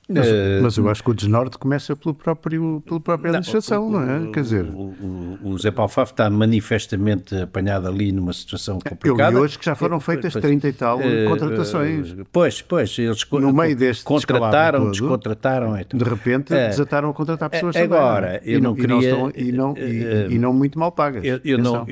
Mas, 0.09 0.27
uh, 0.27 0.31
mas, 0.61 0.77
eu 0.77 0.89
acho 0.89 1.01
que 1.01 1.11
o 1.11 1.13
desnorte 1.13 1.57
começa 1.57 1.95
pelo 1.95 2.13
próprio, 2.13 2.83
pela 2.85 2.99
própria 2.99 3.31
não, 3.31 3.39
administração, 3.39 3.89
não 3.89 4.01
é? 4.01 4.31
Quer 4.31 4.41
dizer... 4.41 4.65
O, 4.65 4.93
o, 5.01 5.39
o 5.43 5.57
Zé 5.57 5.71
Paulo 5.71 5.89
Faf 5.89 6.11
está 6.11 6.29
manifestamente 6.29 7.35
apanhado 7.35 7.87
ali 7.87 8.11
numa 8.11 8.33
situação 8.33 8.79
complicada. 8.79 9.37
Eu 9.37 9.41
hoje 9.41 9.57
que 9.57 9.65
já 9.65 9.75
foram 9.75 10.01
feitas 10.01 10.33
30 10.33 10.67
e 10.67 10.73
tal 10.73 10.99
uh, 10.99 11.29
contratações. 11.29 12.15
Pois, 12.31 12.61
pois, 12.61 12.97
eles 12.99 13.25
no 13.31 13.53
meio 13.53 13.75
deste 13.75 14.03
contrataram, 14.03 14.79
todo, 14.79 14.91
descontrataram. 14.91 15.79
Então. 15.79 15.97
De 15.97 16.03
repente 16.03 16.49
desataram 16.49 17.09
a 17.09 17.13
contratar 17.13 17.49
pessoas 17.49 17.75
Agora, 17.77 18.39
também. 18.39 18.53
eu 18.53 18.61
não 18.61 18.75
queria... 18.75 18.93
E 18.93 19.11
não, 19.11 19.31
e, 19.35 19.51
não, 19.51 19.77
e, 19.77 20.33
e 20.33 20.37
não 20.37 20.53
muito 20.53 20.77
mal 20.77 20.91
pagas. 20.91 21.23
Eu, 21.23 21.39
eu 21.45 21.57
não, 21.57 21.85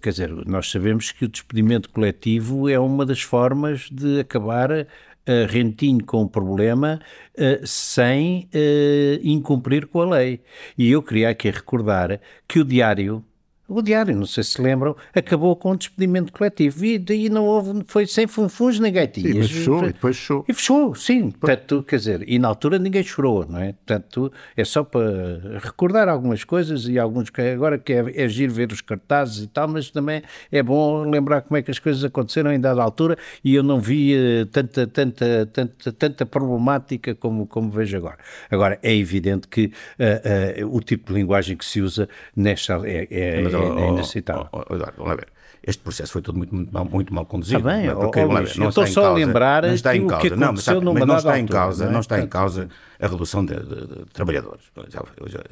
quer 0.00 0.10
dizer, 0.10 0.30
nós 0.46 0.68
sabemos 0.68 1.12
que 1.12 1.24
o 1.24 1.28
despedimento 1.28 1.90
coletivo 1.90 2.68
é 2.68 2.78
uma 2.78 3.06
das 3.06 3.22
formas 3.22 3.88
de 3.90 4.20
acabar 4.20 4.86
uh, 5.28 5.46
rentinho 5.48 6.04
com 6.04 6.26
problema 6.26 7.00
uh, 7.36 7.66
sem 7.66 8.48
uh, 8.54 9.20
incumprir 9.22 9.86
com 9.86 10.00
a 10.00 10.16
lei. 10.16 10.40
E 10.76 10.90
eu 10.90 11.02
queria 11.02 11.30
aqui 11.30 11.50
recordar 11.50 12.20
que 12.46 12.58
o 12.58 12.64
diário 12.64 13.24
o 13.68 13.82
Diário, 13.82 14.16
não 14.16 14.24
sei 14.24 14.42
se 14.42 14.60
lembram, 14.62 14.96
acabou 15.14 15.54
com 15.54 15.72
o 15.72 15.76
despedimento 15.76 16.32
coletivo 16.32 16.84
e 16.86 16.98
daí 16.98 17.28
não 17.28 17.44
houve, 17.44 17.82
foi 17.86 18.06
sem 18.06 18.26
funfuns 18.26 18.80
nem 18.80 18.90
gaitinhas. 18.90 19.32
Sim, 19.32 19.38
mas 19.38 19.50
fechou 19.50 19.84
e 19.84 19.86
depois 19.92 20.16
fechou. 20.16 20.44
E 20.48 20.54
fechou, 20.54 20.94
sim. 20.94 21.30
Portanto, 21.30 21.82
quer 21.82 21.96
dizer, 21.96 22.24
e 22.26 22.38
na 22.38 22.48
altura 22.48 22.78
ninguém 22.78 23.02
chorou, 23.02 23.46
não 23.46 23.60
é? 23.60 23.74
Portanto, 23.74 24.32
é 24.56 24.64
só 24.64 24.82
para 24.82 25.58
recordar 25.62 26.08
algumas 26.08 26.44
coisas 26.44 26.88
e 26.88 26.98
alguns 26.98 27.28
que 27.28 27.42
agora 27.42 27.78
que 27.78 27.92
é, 27.92 28.24
é 28.24 28.28
giro 28.28 28.52
ver 28.54 28.72
os 28.72 28.80
cartazes 28.80 29.44
e 29.44 29.46
tal, 29.46 29.68
mas 29.68 29.90
também 29.90 30.22
é 30.50 30.62
bom 30.62 31.02
lembrar 31.02 31.42
como 31.42 31.58
é 31.58 31.62
que 31.62 31.70
as 31.70 31.78
coisas 31.78 32.02
aconteceram 32.02 32.50
em 32.50 32.58
dada 32.58 32.82
altura 32.82 33.18
e 33.44 33.54
eu 33.54 33.62
não 33.62 33.80
vi 33.80 34.16
uh, 34.16 34.46
tanta, 34.46 34.86
tanta, 34.86 35.46
tanta, 35.46 35.92
tanta 35.92 36.24
problemática 36.24 37.14
como, 37.14 37.46
como 37.46 37.70
vejo 37.70 37.98
agora. 37.98 38.16
Agora, 38.50 38.78
é 38.82 38.94
evidente 38.94 39.46
que 39.46 39.66
uh, 39.66 40.64
uh, 40.64 40.74
o 40.74 40.80
tipo 40.80 41.12
de 41.12 41.18
linguagem 41.18 41.54
que 41.54 41.64
se 41.64 41.82
usa 41.82 42.08
nesta 42.34 42.80
é, 42.84 43.06
é, 43.10 43.57
é 43.62 43.80
é 43.80 43.88
inaceitável. 43.88 44.48
Oh, 44.52 44.62
oh, 44.68 44.74
Eduardo, 44.74 44.96
vamos 44.96 45.10
lá 45.10 45.16
ver. 45.16 45.28
Este 45.62 45.82
processo 45.82 46.12
foi 46.12 46.22
todo 46.22 46.36
muito, 46.36 46.54
muito, 46.54 46.72
mal, 46.72 46.84
muito 46.84 47.12
mal 47.12 47.26
conduzido. 47.26 47.58
Está 47.58 47.70
bem, 47.70 47.94
porque, 47.94 48.20
oh, 48.20 48.26
Luís, 48.26 48.56
não 48.56 48.68
estou 48.68 48.86
só 48.86 49.02
causa, 49.02 49.10
a 49.10 49.14
lembrar 49.14 49.62
não 49.64 49.74
está 49.74 49.96
em 49.96 50.06
causa, 50.06 50.30
que 50.30 50.36
não, 50.36 50.52
mas, 50.52 50.62
sabe, 50.62 50.84
mas 50.84 51.06
não 51.06 51.16
está 51.16 51.38
em 51.38 51.46
causa, 51.46 51.84
é? 51.84 51.90
não 51.90 52.00
está 52.00 52.20
em 52.20 52.26
causa 52.26 52.68
a 53.00 53.06
redução 53.06 53.44
de, 53.44 53.54
de, 53.54 53.86
de 53.86 54.04
trabalhadores. 54.12 54.64
Já, 54.88 55.02
já, 55.26 55.42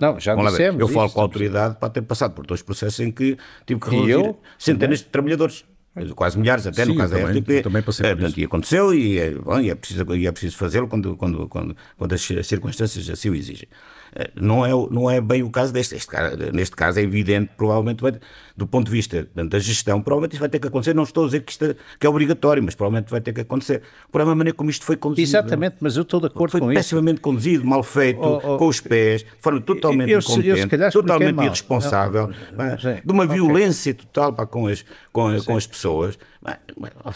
não, 0.00 0.20
já 0.20 0.34
dissemos 0.34 0.80
Eu 0.80 0.88
falo 0.88 1.10
com 1.10 1.20
a 1.20 1.22
autoridade 1.22 1.76
para 1.76 1.88
ter 1.88 2.02
passado 2.02 2.32
por 2.32 2.46
dois 2.46 2.60
processos 2.60 3.00
em 3.00 3.10
que 3.10 3.38
tive 3.64 3.80
que 3.80 3.90
reduzir 3.90 4.10
eu, 4.12 4.40
centenas 4.58 4.98
de 4.98 5.06
trabalhadores 5.06 5.64
quase 6.14 6.38
milhares, 6.38 6.66
até 6.66 6.84
Sim, 6.84 6.92
no 6.92 6.96
caso 6.96 7.14
também, 7.14 7.34
da 7.34 7.40
RTP. 7.40 7.62
Também 7.62 7.82
passei 7.82 8.14
por 8.14 8.24
isso. 8.24 8.40
E 8.40 8.44
aconteceu 8.44 8.94
e, 8.94 9.18
é, 9.18 9.30
bom, 9.32 9.60
e 9.60 9.70
é 9.70 9.74
preciso, 9.74 10.14
e 10.14 10.26
é 10.26 10.32
preciso 10.32 10.56
fazê-lo 10.56 10.88
quando, 10.88 11.16
quando, 11.16 11.48
quando, 11.48 11.76
quando 11.98 12.12
as 12.14 12.22
circunstâncias 12.22 13.08
assim 13.10 13.28
o 13.28 13.34
exigem. 13.34 13.68
Eh, 14.14 14.30
não 14.34 14.64
é, 14.64 14.70
não 14.70 15.10
é 15.10 15.20
bem 15.20 15.42
o 15.42 15.50
caso 15.50 15.72
deste. 15.72 15.94
Este, 15.96 16.10
neste 16.52 16.76
caso 16.76 16.98
é 16.98 17.02
evidente, 17.02 17.50
provavelmente, 17.56 18.00
vai, 18.02 18.18
do 18.56 18.66
ponto 18.66 18.86
de 18.86 18.92
vista 18.92 19.26
da 19.34 19.58
gestão, 19.58 20.00
provavelmente 20.00 20.32
isto 20.32 20.40
vai 20.40 20.48
ter 20.48 20.58
que 20.58 20.68
acontecer. 20.68 20.94
Não 20.94 21.02
estou 21.02 21.24
a 21.24 21.26
dizer 21.26 21.40
que 21.40 21.52
isto 21.52 21.64
é, 21.64 21.76
que 21.98 22.06
é 22.06 22.10
obrigatório, 22.10 22.62
mas 22.62 22.74
provavelmente 22.74 23.10
vai 23.10 23.20
ter 23.20 23.32
que 23.32 23.40
acontecer. 23.40 23.82
Por 24.10 24.20
a 24.20 24.24
maneira 24.24 24.52
como 24.56 24.70
isto 24.70 24.84
foi 24.84 24.96
conduzido. 24.96 25.28
Exatamente, 25.28 25.76
mas 25.80 25.96
eu 25.96 26.02
estou 26.02 26.20
de 26.20 26.26
acordo 26.26 26.52
foi 26.52 26.60
com 26.60 26.66
isso. 26.66 26.74
Foi 26.74 26.82
pessimamente 26.82 27.20
conduzido, 27.20 27.64
mal 27.64 27.82
feito, 27.82 28.20
oh, 28.20 28.54
oh, 28.54 28.58
com 28.58 28.68
os 28.68 28.80
pés, 28.80 29.22
de 29.22 29.28
forma 29.40 29.60
totalmente 29.60 30.10
eu, 30.10 30.18
incompetente, 30.18 30.74
eu, 30.76 30.90
totalmente 30.92 31.42
irresponsável, 31.42 32.30
não, 32.56 32.66
não, 32.66 32.76
de 32.76 33.12
uma 33.12 33.26
violência 33.26 33.92
okay. 33.92 34.04
total 34.04 34.32
para, 34.32 34.46
com, 34.46 34.66
as, 34.66 34.84
com, 35.12 35.40
com 35.42 35.56
as 35.56 35.66
pessoas. 35.66 36.18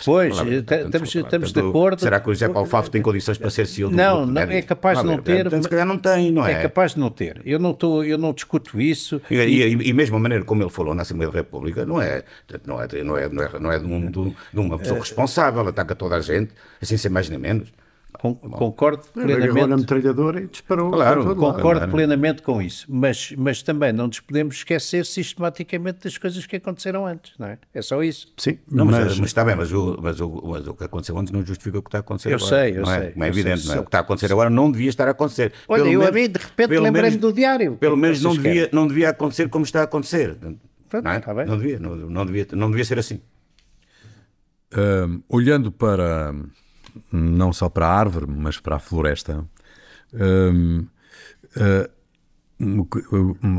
Pois, 0.04 0.36
estamos, 0.38 1.14
estamos 1.14 1.52
de 1.52 1.58
acordo. 1.58 2.00
Será 2.00 2.20
que 2.20 2.30
o 2.30 2.32
José 2.32 2.48
Paulo 2.48 2.68
Fafo 2.68 2.90
tem 2.90 3.02
condições 3.02 3.36
para 3.36 3.50
ser 3.50 3.66
CEO 3.66 3.90
do 3.90 3.96
Não, 3.96 4.24
não 4.24 4.40
é 4.40 4.62
capaz 4.62 5.00
de 5.00 5.04
não 5.04 5.18
ter. 5.18 5.50
Se 5.50 5.68
calhar 5.68 5.86
não 5.86 5.98
tem, 5.98 6.30
não 6.30 6.46
é? 6.46 6.52
É 6.52 6.62
capaz 6.62 6.94
de 6.94 7.00
não 7.00 7.10
ter. 7.10 7.42
Eu 7.44 7.58
não, 7.58 7.76
eu 8.04 8.16
não 8.16 8.32
discuto 8.32 8.80
isso. 8.80 9.20
E, 9.28 9.34
e, 9.34 9.88
e, 9.88 9.92
mesmo 9.92 10.16
a 10.16 10.20
maneira 10.20 10.44
como 10.44 10.62
ele 10.62 10.70
falou 10.70 10.94
na 10.94 11.02
Assembleia 11.02 11.25
da 11.26 11.32
República 11.32 11.84
não 11.84 12.00
é, 12.00 12.24
não 12.64 12.80
é, 12.80 12.86
não 13.02 13.16
é, 13.16 13.28
não 13.28 13.42
é, 13.42 13.58
não 13.58 13.72
é 13.72 13.78
de, 13.78 13.86
um, 13.86 14.10
de 14.10 14.34
uma 14.54 14.78
pessoa 14.78 15.00
responsável, 15.00 15.66
ataca 15.66 15.94
toda 15.94 16.16
a 16.16 16.20
gente, 16.20 16.52
assim 16.80 16.96
sem 16.96 17.10
mais 17.10 17.28
nem 17.28 17.38
menos. 17.38 17.72
Concordo 18.18 19.02
plenamente. 19.12 19.66
Na 19.66 19.76
metralhadora 19.76 20.40
e 20.40 20.46
disparou. 20.46 20.90
Claro, 20.90 21.36
concordo 21.36 21.80
lado. 21.80 21.90
plenamente 21.90 22.42
com 22.42 22.62
isso. 22.62 22.86
Mas, 22.88 23.32
mas 23.36 23.62
também 23.62 23.92
não 23.92 24.06
nos 24.06 24.20
podemos 24.20 24.56
esquecer 24.56 25.04
sistematicamente 25.04 26.00
das 26.04 26.16
coisas 26.16 26.46
que 26.46 26.56
aconteceram 26.56 27.06
antes, 27.06 27.34
não 27.38 27.48
é? 27.48 27.58
É 27.74 27.82
só 27.82 28.02
isso. 28.02 28.32
Sim, 28.36 28.58
não, 28.70 28.86
mas, 28.86 28.96
mas, 28.96 29.18
mas 29.18 29.28
está 29.28 29.44
bem, 29.44 29.54
mas 29.54 29.72
o, 29.72 29.98
mas, 30.00 30.20
o, 30.20 30.42
mas 30.46 30.66
o 30.66 30.74
que 30.74 30.84
aconteceu 30.84 31.18
antes 31.18 31.32
não 31.32 31.44
justifica 31.44 31.78
o 31.78 31.82
que 31.82 31.88
está 31.88 31.98
a 31.98 32.00
acontecer 32.00 32.32
eu 32.32 32.36
agora. 32.36 32.50
Sei, 32.62 32.76
eu 32.76 32.82
não 32.82 32.92
é? 32.92 33.00
sei, 33.00 33.10
Como 33.12 33.24
é 33.24 33.28
evidente, 33.28 33.60
sei, 33.60 33.68
não 33.68 33.74
é? 33.76 33.80
O 33.80 33.82
que 33.82 33.88
está 33.88 33.98
a 33.98 34.00
acontecer 34.00 34.32
agora 34.32 34.50
não 34.50 34.70
devia 34.70 34.88
estar 34.88 35.08
a 35.08 35.10
acontecer. 35.10 35.52
Olha, 35.68 35.82
pelo 35.82 35.94
eu 35.94 36.00
menos, 36.00 36.16
a 36.16 36.18
mim 36.18 36.28
de 36.28 36.38
repente 36.38 36.78
lembrei-me 36.78 37.16
do 37.18 37.32
diário. 37.32 37.76
Pelo 37.76 37.96
menos 37.96 38.22
não 38.22 38.34
devia, 38.34 38.68
não 38.72 38.86
devia 38.86 39.10
acontecer 39.10 39.48
como 39.48 39.64
está 39.64 39.80
a 39.80 39.84
acontecer. 39.84 40.36
Pronto, 40.88 41.04
não, 41.04 41.10
é? 41.10 41.20
Tá 41.20 41.34
não, 41.34 41.58
devia, 41.58 41.78
não, 41.78 41.96
não, 41.96 42.26
devia, 42.26 42.46
não 42.52 42.70
devia 42.70 42.84
ser 42.84 42.98
assim. 42.98 43.20
Uh, 44.72 45.22
olhando 45.28 45.70
para 45.70 46.34
não 47.12 47.52
só 47.52 47.68
para 47.68 47.86
a 47.86 47.92
árvore, 47.92 48.26
mas 48.28 48.58
para 48.58 48.76
a 48.76 48.78
floresta. 48.78 49.44
Um, 50.12 50.86
uh, 51.56 51.96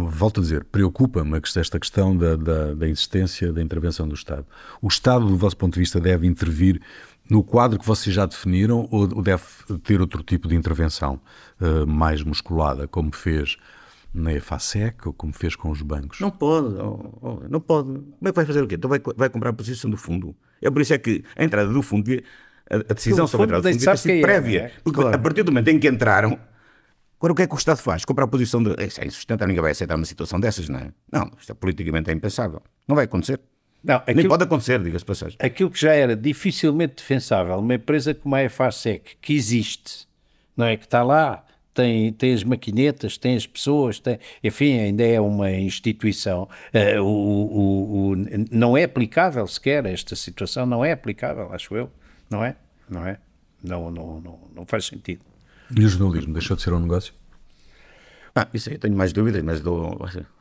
volto 0.09 0.39
a 0.39 0.43
dizer, 0.43 0.63
preocupa-me 0.65 1.37
esta 1.37 1.79
questão 1.79 2.17
da, 2.17 2.35
da, 2.35 2.73
da, 2.73 2.87
existência 2.87 3.53
da 3.53 3.61
intervenção 3.61 4.07
do 4.07 4.15
Estado. 4.15 4.45
O 4.81 4.87
Estado, 4.87 5.27
do 5.27 5.37
vosso 5.37 5.55
ponto 5.55 5.75
de 5.75 5.79
vista, 5.79 5.99
deve 5.99 6.25
intervir 6.25 6.81
no 7.29 7.43
quadro 7.43 7.77
que 7.77 7.85
vocês 7.85 8.15
já 8.15 8.25
definiram 8.25 8.87
ou 8.89 9.21
deve 9.21 9.43
ter 9.83 10.01
outro 10.01 10.23
tipo 10.23 10.47
de 10.47 10.55
intervenção 10.55 11.19
uh, 11.61 11.85
mais 11.85 12.23
musculada, 12.23 12.87
como 12.87 13.13
fez 13.13 13.57
na 14.17 14.34
EFASEC 14.34 15.08
ou 15.08 15.13
como 15.13 15.34
fez 15.34 15.56
com 15.56 15.69
os 15.69 15.82
bancos? 15.82 16.19
Não 16.19 16.30
pode, 16.30 16.75
oh, 16.75 17.17
oh, 17.21 17.39
não 17.49 17.60
pode. 17.60 17.88
Como 17.88 18.27
é 18.27 18.30
que 18.30 18.36
vai 18.36 18.45
fazer 18.45 18.62
o 18.62 18.67
quê? 18.67 18.75
Então 18.75 18.89
vai, 18.89 19.00
vai 19.15 19.29
comprar 19.29 19.52
a 19.52 19.54
posição 19.54 19.89
do 19.89 19.98
fundo. 19.98 20.35
É 20.62 20.69
por 20.69 20.81
isso 20.81 20.94
é 20.94 20.98
que 20.98 21.23
a 21.35 21.44
entrada 21.44 21.71
do 21.71 21.81
fundo 21.81 22.12
a, 22.69 22.94
decisão 22.94 23.27
sobre 23.27 23.46
a 23.46 23.60
entrada 23.60 23.62
do 23.62 23.73
fundo 23.73 23.79
devia 23.79 23.96
ter 23.96 24.21
prévia. 24.21 24.62
É, 24.62 24.71
porque 24.83 25.00
claro. 25.00 25.15
a 25.15 25.19
partir 25.19 25.44
do 25.44 25.52
momento 25.52 25.69
em 25.69 25.79
que 25.79 25.87
entraram, 25.87 26.39
agora 27.19 27.33
o 27.33 27.35
que 27.35 27.44
é 27.44 27.48
que 27.48 27.54
o 27.54 27.58
Estado 27.58 27.77
faz? 27.77 28.04
Comprar 28.06 28.25
a 28.25 28.27
posição 28.27 28.62
de. 28.62 28.75
Isso 28.83 29.02
é 29.02 29.06
insustentável, 29.06 29.48
ninguém 29.48 29.62
vai 29.62 29.71
aceitar 29.71 29.96
uma 29.96 30.06
situação 30.06 30.39
dessas, 30.39 30.67
não 30.67 30.79
é? 30.79 30.91
Não, 31.12 31.31
isto 31.39 31.52
é 31.52 31.56
politicamente 31.56 32.10
é 32.10 32.13
impensável. 32.13 32.62
Não 32.87 32.96
vai 32.96 33.06
acontecer. 33.06 33.39
Não, 33.83 33.96
aquilo, 33.98 34.17
Nem 34.17 34.27
pode 34.27 34.44
acontecer, 34.44 34.81
diga-se 34.81 35.06
passagem. 35.06 35.37
Aquilo 35.39 35.69
que 35.69 35.79
já 35.79 35.94
era 35.94 36.15
dificilmente 36.15 36.96
defensável, 36.96 37.58
uma 37.60 37.75
empresa 37.75 38.13
como 38.13 38.35
a 38.35 38.44
EFASEC, 38.44 39.17
que 39.21 39.33
existe, 39.33 40.08
não 40.56 40.65
é? 40.65 40.75
Que 40.75 40.85
está 40.85 41.04
lá, 41.04 41.46
tem, 41.78 42.12
tem 42.12 42.34
as 42.34 42.44
maquinetas, 42.44 43.19
tem 43.19 43.36
as 43.36 43.46
pessoas, 43.46 44.00
tem, 44.00 44.17
enfim, 44.44 44.80
ainda 44.80 45.04
é 45.04 45.21
uma 45.21 45.52
instituição. 45.52 46.50
Uh, 46.73 47.00
o, 47.04 47.06
o, 47.06 48.12
o, 48.13 48.15
não 48.50 48.75
é 48.75 48.84
aplicável 48.84 49.46
sequer 49.46 49.86
esta 49.86 50.15
situação, 50.15 50.65
não 50.65 50.84
é 50.84 50.92
aplicável, 50.92 51.54
acho 51.54 51.75
eu, 51.75 51.92
não 52.32 52.44
é? 52.44 52.56
Não 52.90 53.06
é? 53.06 53.19
Não, 53.63 53.92
não, 53.92 54.19
não, 54.19 54.40
não 54.56 54.65
faz 54.65 54.86
sentido. 54.86 55.21
E 55.69 55.86
o 55.86 55.88
jornalismo 55.88 56.34
deixou 56.34 56.58
de 56.58 56.63
ser 56.63 56.73
um 56.73 56.80
negócio? 56.80 57.13
Ah, 58.34 58.48
isso 58.52 58.71
aí 58.71 58.80
tenho 58.80 58.96
mais 58.96 59.13
dúvidas, 59.13 59.44
mas 59.44 59.62
dou. 59.62 60.00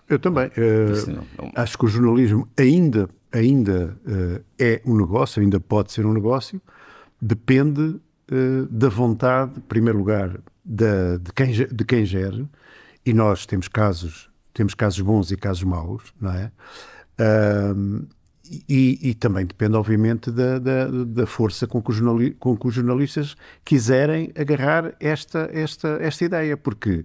Eu 0.08 0.18
também. 0.18 0.46
Uh, 0.46 1.10
não, 1.10 1.26
não. 1.36 1.52
Acho 1.54 1.76
que 1.76 1.84
o 1.84 1.88
jornalismo 1.88 2.48
ainda, 2.56 3.10
ainda 3.30 3.94
uh, 4.06 4.42
é 4.58 4.80
um 4.86 4.96
negócio, 4.96 5.42
ainda 5.42 5.60
pode 5.60 5.92
ser 5.92 6.06
um 6.06 6.14
negócio, 6.14 6.62
depende 7.20 7.82
uh, 7.82 8.66
da 8.70 8.88
vontade, 8.88 9.58
em 9.58 9.62
primeiro 9.62 9.98
lugar, 9.98 10.30
da, 10.66 11.16
de, 11.18 11.32
quem, 11.32 11.52
de 11.52 11.84
quem 11.84 12.04
gere, 12.04 12.48
e 13.04 13.12
nós 13.12 13.46
temos 13.46 13.68
casos, 13.68 14.28
temos 14.52 14.74
casos 14.74 15.00
bons 15.00 15.30
e 15.30 15.36
casos 15.36 15.62
maus, 15.62 16.12
não 16.20 16.32
é? 16.32 16.50
E, 18.68 19.10
e, 19.10 19.14
também 19.14 19.44
depende, 19.44 19.76
obviamente, 19.76 20.30
da, 20.30 20.58
da, 20.58 20.86
da 20.88 21.26
força 21.26 21.66
com 21.66 21.82
que, 21.82 22.30
com 22.32 22.56
que, 22.56 22.66
os 22.66 22.74
jornalistas 22.74 23.36
quiserem 23.64 24.32
agarrar 24.38 24.94
esta, 25.00 25.50
esta, 25.52 25.98
esta 26.00 26.24
ideia, 26.24 26.56
porque 26.56 27.04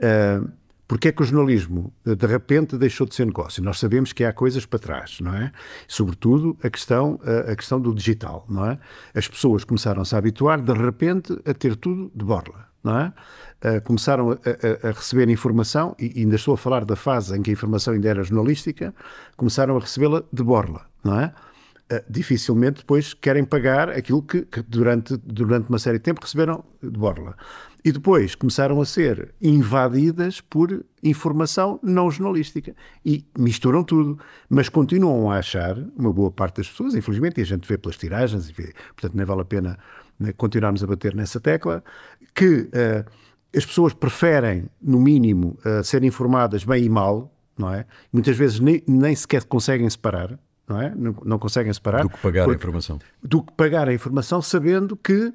uh, 0.00 0.46
porque 0.86 1.08
é 1.08 1.12
que 1.12 1.22
o 1.22 1.24
jornalismo 1.24 1.92
de 2.04 2.26
repente 2.26 2.76
deixou 2.76 3.06
de 3.06 3.14
ser 3.14 3.24
negócio? 3.24 3.62
Nós 3.62 3.78
sabemos 3.78 4.12
que 4.12 4.22
há 4.22 4.32
coisas 4.32 4.66
para 4.66 4.78
trás, 4.78 5.18
não 5.20 5.34
é? 5.34 5.50
Sobretudo 5.88 6.56
a 6.62 6.68
questão, 6.68 7.18
a, 7.50 7.56
questão 7.56 7.80
do 7.80 7.94
digital, 7.94 8.44
não 8.48 8.66
é? 8.66 8.78
As 9.14 9.26
pessoas 9.26 9.64
começaram-se 9.64 10.14
a 10.14 10.18
habituar 10.18 10.60
de 10.60 10.72
repente 10.72 11.32
a 11.46 11.54
ter 11.54 11.74
tudo 11.76 12.12
de 12.14 12.24
borla, 12.24 12.68
é? 12.92 13.12
Uh, 13.66 13.80
começaram 13.82 14.32
a, 14.32 14.34
a, 14.34 14.88
a, 14.88 14.92
receber 14.92 15.28
informação, 15.30 15.96
e 15.98 16.20
ainda 16.20 16.36
estou 16.36 16.54
a 16.54 16.56
falar 16.56 16.84
da 16.84 16.96
fase 16.96 17.36
em 17.36 17.42
que 17.42 17.50
a 17.50 17.52
informação 17.52 17.94
ainda 17.94 18.08
era 18.08 18.22
jornalística, 18.22 18.94
começaram 19.36 19.76
a 19.76 19.80
recebê-la 19.80 20.22
de 20.32 20.42
borla, 20.42 20.86
não 21.02 21.18
é? 21.18 21.32
Uh, 21.90 22.02
dificilmente 22.08 22.78
depois 22.78 23.14
querem 23.14 23.44
pagar 23.44 23.88
aquilo 23.90 24.22
que, 24.22 24.42
que, 24.42 24.62
durante, 24.62 25.16
durante 25.16 25.68
uma 25.68 25.78
série 25.78 25.98
de 25.98 26.04
tempo 26.04 26.20
receberam 26.22 26.64
de 26.82 26.90
borla. 26.90 27.36
E 27.84 27.92
depois 27.92 28.34
começaram 28.34 28.80
a 28.80 28.86
ser 28.86 29.34
invadidas 29.42 30.40
por 30.40 30.84
informação 31.02 31.78
não 31.82 32.10
jornalística. 32.10 32.74
E 33.04 33.26
misturam 33.38 33.84
tudo. 33.84 34.18
Mas 34.48 34.70
continuam 34.70 35.30
a 35.30 35.36
achar, 35.36 35.76
uma 35.94 36.10
boa 36.10 36.30
parte 36.30 36.56
das 36.56 36.68
pessoas, 36.68 36.94
infelizmente, 36.94 37.38
e 37.38 37.42
a 37.42 37.46
gente 37.46 37.68
vê 37.68 37.76
pelas 37.76 37.98
tiragens, 37.98 38.48
vê, 38.48 38.72
portanto 38.94 39.14
nem 39.14 39.26
vale 39.26 39.42
a 39.42 39.44
pena 39.44 39.78
né, 40.18 40.32
continuarmos 40.32 40.82
a 40.82 40.86
bater 40.86 41.14
nessa 41.14 41.38
tecla, 41.38 41.84
que 42.34 42.60
uh, 42.60 43.04
as 43.54 43.66
pessoas 43.66 43.92
preferem, 43.92 44.64
no 44.80 44.98
mínimo, 44.98 45.58
uh, 45.66 45.84
ser 45.84 46.02
informadas 46.04 46.64
bem 46.64 46.84
e 46.84 46.88
mal, 46.88 47.30
não 47.58 47.72
é? 47.72 47.84
Muitas 48.10 48.36
vezes 48.36 48.60
nem, 48.60 48.82
nem 48.86 49.14
sequer 49.14 49.44
conseguem 49.44 49.88
separar, 49.90 50.38
não 50.66 50.80
é? 50.80 50.94
Não, 50.94 51.14
não 51.22 51.38
conseguem 51.38 51.72
separar. 51.72 52.02
Do 52.02 52.08
que 52.08 52.18
pagar 52.18 52.48
a 52.48 52.52
informação. 52.54 52.98
Do 53.22 53.42
que 53.42 53.52
pagar 53.52 53.88
a 53.88 53.92
informação, 53.92 54.40
sabendo 54.40 54.96
que 54.96 55.34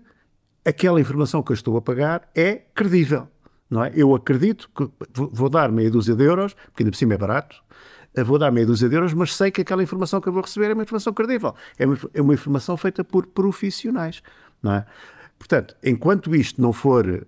aquela 0.66 1.00
informação 1.00 1.42
que 1.42 1.52
eu 1.52 1.56
estou 1.56 1.78
a 1.78 1.82
pagar 1.82 2.30
é 2.36 2.62
credível. 2.74 3.28
Não 3.70 3.84
é? 3.84 3.92
Eu 3.96 4.16
acredito 4.16 4.70
que 4.76 4.90
vou 5.14 5.50
dar 5.50 5.72
meia 5.72 5.92
dúzia 5.92 6.16
de 6.16 6.24
euros, 6.24 6.54
porque 6.54 6.84
ainda 6.84 6.92
por 6.92 6.98
cima 6.98 7.14
é 7.14 7.18
barato, 7.18 7.56
eh, 8.16 8.24
vou 8.24 8.40
dar 8.40 8.52
meia 8.52 8.66
dúzia 8.66 8.90
de 8.90 8.96
euros, 8.96 9.14
mas 9.14 9.36
sei 9.36 9.52
que 9.52 9.62
aquela 9.62 9.84
informação 9.84 10.20
que 10.20 10.28
eu 10.28 10.34
vou 10.34 10.42
receber 10.42 10.72
é 10.72 10.74
uma 10.74 10.84
informação 10.84 11.14
credível. 11.14 11.54
É 11.78 11.86
uma, 11.86 11.98
é 12.14 12.22
uma 12.22 12.34
informação 12.34 12.76
feita 12.78 13.04
por 13.04 13.28
profissionais. 13.28 14.24
Não 14.62 14.74
é? 14.74 14.86
Portanto, 15.38 15.76
enquanto 15.84 16.36
isto 16.36 16.62
não 16.62 16.74
for 16.74 17.08
uh, 17.08 17.26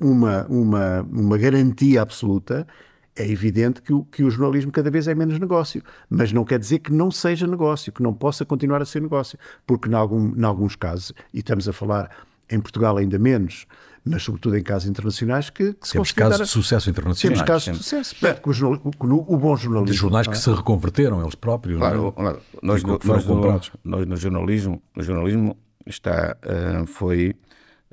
uma, 0.00 0.46
uma, 0.46 1.02
uma 1.02 1.36
garantia 1.36 2.00
absoluta, 2.00 2.66
é 3.14 3.28
evidente 3.28 3.82
que 3.82 3.92
o, 3.92 4.02
que 4.04 4.24
o 4.24 4.30
jornalismo 4.30 4.72
cada 4.72 4.90
vez 4.90 5.06
é 5.06 5.14
menos 5.14 5.38
negócio. 5.38 5.82
Mas 6.08 6.32
não 6.32 6.44
quer 6.44 6.58
dizer 6.58 6.78
que 6.78 6.92
não 6.92 7.10
seja 7.10 7.46
negócio, 7.46 7.92
que 7.92 8.02
não 8.02 8.14
possa 8.14 8.44
continuar 8.44 8.80
a 8.80 8.84
ser 8.86 9.02
negócio. 9.02 9.38
Porque, 9.66 9.88
em, 9.88 9.94
algum, 9.94 10.34
em 10.34 10.44
alguns 10.44 10.74
casos, 10.74 11.12
e 11.32 11.40
estamos 11.40 11.68
a 11.68 11.72
falar 11.72 12.10
em 12.50 12.60
Portugal 12.60 12.96
ainda 12.96 13.18
menos, 13.18 13.66
mas 14.04 14.22
sobretudo 14.22 14.56
em 14.56 14.62
casos 14.62 14.88
internacionais 14.88 15.48
que, 15.48 15.72
que 15.72 15.86
se 15.86 15.94
Temos 15.94 16.12
casos 16.12 16.38
de 16.38 16.46
sucesso 16.46 16.90
internacionais. 16.90 17.38
Temos 17.38 17.48
casos 17.48 17.78
de 17.78 17.84
sucesso. 17.84 18.26
É. 18.26 18.38
O, 18.44 18.52
jornal, 18.52 18.82
o, 18.84 19.34
o, 19.34 19.38
bom 19.38 19.56
jornalismo. 19.56 19.86
De 19.86 19.94
jornais 19.94 20.26
que 20.26 20.34
é? 20.34 20.36
se 20.36 20.50
reconverteram 20.52 21.22
eles 21.22 21.34
próprios. 21.34 21.78
Claro, 21.78 22.14
não 22.16 22.28
é? 22.28 22.36
nós, 22.62 22.82
no, 22.82 22.98
nós, 23.02 23.24
no, 23.24 23.70
nós 23.84 24.06
no 24.06 24.16
jornalismo, 24.16 24.82
no 24.94 25.02
jornalismo 25.02 25.56
está, 25.86 26.36
uh, 26.44 26.86
foi 26.86 27.34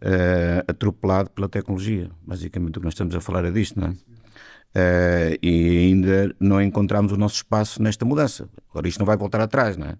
uh, 0.02 0.64
atropelado 0.68 1.30
pela 1.30 1.48
tecnologia. 1.48 2.10
Basicamente 2.22 2.78
o 2.78 2.80
que 2.82 2.86
nós 2.86 2.94
estamos 2.94 3.16
a 3.16 3.22
falar 3.22 3.46
é 3.46 3.52
disto, 3.52 3.80
não 3.80 3.88
é? 3.88 3.92
Uh, 4.74 5.38
e 5.42 5.88
ainda 5.88 6.36
não 6.40 6.62
encontramos 6.62 7.12
o 7.12 7.18
nosso 7.18 7.36
espaço 7.36 7.82
nesta 7.82 8.06
mudança. 8.06 8.50
Agora 8.70 8.88
isto 8.88 9.00
não 9.00 9.06
vai 9.06 9.18
voltar 9.18 9.42
atrás, 9.42 9.78
não 9.78 9.88
é? 9.88 9.98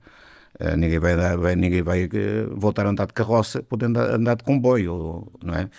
Uh, 0.60 0.76
ninguém 0.78 1.00
vai, 1.00 1.16
dar, 1.16 1.38
vai, 1.38 1.56
ninguém 1.56 1.82
vai 1.82 2.06
uh, 2.06 2.10
voltar 2.56 2.86
a 2.86 2.90
andar 2.90 3.08
de 3.08 3.14
carroça, 3.14 3.64
podendo 3.64 4.00
andar, 4.00 4.16
andar 4.16 4.36
de 4.36 4.44
comboio, 4.44 5.32
não 5.44 5.54
é? 5.56 5.70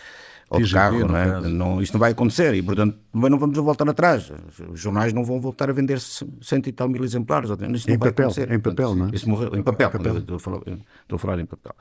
Ou 0.49 0.61
de 0.61 0.73
carro, 0.73 1.07
não 1.07 1.17
é? 1.17 1.41
Não, 1.49 1.81
isto 1.81 1.95
não 1.95 2.01
vai 2.01 2.13
acontecer 2.13 2.53
e, 2.55 2.63
portanto, 2.63 2.99
também 3.11 3.31
não 3.31 3.39
vamos 3.39 3.57
voltar 3.57 3.89
atrás. 3.89 4.31
Os 4.71 4.81
jornais 4.81 5.13
não 5.13 5.25
vão 5.25 5.41
voltar 5.41 5.71
a 5.71 5.73
vender 5.73 5.99
cento 5.99 6.69
e 6.69 6.73
tal 6.73 6.89
mil 6.89 7.03
exemplares. 7.05 7.49
Isto 7.75 7.91
em 7.91 7.99
papel, 7.99 8.31
em 8.51 8.61
papel, 8.61 8.95
não 8.95 9.07
é? 9.07 9.11
Isso 9.15 9.29
morreu, 9.29 9.55
em 9.57 9.63
papel, 9.63 9.91
papel. 9.91 10.19
Estou, 10.19 10.37
a 10.37 10.41
falar, 10.41 10.59
estou 10.59 11.17
a 11.17 11.19
falar 11.19 11.39
em 11.39 11.47
papel. 11.47 11.73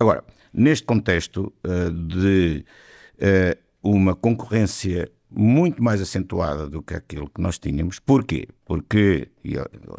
Agora, 0.00 0.24
neste 0.52 0.84
contexto 0.84 1.52
uh, 1.64 1.90
de 1.92 2.64
uma 3.80 4.16
concorrência 4.16 5.10
muito 5.30 5.82
mais 5.82 6.00
acentuada 6.00 6.68
do 6.68 6.82
que 6.82 6.94
aquilo 6.94 7.28
que 7.28 7.40
nós 7.40 7.58
tínhamos. 7.58 8.00
Porquê? 8.00 8.48
Porque, 8.64 9.28
e 9.44 9.54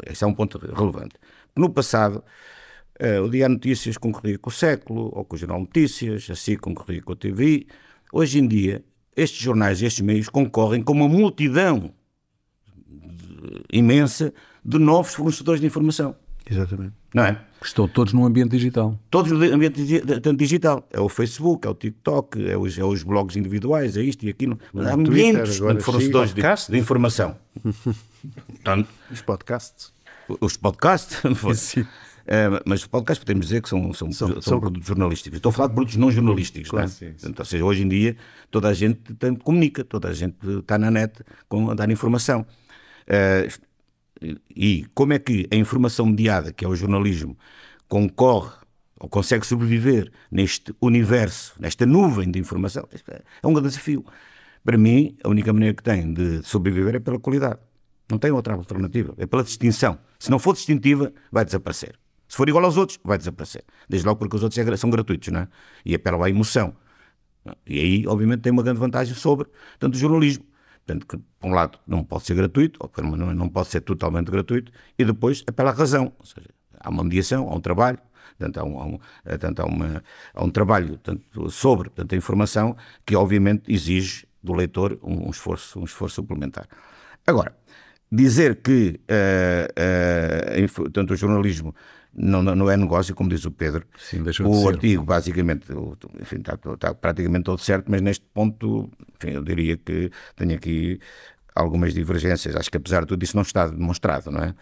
esse 0.06 0.24
é 0.24 0.26
um 0.26 0.34
ponto 0.34 0.58
relevante, 0.58 1.14
no 1.56 1.70
passado, 1.70 2.22
uh, 3.00 3.22
o 3.22 3.30
Diário 3.30 3.54
Notícias 3.54 3.96
concorria 3.96 4.38
com 4.38 4.50
o 4.50 4.52
Século, 4.52 5.10
ou 5.12 5.24
com 5.24 5.36
o 5.36 5.38
Jornal 5.38 5.60
Notícias, 5.60 6.28
assim 6.30 6.56
concorria 6.56 7.02
com 7.02 7.12
a 7.12 7.16
TV. 7.16 7.66
Hoje 8.12 8.38
em 8.38 8.46
dia, 8.46 8.84
estes 9.16 9.40
jornais 9.40 9.80
e 9.80 9.86
estes 9.86 10.02
meios 10.02 10.28
concorrem 10.28 10.82
com 10.82 10.92
uma 10.92 11.08
multidão 11.08 11.92
imensa 13.72 14.32
de 14.64 14.78
novos 14.78 15.14
fornecedores 15.14 15.60
de 15.60 15.66
informação. 15.66 16.14
Exatamente. 16.48 16.92
Não 17.12 17.24
é? 17.24 17.40
Estão 17.62 17.88
todos 17.88 18.12
no 18.12 18.24
ambiente 18.24 18.50
digital. 18.50 18.98
Todos 19.10 19.32
no 19.32 19.42
ambiente 19.42 19.82
digital. 20.36 20.86
É 20.92 21.00
o 21.00 21.08
Facebook, 21.08 21.66
é 21.66 21.70
o 21.70 21.74
TikTok, 21.74 22.48
é 22.48 22.56
os, 22.56 22.78
é 22.78 22.84
os 22.84 23.02
blogs 23.02 23.36
individuais, 23.36 23.96
é 23.96 24.02
isto 24.02 24.24
e 24.24 24.28
aquilo. 24.28 24.58
Há 24.74 24.96
milhares 24.96 25.54
de 25.54 25.80
fornecedores 25.80 26.32
de, 26.34 26.42
de, 26.42 26.78
informação. 26.78 27.36
Portanto, 28.46 28.88
os 29.10 29.20
podcasts 29.22 29.95
os 30.40 30.56
podcasts, 30.56 31.20
é, 32.26 32.48
mas 32.64 32.80
os 32.80 32.86
podcasts 32.86 33.22
podemos 33.24 33.46
dizer 33.46 33.62
que 33.62 33.68
são, 33.68 33.92
são, 33.92 34.12
são, 34.12 34.28
são, 34.28 34.42
são 34.42 34.60
produtos 34.60 34.86
jornalísticos. 34.86 35.36
Estou 35.36 35.50
a 35.50 35.52
falar 35.52 35.68
de 35.68 35.74
produtos 35.74 35.96
não 35.96 36.10
jornalísticos. 36.10 36.70
Claro, 36.70 36.88
sim, 36.88 37.12
sim. 37.16 37.28
Então, 37.28 37.42
ou 37.42 37.44
seja, 37.44 37.64
hoje 37.64 37.82
em 37.82 37.88
dia 37.88 38.16
toda 38.50 38.68
a 38.68 38.74
gente 38.74 39.14
tem, 39.14 39.34
comunica, 39.34 39.84
toda 39.84 40.08
a 40.08 40.12
gente 40.12 40.36
está 40.58 40.78
na 40.78 40.90
net 40.90 41.22
com, 41.48 41.70
a 41.70 41.74
dar 41.74 41.90
informação. 41.90 42.46
Uh, 43.02 43.66
e 44.54 44.86
como 44.94 45.12
é 45.12 45.18
que 45.18 45.46
a 45.50 45.56
informação 45.56 46.06
mediada, 46.06 46.52
que 46.52 46.64
é 46.64 46.68
o 46.68 46.74
jornalismo, 46.74 47.36
concorre 47.88 48.54
ou 48.98 49.08
consegue 49.08 49.46
sobreviver 49.46 50.10
neste 50.30 50.74
universo, 50.80 51.54
nesta 51.60 51.84
nuvem 51.84 52.30
de 52.30 52.38
informação, 52.38 52.88
é 53.42 53.46
um 53.46 53.52
grande 53.52 53.68
desafio. 53.68 54.04
Para 54.64 54.78
mim, 54.78 55.16
a 55.22 55.28
única 55.28 55.52
maneira 55.52 55.74
que 55.74 55.82
tem 55.82 56.12
de 56.12 56.42
sobreviver 56.42 56.96
é 56.96 56.98
pela 56.98 57.20
qualidade. 57.20 57.60
Não 58.10 58.18
tem 58.18 58.30
outra 58.30 58.54
alternativa. 58.54 59.14
É 59.18 59.26
pela 59.26 59.42
distinção. 59.42 59.98
Se 60.18 60.30
não 60.30 60.38
for 60.38 60.54
distintiva, 60.54 61.12
vai 61.30 61.44
desaparecer. 61.44 61.98
Se 62.28 62.36
for 62.36 62.48
igual 62.48 62.64
aos 62.64 62.76
outros, 62.76 62.98
vai 63.04 63.18
desaparecer. 63.18 63.64
Desde 63.88 64.06
logo 64.06 64.18
porque 64.18 64.36
os 64.36 64.42
outros 64.42 64.58
é 64.58 64.76
são 64.76 64.90
gratuitos, 64.90 65.28
não 65.28 65.40
é? 65.40 65.48
E 65.84 65.94
apela 65.94 66.26
à 66.26 66.30
emoção. 66.30 66.74
E 67.66 67.78
aí, 67.78 68.06
obviamente, 68.06 68.40
tem 68.40 68.52
uma 68.52 68.62
grande 68.62 68.80
vantagem 68.80 69.14
sobre, 69.14 69.48
tanto 69.78 69.94
o 69.94 69.98
jornalismo. 69.98 70.44
Portanto, 70.84 71.06
que, 71.06 71.16
por 71.16 71.48
um 71.48 71.52
lado, 71.52 71.78
não 71.86 72.04
pode 72.04 72.24
ser 72.24 72.34
gratuito, 72.34 72.78
ou 72.80 72.90
não 73.14 73.48
pode 73.48 73.68
ser 73.68 73.80
totalmente 73.80 74.30
gratuito, 74.30 74.72
e 74.98 75.04
depois 75.04 75.42
apela 75.46 75.70
à 75.70 75.72
razão. 75.72 76.12
Ou 76.18 76.26
seja, 76.26 76.48
há 76.78 76.90
uma 76.90 77.02
mediação, 77.04 77.48
há 77.48 77.54
um 77.54 77.60
trabalho, 77.60 77.98
portanto, 78.38 78.58
há 78.58 78.64
um, 78.64 78.80
há 78.80 78.86
um, 78.86 78.98
há 79.58 79.64
uma, 79.64 80.04
há 80.34 80.44
um 80.44 80.50
trabalho 80.50 80.88
portanto, 80.90 81.50
sobre 81.50 81.90
portanto, 81.90 82.12
a 82.12 82.16
informação 82.16 82.76
que, 83.04 83.16
obviamente, 83.16 83.72
exige 83.72 84.26
do 84.42 84.52
leitor 84.52 84.98
um, 85.02 85.26
um 85.26 85.30
esforço, 85.30 85.78
um 85.78 85.84
esforço 85.84 86.16
suplementar. 86.16 86.68
Agora, 87.26 87.56
dizer 88.10 88.56
que 88.56 89.00
uh, 89.10 90.80
uh, 90.82 90.90
tanto 90.90 91.14
o 91.14 91.16
jornalismo 91.16 91.74
não, 92.16 92.42
não 92.42 92.70
é 92.70 92.76
negócio, 92.76 93.14
como 93.14 93.28
diz 93.28 93.44
o 93.44 93.50
Pedro. 93.50 93.84
Sim, 93.98 94.22
o 94.44 94.68
artigo, 94.68 95.04
basicamente, 95.04 95.66
enfim, 96.20 96.36
está, 96.36 96.58
está, 96.72 96.94
praticamente 96.94 97.44
todo 97.44 97.60
certo, 97.60 97.90
mas 97.90 98.00
neste 98.00 98.24
ponto, 98.32 98.90
enfim, 99.16 99.34
eu 99.34 99.44
diria 99.44 99.76
que 99.76 100.10
tenho 100.34 100.54
aqui 100.54 100.98
algumas 101.54 101.92
divergências. 101.92 102.56
Acho 102.56 102.70
que 102.70 102.78
apesar 102.78 103.00
de 103.00 103.08
tudo 103.08 103.22
isso 103.22 103.36
não 103.36 103.42
está 103.42 103.66
demonstrado, 103.66 104.30
não 104.30 104.42
é? 104.42 104.54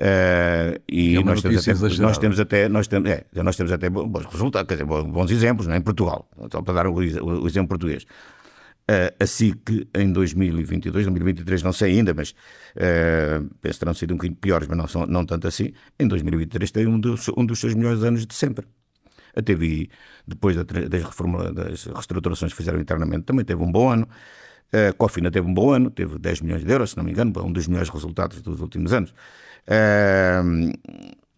Uh, 0.00 0.80
e 0.88 1.16
é 1.16 1.24
nós, 1.24 1.42
temos 1.42 1.68
até, 1.68 1.98
nós 1.98 2.18
temos 2.18 2.40
até 2.40 2.68
nós 2.68 2.86
temos, 2.86 3.10
é, 3.10 3.26
nós 3.42 3.56
temos 3.56 3.70
até 3.70 3.90
bons 3.90 4.24
resultados, 4.24 4.66
quer 4.66 4.82
dizer, 4.82 4.86
bons 4.86 5.30
exemplos 5.30 5.66
não 5.66 5.74
é? 5.74 5.78
em 5.78 5.82
Portugal, 5.82 6.26
só 6.50 6.62
para 6.62 6.74
dar 6.74 6.86
o, 6.86 6.94
o 6.94 7.46
exemplo 7.46 7.68
português. 7.68 8.06
A 9.18 9.26
SIC 9.26 9.88
em 9.94 10.12
2022, 10.12 11.06
2023 11.06 11.62
não 11.62 11.72
sei 11.72 11.92
ainda, 11.92 12.12
mas 12.12 12.30
uh, 12.30 13.48
penso 13.60 13.78
terão 13.78 13.94
sido 13.94 14.12
um 14.12 14.16
bocadinho 14.16 14.38
piores, 14.38 14.68
mas 14.68 14.76
não, 14.76 14.88
são, 14.88 15.06
não 15.06 15.24
tanto 15.24 15.46
assim. 15.46 15.72
Em 15.98 16.08
2023 16.08 16.70
tem 16.70 16.86
um 16.86 16.98
dos, 16.98 17.28
um 17.36 17.44
dos 17.44 17.60
seus 17.60 17.74
melhores 17.74 18.02
anos 18.02 18.26
de 18.26 18.34
sempre. 18.34 18.66
A 19.34 19.40
TVI, 19.40 19.88
depois 20.26 20.56
das, 20.56 21.04
reforma, 21.04 21.52
das 21.52 21.84
reestruturações 21.84 22.52
que 22.52 22.56
fizeram 22.56 22.80
internamente, 22.80 23.24
também 23.24 23.44
teve 23.44 23.62
um 23.62 23.70
bom 23.70 23.88
ano. 23.88 24.08
A 24.72 24.92
Cofina 24.92 25.30
teve 25.30 25.46
um 25.46 25.54
bom 25.54 25.72
ano, 25.72 25.90
teve 25.90 26.18
10 26.18 26.40
milhões 26.42 26.64
de 26.64 26.72
euros, 26.72 26.90
se 26.90 26.96
não 26.96 27.04
me 27.04 27.12
engano, 27.12 27.32
um 27.44 27.52
dos 27.52 27.68
melhores 27.68 27.88
resultados 27.88 28.42
dos 28.42 28.60
últimos 28.60 28.92
anos. 28.92 29.10
Uh, 29.68 30.72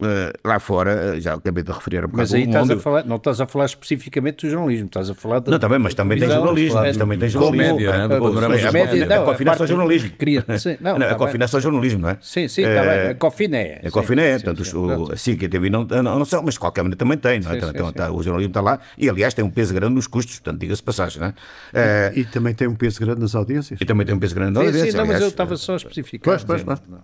Uh, 0.02 0.32
lá 0.44 0.58
fora, 0.58 1.20
já 1.20 1.34
acabei 1.34 1.62
de 1.62 1.70
referir 1.70 1.98
um 1.98 2.08
bocado. 2.08 2.16
Mas 2.18 2.34
aí 2.34 2.42
estás 2.42 2.68
a 2.68 2.76
falar, 2.76 3.04
não 3.04 3.16
estás 3.16 3.40
a 3.40 3.46
falar 3.46 3.66
especificamente 3.66 4.44
do 4.44 4.50
jornalismo, 4.50 4.86
estás 4.86 5.08
a 5.08 5.14
falar 5.14 5.40
Não, 5.46 5.60
também, 5.60 5.78
mas 5.78 5.94
também 5.94 6.18
tem 6.18 6.28
jornalismo, 6.28 6.80
mas 6.80 6.96
também 6.96 7.18
tem 7.18 7.28
jornalismo. 7.28 7.76
Média, 7.76 7.92
né? 7.92 8.04
a, 8.04 8.08
não, 8.08 9.22
a 9.22 9.24
Cofina 9.24 9.52
é 9.52 9.56
só 9.56 9.66
jornalismo. 9.66 10.10
Queria, 10.18 10.44
sim, 10.58 10.76
não, 10.82 10.98
não, 10.98 11.08
a 11.08 11.14
Cofina 11.14 11.44
é 11.44 11.46
só 11.46 11.60
jornalismo, 11.60 12.00
não 12.00 12.08
é? 12.08 12.18
Sim, 12.20 12.48
sim, 12.48 12.62
está 12.62 12.82
bem. 12.82 13.10
A 13.10 13.14
Cofina 13.14 13.56
é. 13.56 13.80
A 13.86 13.90
Cofina 13.92 14.22
é, 14.22 14.38
portanto, 14.40 14.60
o, 14.76 15.16
sim, 15.16 15.36
que 15.36 15.46
a 15.46 15.48
TV 15.48 15.70
não, 15.70 15.84
não, 15.84 16.02
não 16.02 16.24
são, 16.24 16.42
mas 16.42 16.54
de 16.54 16.60
qualquer 16.60 16.82
maneira 16.82 16.98
também 16.98 17.16
tem, 17.16 17.38
não 17.38 17.52
é? 17.52 17.60
Sim, 17.60 17.68
então, 17.68 17.86
sim, 17.86 17.92
tá, 17.92 18.10
o 18.10 18.22
jornalismo 18.22 18.50
está 18.50 18.60
lá 18.60 18.80
e, 18.98 19.08
aliás, 19.08 19.34
tem 19.34 19.44
um 19.44 19.50
peso 19.50 19.72
grande 19.72 19.94
nos 19.94 20.08
custos, 20.08 20.40
portanto, 20.40 20.60
diga-se 20.60 20.82
passagem, 20.82 21.20
não 21.20 21.28
é? 21.28 22.12
E, 22.16 22.24
também 22.24 22.54
tem 22.54 22.66
um 22.66 22.74
peso 22.74 22.98
grande 22.98 23.20
nas 23.20 23.34
audiências. 23.34 23.80
E 23.80 23.84
também 23.84 24.04
tem 24.04 24.14
um 24.14 24.18
peso 24.18 24.34
grande 24.34 24.52
nas 24.52 24.64
audiências. 24.64 24.92
Sim, 24.92 24.98
não, 24.98 25.06
mas 25.06 25.20
eu 25.20 25.28
estava 25.28 25.56
só 25.56 25.74
a 25.74 25.76
especificar. 25.76 26.40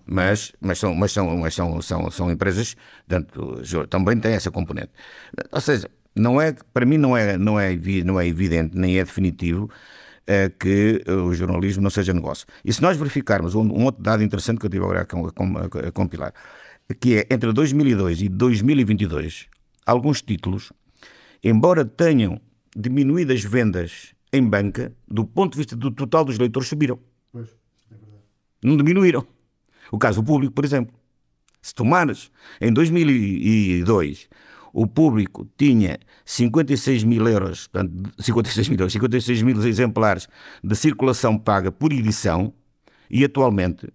Mas, 0.07 0.53
mas, 0.61 0.78
são, 0.78 0.94
mas, 0.94 1.12
são, 1.12 1.36
mas 1.36 1.55
são, 1.55 1.82
são, 1.82 2.11
são 2.11 2.30
empresas, 2.30 2.76
portanto, 3.07 3.62
também 3.89 4.18
tem 4.18 4.32
essa 4.32 4.51
componente. 4.51 4.91
Ou 5.53 5.61
seja, 5.61 5.91
não 6.14 6.41
é, 6.41 6.55
para 6.72 6.84
mim 6.84 6.99
não 6.99 7.16
é, 7.16 7.39
não, 7.39 7.59
é, 7.59 7.76
não 8.05 8.20
é 8.20 8.26
evidente, 8.26 8.76
nem 8.76 8.99
é 8.99 9.05
definitivo 9.05 9.70
é, 10.26 10.51
que 10.51 11.03
o 11.11 11.32
jornalismo 11.32 11.82
não 11.82 11.91
seja 11.91 12.12
negócio. 12.12 12.47
E 12.64 12.72
se 12.72 12.82
nós 12.82 12.97
verificarmos 12.97 13.55
um, 13.55 13.62
um 13.62 13.84
outro 13.84 14.03
dado 14.03 14.22
interessante 14.22 14.59
que 14.59 14.66
eu 14.66 14.70
tive 14.70 14.84
agora 14.84 15.03
a, 15.03 15.93
compilar, 15.93 16.34
que 17.01 17.16
é 17.16 17.26
entre 17.30 17.53
2002 17.53 18.22
e 18.22 18.28
2022, 18.28 19.47
alguns 19.86 20.20
títulos, 20.20 20.70
embora 21.43 21.84
tenham 21.84 22.41
diminuído 22.76 23.32
as 23.32 23.43
vendas 23.43 24.14
em 24.32 24.47
banca, 24.47 24.93
do 25.09 25.24
ponto 25.24 25.53
de 25.53 25.59
vista 25.59 25.74
do 25.74 25.91
total 25.91 26.24
dos 26.24 26.39
leitores, 26.39 26.68
subiram. 26.68 26.99
Pois, 27.32 27.49
é 27.91 27.95
verdade. 27.95 28.22
Não 28.62 28.76
diminuíram. 28.76 29.26
O 29.91 29.99
caso 29.99 30.20
do 30.20 30.26
público, 30.26 30.53
por 30.53 30.64
exemplo. 30.64 30.97
Se 31.69 31.75
tomares, 31.75 32.31
em 32.62 32.73
2002, 32.73 34.27
o 34.73 34.87
público 34.87 35.47
tinha 35.55 35.99
56 36.25 37.05
mil 37.05 37.29
euros, 37.29 37.66
portanto, 37.66 38.11
56 38.19 38.69
mil, 38.71 38.89
56 38.89 39.43
mil 39.43 39.66
exemplares 39.66 40.29
de 40.64 40.75
circulação 40.75 41.37
paga 41.37 41.71
por 41.71 41.93
edição 41.93 42.55
e 43.11 43.23
atualmente 43.23 43.93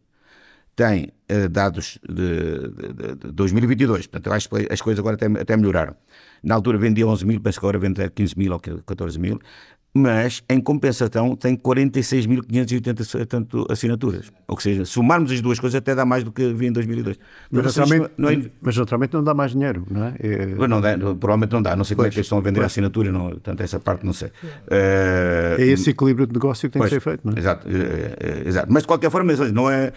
tem 0.76 1.12
uh, 1.32 1.50
dados 1.50 1.98
de, 2.08 2.70
de, 2.70 3.16
de, 3.16 3.32
2022, 3.32 4.06
portanto, 4.06 4.34
acho 4.34 4.50
que 4.50 4.68
as 4.72 4.80
coisas 4.80 5.00
agora 5.00 5.16
até, 5.16 5.26
até 5.26 5.58
melhoraram. 5.58 5.96
Na 6.44 6.54
altura 6.54 6.78
vendia 6.78 7.08
11 7.08 7.26
mil, 7.26 7.42
penso 7.42 7.60
que 7.60 7.66
agora 7.66 7.80
vende 7.80 8.08
15 8.08 8.38
mil 8.38 8.54
ou 8.54 8.60
14 8.60 9.20
mil, 9.20 9.40
mas 9.94 10.44
em 10.50 10.60
compensação 10.60 11.36
tem 11.36 11.56
46.580 11.56 13.68
assinaturas. 13.70 14.32
Ou 14.48 14.60
seja, 14.60 14.86
somarmos 14.86 15.32
as 15.32 15.40
duas 15.40 15.60
coisas 15.60 15.78
até 15.78 15.94
dá 15.94 16.04
mais 16.04 16.24
do 16.24 16.32
que 16.32 16.50
havia 16.50 16.70
em 16.70 16.72
2002. 16.72 17.20
Mas, 17.52 17.66
naturalmente, 17.66 18.12
não 18.18 18.30
é... 18.30 18.42
mas 18.60 18.76
naturalmente 18.76 19.14
não 19.14 19.24
dá 19.24 19.36
mais 19.36 19.52
dinheiro, 19.52 19.86
não 19.90 20.06
é? 20.06 20.16
é... 20.20 20.68
Não 20.68 20.82
dá, 20.82 20.98
provavelmente 20.98 21.52
não 21.52 21.62
dá. 21.62 21.76
Não 21.76 21.84
sei 21.84 21.96
pois, 21.96 22.06
como 22.06 22.08
é 22.08 22.10
que 22.10 22.18
eles 22.18 22.26
estão 22.26 22.40
a 22.40 22.42
vender 22.42 22.56
pois. 22.56 22.64
a 22.64 22.68
assinatura, 22.68 23.12
não, 23.12 23.30
portanto, 23.30 23.62
essa 23.62 23.80
parte 23.80 24.04
não 24.04 24.14
sei. 24.14 24.30
Uh... 24.30 25.60
É 25.60 25.68
esse 25.68 25.92
equilíbrio 25.92 26.26
de 26.26 26.34
negócio 26.34 26.68
que 26.68 26.74
tem 26.74 26.80
pois, 26.80 26.90
que 26.90 26.96
ser 26.96 27.02
feito, 27.02 27.22
não 27.24 27.36
é? 27.36 27.40
Exato, 27.40 27.68
uh, 27.68 28.48
exato. 28.48 28.74
Mas 28.74 28.84
de 28.84 28.88
qualquer 28.88 29.12
forma, 29.12 29.32
não 29.54 29.70
é, 29.70 29.94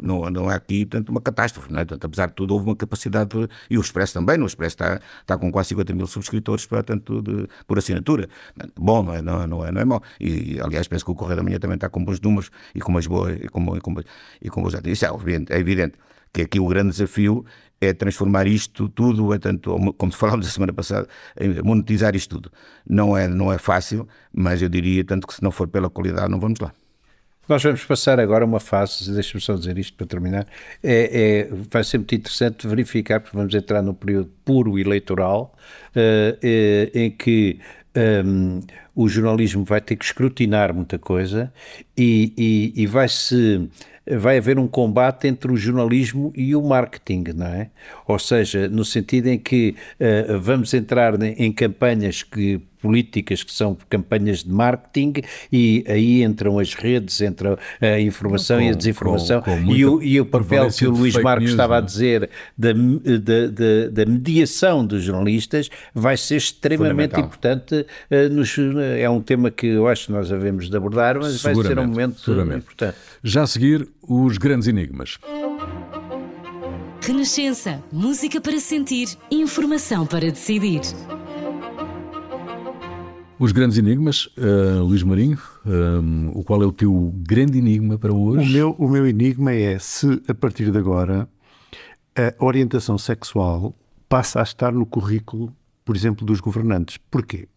não, 0.00 0.30
não 0.30 0.50
é 0.50 0.54
aqui 0.54 0.86
portanto, 0.86 1.10
uma 1.10 1.20
catástrofe, 1.20 1.70
não 1.70 1.80
é? 1.80 1.84
Portanto, 1.84 2.06
apesar 2.06 2.28
de 2.28 2.34
tudo, 2.34 2.54
houve 2.54 2.66
uma 2.66 2.76
capacidade, 2.76 3.38
de... 3.38 3.48
e 3.68 3.76
o 3.76 3.82
Expresso 3.82 4.14
também, 4.14 4.38
no 4.38 4.46
Expresso 4.46 4.76
está, 4.76 5.00
está 5.20 5.36
com 5.36 5.52
quase 5.52 5.68
50 5.70 5.92
mil 5.92 6.06
subscritores 6.06 6.64
portanto, 6.64 7.20
de, 7.20 7.46
por 7.66 7.78
assinatura. 7.78 8.28
Bom, 8.76 9.09
não 9.10 9.14
é, 9.14 9.22
não, 9.22 9.46
não 9.46 9.66
é, 9.66 9.72
não 9.72 9.80
é 9.80 9.84
mau. 9.84 10.02
E, 10.20 10.58
aliás, 10.60 10.86
penso 10.88 11.04
que 11.04 11.10
o 11.10 11.14
Correio 11.14 11.36
da 11.36 11.42
Manhã 11.42 11.58
também 11.58 11.74
está 11.76 11.88
com 11.88 12.04
bons 12.04 12.20
números 12.20 12.50
e 12.74 12.80
com 12.80 12.90
umas 12.92 13.06
boas, 13.06 13.38
e 13.40 13.48
com, 13.48 13.76
e 13.76 13.80
com, 13.80 13.94
e 14.42 14.50
com 14.50 14.62
bons 14.62 14.74
Isso 14.84 15.06
é 15.06 15.08
evidente, 15.08 15.52
é 15.52 15.58
evidente 15.58 15.98
que 16.32 16.42
aqui 16.42 16.60
o 16.60 16.66
grande 16.66 16.90
desafio 16.90 17.44
é 17.80 17.92
transformar 17.92 18.46
isto 18.46 18.88
tudo, 18.88 19.32
é 19.34 19.38
tanto, 19.38 19.76
como 19.96 20.12
falámos 20.12 20.46
a 20.46 20.50
semana 20.50 20.72
passada, 20.72 21.08
monetizar 21.64 22.14
isto 22.14 22.36
tudo. 22.36 22.52
Não 22.86 23.16
é, 23.16 23.26
não 23.26 23.52
é 23.52 23.58
fácil, 23.58 24.06
mas 24.32 24.62
eu 24.62 24.68
diria 24.68 25.04
tanto 25.04 25.26
que 25.26 25.34
se 25.34 25.42
não 25.42 25.50
for 25.50 25.66
pela 25.68 25.88
qualidade, 25.90 26.30
não 26.30 26.38
vamos 26.38 26.60
lá. 26.60 26.72
Nós 27.50 27.64
vamos 27.64 27.84
passar 27.84 28.20
agora 28.20 28.44
uma 28.44 28.60
fase, 28.60 29.12
deixa-me 29.12 29.40
só 29.40 29.54
dizer 29.54 29.76
isto 29.76 29.96
para 29.96 30.06
terminar, 30.06 30.46
é, 30.80 31.48
é, 31.50 31.54
vai 31.68 31.82
ser 31.82 31.98
muito 31.98 32.14
interessante 32.14 32.64
verificar, 32.68 33.18
porque 33.18 33.36
vamos 33.36 33.52
entrar 33.52 33.82
num 33.82 33.92
período 33.92 34.30
puro 34.44 34.78
eleitoral, 34.78 35.52
uh, 35.96 36.46
em 36.94 37.10
que 37.10 37.58
um, 38.24 38.60
o 38.94 39.08
jornalismo 39.08 39.64
vai 39.64 39.80
ter 39.80 39.96
que 39.96 40.04
escrutinar 40.04 40.72
muita 40.72 40.96
coisa 40.96 41.52
e, 41.98 42.32
e, 42.38 42.82
e 42.82 42.86
vai-se 42.86 43.68
vai 44.16 44.38
haver 44.38 44.56
um 44.56 44.68
combate 44.68 45.26
entre 45.26 45.50
o 45.50 45.56
jornalismo 45.56 46.32
e 46.36 46.54
o 46.54 46.62
marketing, 46.62 47.24
não 47.34 47.46
é? 47.46 47.70
Ou 48.06 48.18
seja, 48.18 48.68
no 48.68 48.84
sentido 48.84 49.26
em 49.26 49.38
que 49.38 49.74
uh, 49.98 50.38
vamos 50.38 50.72
entrar 50.72 51.20
em 51.20 51.52
campanhas 51.52 52.22
que 52.22 52.60
políticas 52.80 53.42
que 53.42 53.52
são 53.52 53.76
campanhas 53.88 54.42
de 54.42 54.50
marketing 54.50 55.22
e 55.52 55.84
aí 55.86 56.22
entram 56.22 56.58
as 56.58 56.74
redes, 56.74 57.20
entra 57.20 57.58
a 57.80 58.00
informação 58.00 58.58
com, 58.58 58.64
e 58.64 58.68
a 58.68 58.72
desinformação 58.72 59.42
com, 59.42 59.64
com 59.64 59.74
e, 59.74 59.84
o, 59.84 60.02
e 60.02 60.20
o 60.20 60.26
papel 60.26 60.68
que 60.70 60.86
o 60.86 60.90
Luís 60.90 61.14
Marcos 61.16 61.44
news, 61.44 61.52
estava 61.52 61.74
não? 61.74 61.80
a 61.80 61.82
é? 61.82 61.86
dizer 61.86 62.30
da, 62.56 62.72
da, 62.72 63.46
da, 63.46 64.04
da, 64.04 64.10
mediação 64.10 64.84
dos 64.84 65.02
jornalistas 65.02 65.68
vai 65.94 66.16
ser 66.16 66.36
extremamente 66.36 67.18
importante. 67.18 67.86
Uh, 68.10 68.28
nos, 68.32 68.56
é 68.98 69.08
um 69.08 69.20
tema 69.20 69.50
que 69.50 69.66
eu 69.66 69.88
acho 69.88 70.06
que 70.06 70.12
nós 70.12 70.32
havemos 70.32 70.68
de 70.68 70.76
abordar, 70.76 71.18
mas 71.18 71.42
vai 71.42 71.54
ser 71.54 71.78
um 71.78 71.86
momento 71.86 72.30
importante. 72.56 72.96
Já 73.22 73.42
a 73.42 73.46
seguir, 73.46 73.88
os 74.02 74.38
grandes 74.38 74.66
enigmas. 74.66 75.18
Renascença, 77.02 77.82
música 77.92 78.40
para 78.40 78.58
sentir, 78.60 79.08
informação 79.30 80.06
para 80.06 80.30
decidir. 80.30 80.80
Os 83.40 83.52
grandes 83.52 83.78
enigmas, 83.78 84.26
uh, 84.36 84.82
Luís 84.84 85.02
Marinho, 85.02 85.38
um, 85.64 86.28
o 86.34 86.44
qual 86.44 86.62
é 86.62 86.66
o 86.66 86.70
teu 86.70 87.10
grande 87.26 87.56
enigma 87.56 87.96
para 87.96 88.12
hoje? 88.12 88.46
O 88.46 88.52
meu, 88.52 88.70
o 88.72 88.86
meu 88.86 89.06
enigma 89.06 89.50
é 89.50 89.78
se, 89.78 90.20
a 90.28 90.34
partir 90.34 90.70
de 90.70 90.76
agora, 90.76 91.26
a 92.14 92.44
orientação 92.44 92.98
sexual 92.98 93.74
passa 94.10 94.40
a 94.40 94.42
estar 94.42 94.72
no 94.72 94.84
currículo, 94.84 95.56
por 95.86 95.96
exemplo, 95.96 96.26
dos 96.26 96.38
governantes. 96.38 96.98
Porquê? 97.10 97.48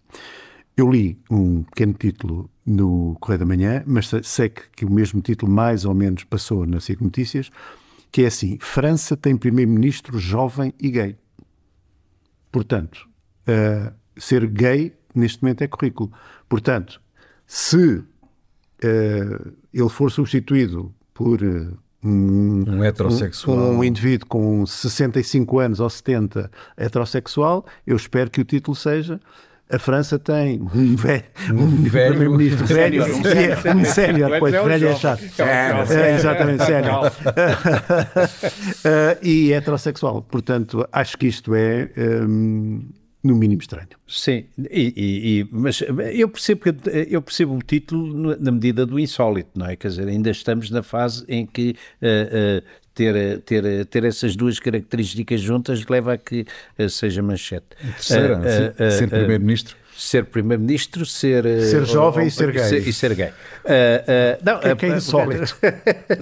Eu 0.77 0.89
li 0.89 1.19
um 1.29 1.63
pequeno 1.63 1.91
título 1.91 2.49
no 2.65 3.17
Correio 3.19 3.39
da 3.39 3.45
Manhã, 3.45 3.83
mas 3.85 4.09
sei 4.23 4.47
que, 4.47 4.61
que 4.73 4.85
o 4.85 4.89
mesmo 4.89 5.19
título 5.19 5.51
mais 5.51 5.83
ou 5.83 5.93
menos 5.93 6.23
passou 6.23 6.65
na 6.65 6.79
SIC 6.79 7.01
Notícias, 7.01 7.49
que 8.09 8.21
é 8.21 8.27
assim, 8.27 8.57
França 8.61 9.17
tem 9.17 9.35
primeiro-ministro 9.35 10.17
jovem 10.17 10.73
e 10.79 10.89
gay. 10.89 11.17
Portanto, 12.49 13.05
uh, 13.49 13.93
ser 14.17 14.47
gay 14.47 14.93
neste 15.15 15.41
momento 15.41 15.61
é 15.61 15.67
currículo. 15.67 16.11
Portanto, 16.47 17.01
se 17.45 17.77
uh, 17.97 18.03
ele 19.73 19.89
for 19.89 20.11
substituído 20.11 20.93
por 21.13 21.41
uh, 21.41 21.77
um, 22.03 22.63
um 22.67 22.83
heterossexual, 22.83 23.57
um, 23.57 23.77
um, 23.77 23.83
indivíduo 23.83 24.27
com 24.27 24.65
65 24.65 25.59
anos 25.59 25.79
ou 25.79 25.89
70 25.89 26.51
heterossexual, 26.77 27.65
eu 27.85 27.95
espero 27.95 28.29
que 28.29 28.41
o 28.41 28.45
título 28.45 28.75
seja 28.75 29.19
a 29.73 29.79
França 29.79 30.19
tem 30.19 30.61
um 30.61 30.67
velho, 30.95 31.23
um 31.51 31.67
velho 31.83 32.09
primeiro-ministro 32.09 32.65
velho, 32.67 33.03
um 33.05 33.85
sénior, 33.85 34.37
pois 34.39 34.53
velho 34.53 34.87
é 34.87 34.95
chato. 34.95 35.23
É, 35.39 36.15
exatamente, 36.15 36.63
sénior. 36.63 37.07
uh, 37.07 37.11
e 39.23 39.51
heterossexual. 39.53 40.21
Portanto, 40.21 40.87
acho 40.91 41.17
que 41.17 41.27
isto 41.27 41.55
é. 41.55 41.89
Um, 41.97 42.83
no 43.23 43.35
mínimo 43.35 43.61
estranho. 43.61 43.87
Sim, 44.07 44.45
e, 44.69 44.93
e, 44.97 45.47
mas 45.49 45.81
eu 46.13 46.27
percebo, 46.27 46.61
que, 46.61 46.89
eu 47.09 47.21
percebo 47.21 47.55
o 47.55 47.59
título 47.59 48.35
na 48.37 48.51
medida 48.51 48.85
do 48.85 48.99
insólito, 48.99 49.51
não 49.55 49.65
é? 49.65 49.75
Quer 49.77 49.87
dizer, 49.87 50.07
ainda 50.07 50.29
estamos 50.29 50.69
na 50.69 50.83
fase 50.83 51.23
em 51.29 51.45
que 51.45 51.75
uh, 52.01 52.59
uh, 52.59 52.63
ter, 52.93 53.39
ter, 53.41 53.85
ter 53.85 54.03
essas 54.03 54.35
duas 54.35 54.59
características 54.59 55.39
juntas 55.39 55.85
leva 55.85 56.13
a 56.13 56.17
que 56.17 56.45
uh, 56.77 56.89
seja 56.89 57.21
manchete. 57.23 57.67
terceira, 57.95 58.91
ser 58.91 59.07
primeiro-ministro. 59.07 59.77
Ser 59.95 60.25
primeiro-ministro, 60.25 61.05
ser 61.05 61.43
ser 61.61 61.85
jovem 61.85 62.23
ou, 62.23 62.27
e 62.27 62.31
ser 62.31 62.51
gay 62.51 62.63
ser, 62.63 62.87
e 62.87 62.93
ser 62.93 63.13
gay. 63.13 63.27
Uh, 63.27 63.29
uh, 63.29 64.43
não, 64.43 64.59
que, 64.59 64.67
é 64.67 64.75
que 64.75 64.85
é 64.85 64.89
insólito. 64.89 65.55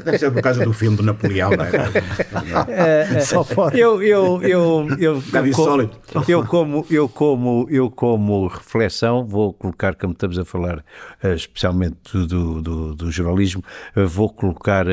Deve 0.04 0.18
ser 0.18 0.32
por 0.32 0.42
causa 0.42 0.64
do 0.64 0.74
filme 0.74 0.98
do 0.98 1.04
Napoleão, 1.04 1.52
não 1.52 1.66
é? 1.66 3.20
Só 3.22 3.44
pode. 3.44 3.80
Eu, 3.80 4.02
eu, 4.04 4.42
eu, 4.44 4.88
eu, 5.00 5.16
um 5.16 6.24
eu, 6.28 6.46
como, 6.46 6.86
eu 6.90 7.10
como 7.10 7.68
eu 7.70 7.90
como 7.90 8.48
reflexão 8.48 9.26
vou 9.26 9.54
colocar, 9.54 9.96
como 9.96 10.14
estamos 10.14 10.38
a 10.38 10.46
falar, 10.46 10.84
especialmente 11.36 11.98
do, 12.14 12.62
do, 12.62 12.96
do 12.96 13.12
jornalismo, 13.12 13.64
vou 13.96 14.30
colocar 14.30 14.86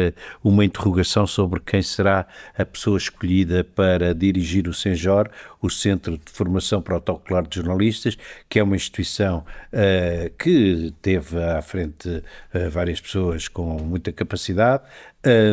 uma 0.43 0.65
interrogação 0.65 1.27
sobre 1.27 1.61
quem 1.61 1.83
será 1.83 2.27
a 2.57 2.65
pessoa 2.65 2.97
escolhida 2.97 3.65
para 3.65 4.15
dirigir 4.15 4.69
o 4.69 4.75
Senjor, 4.75 5.31
o 5.61 5.69
Centro 5.69 6.17
de 6.17 6.31
Formação 6.31 6.81
Protocolar 6.81 7.47
de 7.47 7.57
Jornalistas, 7.57 8.17
que 8.49 8.59
é 8.59 8.68
uma 8.69 8.77
instituição 8.77 9.45
uh, 9.73 10.31
que 10.39 10.95
teve 11.03 11.43
à 11.43 11.61
frente 11.61 12.09
uh, 12.09 12.71
várias 12.71 13.01
pessoas 13.01 13.49
com 13.49 13.79
muita 13.83 14.13
capacidade 14.13 14.85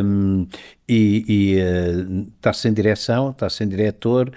um, 0.04 0.48
e, 0.88 1.26
e 1.28 1.56
uh, 1.60 2.28
está 2.38 2.54
sem 2.54 2.72
direção, 2.74 3.32
está 3.32 3.50
sem 3.50 3.68
diretor 3.68 4.32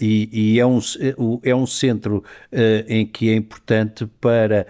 e, 0.00 0.28
e, 0.32 0.60
é, 0.60 0.66
um, 0.66 0.80
é 1.42 1.54
um 1.54 1.66
centro 1.66 2.24
em 2.88 3.06
que 3.06 3.30
é 3.30 3.34
importante 3.34 4.06
para 4.20 4.66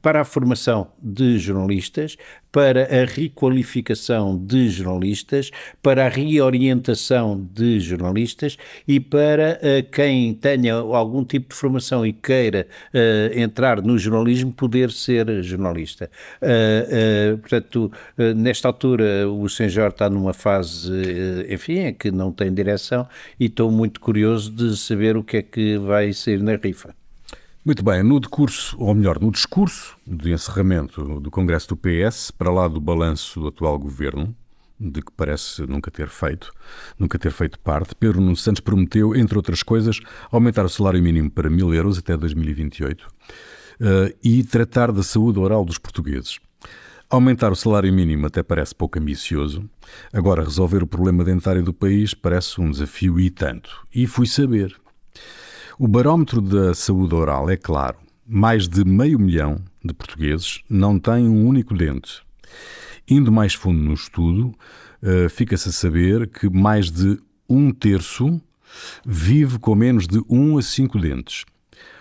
para 0.00 0.20
a 0.20 0.24
formação 0.24 0.92
de 1.02 1.38
jornalistas, 1.38 2.16
para 2.50 2.84
a 2.84 3.04
requalificação 3.04 4.36
de 4.36 4.68
jornalistas, 4.68 5.50
para 5.82 6.06
a 6.06 6.08
reorientação 6.08 7.48
de 7.52 7.78
jornalistas 7.80 8.56
e 8.86 8.98
para 8.98 9.58
uh, 9.58 9.90
quem 9.90 10.34
tenha 10.34 10.74
algum 10.74 11.24
tipo 11.24 11.50
de 11.50 11.54
formação 11.54 12.06
e 12.06 12.12
queira 12.12 12.66
uh, 12.94 13.38
entrar 13.38 13.82
no 13.82 13.98
jornalismo 13.98 14.52
poder 14.52 14.90
ser 14.90 15.42
jornalista. 15.42 16.10
Uh, 16.42 17.38
portanto, 17.38 17.92
nesta 18.36 18.68
altura 18.68 19.28
o 19.28 19.48
Senjor 19.48 19.88
está 19.88 20.08
numa 20.08 20.32
fase, 20.32 20.92
enfim, 21.48 21.78
em 21.78 21.94
que 21.94 22.10
não 22.10 22.32
tem 22.32 22.52
direção 22.52 23.06
e 23.38 23.46
estou 23.46 23.70
muito 23.70 24.00
curioso 24.00 24.50
de 24.50 24.76
saber 24.76 25.16
o 25.16 25.22
que 25.22 25.38
é 25.38 25.42
que 25.42 25.78
vai 25.78 26.12
sair 26.12 26.42
na 26.42 26.56
rifa. 26.56 26.94
Muito 27.68 27.84
bem, 27.84 28.02
no 28.02 28.18
decurso, 28.18 28.74
ou 28.80 28.94
melhor, 28.94 29.20
no 29.20 29.30
discurso 29.30 29.94
de 30.06 30.32
encerramento 30.32 31.20
do 31.20 31.30
Congresso 31.30 31.68
do 31.68 31.76
PS, 31.76 32.30
para 32.30 32.50
lá 32.50 32.66
do 32.66 32.80
balanço 32.80 33.38
do 33.38 33.48
atual 33.48 33.78
governo, 33.78 34.34
de 34.80 35.02
que 35.02 35.12
parece 35.12 35.66
nunca 35.66 35.90
ter 35.90 36.08
feito, 36.08 36.50
nunca 36.98 37.18
ter 37.18 37.30
feito 37.30 37.58
parte, 37.58 37.94
Pedro 37.94 38.22
Nuno 38.22 38.36
Santos 38.36 38.60
prometeu, 38.60 39.14
entre 39.14 39.36
outras 39.36 39.62
coisas, 39.62 40.00
aumentar 40.32 40.64
o 40.64 40.68
salário 40.70 41.02
mínimo 41.02 41.30
para 41.30 41.50
mil 41.50 41.74
euros 41.74 41.98
até 41.98 42.16
2028 42.16 43.02
uh, 43.02 43.06
eh, 43.80 44.16
e 44.24 44.42
tratar 44.42 44.90
da 44.90 45.02
saúde 45.02 45.38
oral 45.38 45.62
dos 45.62 45.76
portugueses. 45.76 46.38
Aumentar 47.10 47.52
o 47.52 47.54
salário 47.54 47.92
mínimo 47.92 48.28
até 48.28 48.42
parece 48.42 48.74
pouco 48.74 48.98
ambicioso. 48.98 49.68
Agora, 50.10 50.42
resolver 50.42 50.82
o 50.82 50.86
problema 50.86 51.22
dentário 51.22 51.62
do 51.62 51.74
país 51.74 52.14
parece 52.14 52.62
um 52.62 52.70
desafio 52.70 53.20
e 53.20 53.28
tanto. 53.28 53.86
E 53.94 54.06
fui 54.06 54.26
saber. 54.26 54.74
O 55.80 55.86
barómetro 55.86 56.40
da 56.40 56.74
saúde 56.74 57.14
oral 57.14 57.48
é 57.48 57.56
claro. 57.56 57.98
Mais 58.26 58.66
de 58.66 58.84
meio 58.84 59.16
milhão 59.16 59.62
de 59.84 59.94
portugueses 59.94 60.60
não 60.68 60.98
têm 60.98 61.28
um 61.28 61.46
único 61.46 61.72
dente. 61.72 62.20
Indo 63.08 63.30
mais 63.30 63.54
fundo 63.54 63.78
no 63.78 63.94
estudo, 63.94 64.52
uh, 65.00 65.28
fica-se 65.30 65.68
a 65.68 65.72
saber 65.72 66.26
que 66.26 66.50
mais 66.50 66.90
de 66.90 67.16
um 67.48 67.70
terço 67.70 68.42
vive 69.06 69.60
com 69.60 69.76
menos 69.76 70.08
de 70.08 70.20
1 70.28 70.58
a 70.58 70.62
5 70.62 70.98
dentes. 70.98 71.44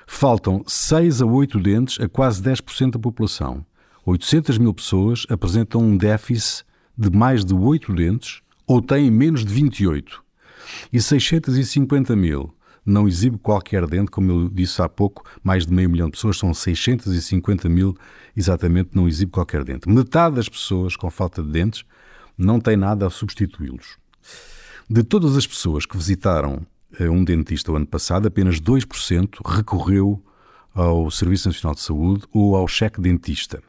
Faltam 0.07 0.63
6 0.65 1.21
a 1.21 1.27
8 1.27 1.59
dentes 1.59 2.03
a 2.03 2.09
quase 2.09 2.41
10% 2.41 2.93
da 2.93 2.99
população. 2.99 3.63
800 4.03 4.57
mil 4.57 4.73
pessoas 4.73 5.27
apresentam 5.29 5.81
um 5.81 5.95
déficit 5.95 6.65
de 6.97 7.11
mais 7.11 7.45
de 7.45 7.53
8 7.53 7.93
dentes 7.93 8.41
ou 8.65 8.81
têm 8.81 9.11
menos 9.11 9.45
de 9.45 9.53
28. 9.53 10.23
E 10.91 10.99
650 10.99 12.15
mil 12.15 12.56
não 12.87 13.07
exibe 13.07 13.37
qualquer 13.37 13.85
dente, 13.85 14.09
como 14.09 14.31
eu 14.31 14.49
disse 14.49 14.81
há 14.81 14.87
pouco, 14.87 15.23
mais 15.43 15.65
de 15.65 15.73
meio 15.73 15.89
milhão 15.89 16.07
de 16.07 16.13
pessoas, 16.13 16.37
são 16.37 16.53
650 16.53 17.67
mil 17.67 17.95
exatamente, 18.35 18.91
não 18.93 19.07
exibe 19.07 19.31
qualquer 19.31 19.63
dente. 19.63 19.89
Metade 19.89 20.37
das 20.37 20.47
pessoas 20.47 20.95
com 20.95 21.09
falta 21.09 21.43
de 21.43 21.49
dentes 21.49 21.83
não 22.37 22.59
tem 22.59 22.77
nada 22.77 23.05
a 23.05 23.09
substituí-los. 23.09 23.97
De 24.89 25.03
todas 25.03 25.35
as 25.35 25.45
pessoas 25.45 25.85
que 25.85 25.97
visitaram 25.97 26.65
eh, 26.97 27.09
um 27.09 27.23
dentista 27.23 27.71
o 27.71 27.75
ano 27.75 27.85
passado, 27.85 28.27
apenas 28.27 28.61
2% 28.61 29.39
recorreu 29.45 30.23
ao 30.73 31.11
Serviço 31.11 31.49
Nacional 31.49 31.75
de 31.75 31.81
Saúde 31.81 32.23
ou 32.31 32.55
ao 32.55 32.67
cheque 32.67 33.01
dentista. 33.01 33.61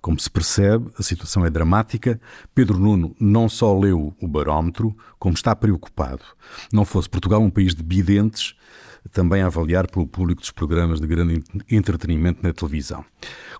Como 0.00 0.18
se 0.18 0.30
percebe, 0.30 0.90
a 0.98 1.02
situação 1.02 1.44
é 1.44 1.50
dramática. 1.50 2.20
Pedro 2.54 2.78
Nuno 2.78 3.14
não 3.18 3.48
só 3.48 3.76
leu 3.78 4.14
o 4.20 4.28
barómetro, 4.28 4.96
como 5.18 5.34
está 5.34 5.54
preocupado. 5.54 6.22
Não 6.72 6.84
fosse 6.84 7.08
Portugal 7.08 7.40
um 7.40 7.50
país 7.50 7.74
de 7.74 7.82
bidentes, 7.82 8.54
também 9.12 9.42
a 9.42 9.46
avaliar 9.46 9.88
pelo 9.90 10.06
público 10.06 10.40
dos 10.40 10.50
programas 10.50 11.00
de 11.00 11.06
grande 11.06 11.42
entretenimento 11.70 12.40
na 12.42 12.52
televisão. 12.52 13.04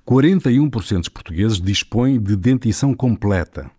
41% 0.07 0.99
dos 0.99 1.09
portugueses 1.09 1.61
dispõem 1.61 2.21
de 2.21 2.37
dentição 2.37 2.95
completa, 2.95 3.71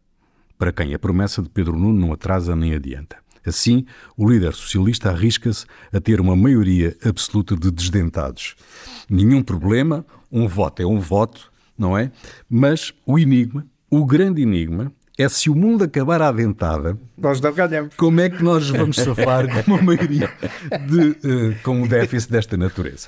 para 0.57 0.71
quem 0.71 0.93
a 0.93 0.99
promessa 0.99 1.41
de 1.41 1.49
Pedro 1.49 1.77
Nuno 1.77 1.99
não 1.99 2.13
atrasa 2.13 2.55
nem 2.55 2.73
adianta. 2.73 3.17
Assim, 3.45 3.85
o 4.17 4.29
líder 4.29 4.53
socialista 4.53 5.09
arrisca-se 5.09 5.65
a 5.93 6.01
ter 6.01 6.19
uma 6.19 6.35
maioria 6.35 6.97
absoluta 7.05 7.55
de 7.55 7.71
desdentados. 7.71 8.55
Nenhum 9.09 9.41
problema, 9.41 10.05
um 10.29 10.49
voto 10.49 10.81
é 10.81 10.85
um 10.85 10.99
voto, 10.99 11.49
não 11.77 11.97
é? 11.97 12.11
Mas 12.49 12.93
o 13.05 13.19
enigma, 13.19 13.65
o 13.89 14.05
grande 14.05 14.41
enigma, 14.41 14.91
é 15.17 15.27
se 15.27 15.49
o 15.49 15.55
mundo 15.55 15.83
acabar 15.83 16.21
à 16.21 16.31
dentada, 16.31 16.95
nós 17.17 17.41
não 17.41 17.51
ganhamos. 17.51 17.95
Como 17.95 18.21
é 18.21 18.29
que 18.29 18.43
nós 18.43 18.69
vamos 18.69 18.97
safar 18.97 19.47
com 19.63 19.71
uma 19.71 19.81
maioria 19.81 20.29
de, 20.87 21.09
uh, 21.09 21.55
com 21.63 21.81
um 21.81 21.87
déficit 21.87 22.31
desta 22.31 22.55
natureza? 22.55 23.07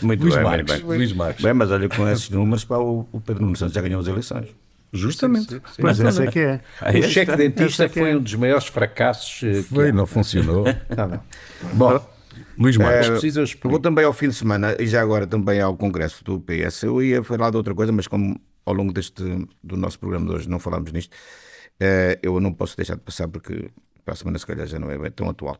Muito 0.00 0.22
Luís 0.22 0.34
bem, 0.36 0.44
Marques, 0.44 0.74
bem, 0.74 0.86
bem. 0.86 0.98
Luís 0.98 1.12
Marques. 1.12 1.44
Bem, 1.44 1.52
mas 1.52 1.70
olha, 1.72 1.88
com 1.88 2.08
esses 2.08 2.30
números, 2.30 2.64
para 2.64 2.78
o, 2.78 3.04
Pedro 3.26 3.42
Nuno 3.42 3.56
Santos 3.56 3.74
já 3.74 3.80
ganhou 3.80 4.00
as 4.00 4.06
eleições. 4.06 4.46
Justamente. 4.92 5.54
Sim, 5.54 5.56
sim, 5.56 5.72
sim. 5.74 5.82
Mas 5.82 5.98
essa 5.98 6.22
é 6.22 6.26
que 6.28 6.38
é. 6.38 6.60
O 7.00 7.02
cheque 7.02 7.34
dentista 7.34 7.88
foi 7.88 8.12
é. 8.12 8.16
um 8.16 8.22
dos 8.22 8.34
maiores 8.36 8.68
fracassos. 8.68 9.42
Eh, 9.42 9.62
foi, 9.62 9.90
não 9.90 10.06
funcionou. 10.06 10.64
Tá 10.94 11.08
bem. 11.08 11.18
Bom, 11.72 12.00
Luís 12.58 12.76
Marques, 12.76 13.06
é, 13.06 13.10
precisas. 13.10 13.56
Vou 13.62 13.78
também 13.78 14.04
ao 14.04 14.12
fim 14.12 14.28
de 14.28 14.34
semana 14.34 14.76
e 14.78 14.86
já 14.86 15.02
agora 15.02 15.26
também 15.26 15.60
ao 15.60 15.76
Congresso 15.76 16.24
do 16.24 16.40
PS. 16.40 16.82
Eu 16.84 17.02
ia 17.02 17.22
falar 17.22 17.50
de 17.50 17.56
outra 17.56 17.74
coisa, 17.74 17.92
mas 17.92 18.06
como 18.06 18.40
ao 18.64 18.74
longo 18.74 18.92
deste 18.92 19.22
do 19.62 19.76
nosso 19.76 19.98
programa 19.98 20.26
de 20.26 20.32
hoje 20.32 20.48
não 20.48 20.58
falámos 20.58 20.92
nisto, 20.92 21.12
uh, 21.12 22.18
eu 22.22 22.38
não 22.40 22.52
posso 22.52 22.76
deixar 22.76 22.94
de 22.94 23.02
passar 23.02 23.28
porque 23.28 23.70
para 24.04 24.14
a 24.14 24.16
semana 24.16 24.38
se 24.38 24.46
calhar 24.46 24.66
já 24.66 24.78
não 24.78 24.90
é 24.90 25.10
tão 25.10 25.28
atual. 25.28 25.58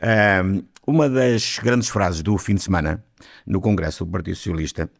Uh, 0.00 0.64
uma 0.86 1.08
das 1.08 1.58
grandes 1.58 1.88
frases 1.88 2.22
do 2.22 2.36
fim 2.38 2.54
de 2.54 2.62
semana 2.62 3.04
no 3.46 3.60
Congresso 3.60 4.04
do 4.04 4.10
Partido 4.10 4.36
Socialista, 4.36 4.90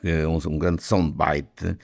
que 0.00 0.08
é 0.08 0.28
um, 0.28 0.36
um 0.36 0.58
grande 0.58 0.82
soundbite, 0.82 1.76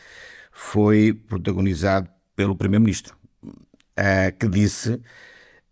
foi 0.53 1.13
protagonizado 1.13 2.09
pelo 2.35 2.55
Primeiro-Ministro, 2.55 3.17
uh, 3.43 4.37
que 4.39 4.49
disse 4.49 5.01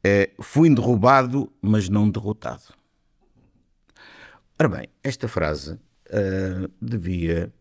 é, 0.05 0.31
fui 0.41 0.73
derrubado, 0.73 1.51
mas 1.63 1.89
não 1.89 2.11
derrotado. 2.11 2.75
Ora 4.61 4.69
bem, 4.69 4.89
esta 5.03 5.27
frase 5.27 5.73
uh, 5.73 6.71
devia 6.81 7.53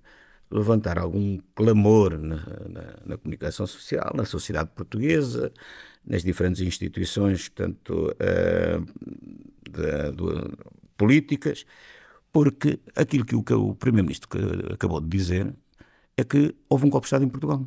levantar 0.51 0.99
algum 0.99 1.39
clamor 1.55 2.19
na, 2.19 2.35
na, 2.35 2.99
na, 3.05 3.17
comunicação 3.17 3.65
social, 3.65 4.11
na 4.13 4.25
sociedade 4.25 4.69
portuguesa, 4.75 5.51
nas 6.05 6.21
diferentes 6.21 6.61
instituições, 6.61 7.49
tanto 7.49 8.11
uh, 8.11 8.85
de, 9.63 10.57
políticas, 10.95 11.65
porque 12.31 12.79
aquilo 12.95 13.25
que 13.25 13.35
o, 13.35 13.69
o 13.69 13.75
Primeiro-Ministro 13.75 14.29
acabou 14.71 15.01
de 15.01 15.07
dizer 15.07 15.55
é 16.15 16.23
que 16.23 16.53
houve 16.69 16.85
um 16.85 16.89
golpe 16.89 17.05
de 17.05 17.07
Estado 17.07 17.25
em 17.25 17.29
Portugal. 17.29 17.65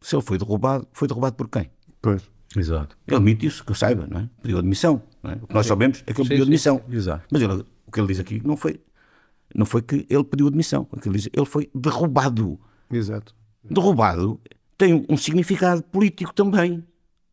Se 0.00 0.14
ele 0.14 0.22
foi 0.22 0.38
derrubado, 0.38 0.88
foi 0.92 1.08
derrubado 1.08 1.36
por 1.36 1.48
quem? 1.48 1.70
Pois. 2.00 2.37
Exato. 2.56 2.96
Ele 3.06 3.16
admite 3.16 3.46
isso, 3.46 3.64
que 3.64 3.70
eu 3.70 3.74
saiba, 3.74 4.06
não 4.06 4.20
é? 4.20 4.28
Pediu 4.42 4.58
admissão. 4.58 5.02
É? 5.22 5.32
O 5.42 5.46
que 5.46 5.54
nós 5.54 5.66
sabemos 5.66 6.02
é 6.06 6.12
que 6.12 6.20
ele 6.20 6.24
sim, 6.24 6.28
pediu 6.28 6.44
admissão. 6.44 6.82
Sim. 6.88 6.96
Exato. 6.96 7.24
Mas 7.30 7.42
ele, 7.42 7.64
o 7.86 7.92
que 7.92 8.00
ele 8.00 8.06
diz 8.08 8.20
aqui 8.20 8.42
não 8.44 8.56
foi, 8.56 8.80
não 9.54 9.66
foi 9.66 9.82
que 9.82 10.06
ele 10.08 10.24
pediu 10.24 10.46
admissão. 10.46 10.86
O 10.90 10.98
que 10.98 11.08
ele 11.08 11.18
diz, 11.18 11.28
ele 11.32 11.46
foi 11.46 11.70
derrubado. 11.74 12.58
Exato. 12.90 13.34
Derrubado 13.62 14.40
tem 14.78 15.04
um 15.08 15.16
significado 15.16 15.82
político 15.82 16.32
também. 16.32 16.84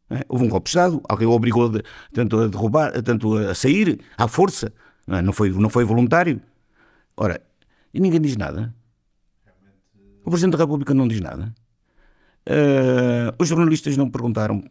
É? 0.10 0.24
Houve 0.28 0.46
um 0.46 0.50
golpe 0.50 0.66
de 0.66 0.70
Estado, 0.70 1.02
alguém 1.08 1.28
o 1.28 1.32
obrigou 1.32 1.70
de, 1.70 1.82
tanto 2.14 2.40
a 2.40 2.48
derrubar, 2.48 3.02
tanto 3.02 3.38
a 3.38 3.56
sair 3.56 4.00
à 4.18 4.28
força. 4.28 4.72
Não, 5.08 5.18
é? 5.18 5.22
não, 5.22 5.34
foi, 5.34 5.50
não 5.50 5.70
foi 5.70 5.84
voluntário. 5.84 6.42
Ora, 7.16 7.42
e 7.94 8.00
ninguém 8.00 8.20
diz 8.20 8.36
nada. 8.36 8.74
O 10.24 10.30
Presidente 10.30 10.54
da 10.54 10.64
República 10.64 10.94
não 10.94 11.08
diz 11.08 11.22
nada. 11.22 11.54
Uh, 12.48 13.34
os 13.40 13.48
jornalistas 13.48 13.96
não 13.98 14.10
perguntaram 14.10 14.64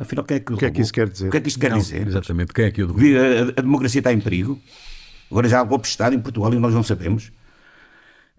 Afinal, 0.00 0.24
quem 0.24 0.38
é 0.38 0.40
que 0.40 0.52
o 0.54 0.56
que 0.56 0.64
é 0.64 0.70
que 0.70 0.80
isso 0.80 0.92
quer 0.92 1.08
dizer? 1.10 1.28
O 1.28 1.30
que 1.30 1.36
é 1.36 1.40
que 1.42 1.48
isto 1.48 1.60
quer 1.60 1.70
não, 1.70 1.78
dizer? 1.78 2.08
Exatamente, 2.08 2.54
quem 2.54 2.64
é 2.64 2.70
que 2.70 2.82
o 2.82 2.88
a, 2.88 3.58
a 3.58 3.62
democracia 3.62 4.00
está 4.00 4.10
em 4.10 4.18
perigo? 4.18 4.58
Agora 5.30 5.46
já 5.46 5.60
há 5.60 5.62
golpe 5.62 5.82
de 5.82 5.90
Estado 5.90 6.14
em 6.14 6.18
Portugal 6.18 6.52
e 6.54 6.58
nós 6.58 6.72
não 6.72 6.82
sabemos. 6.82 7.30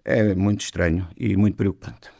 É 0.04 0.34
muito 0.34 0.62
estranho 0.62 1.06
e 1.16 1.36
muito 1.36 1.56
preocupante. 1.56 2.10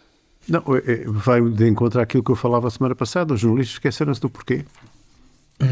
Não, 0.49 0.63
é, 0.77 0.93
é, 0.93 1.05
vai 1.07 1.41
de 1.43 1.69
encontro 1.69 2.01
àquilo 2.01 2.23
que 2.23 2.31
eu 2.31 2.37
falava 2.37 2.69
a 2.69 2.71
semana 2.71 2.95
passada. 2.95 3.35
Os 3.35 3.41
jornalistas 3.41 3.75
esqueceram-se 3.75 4.21
do 4.21 4.31
porquê. 4.31 4.65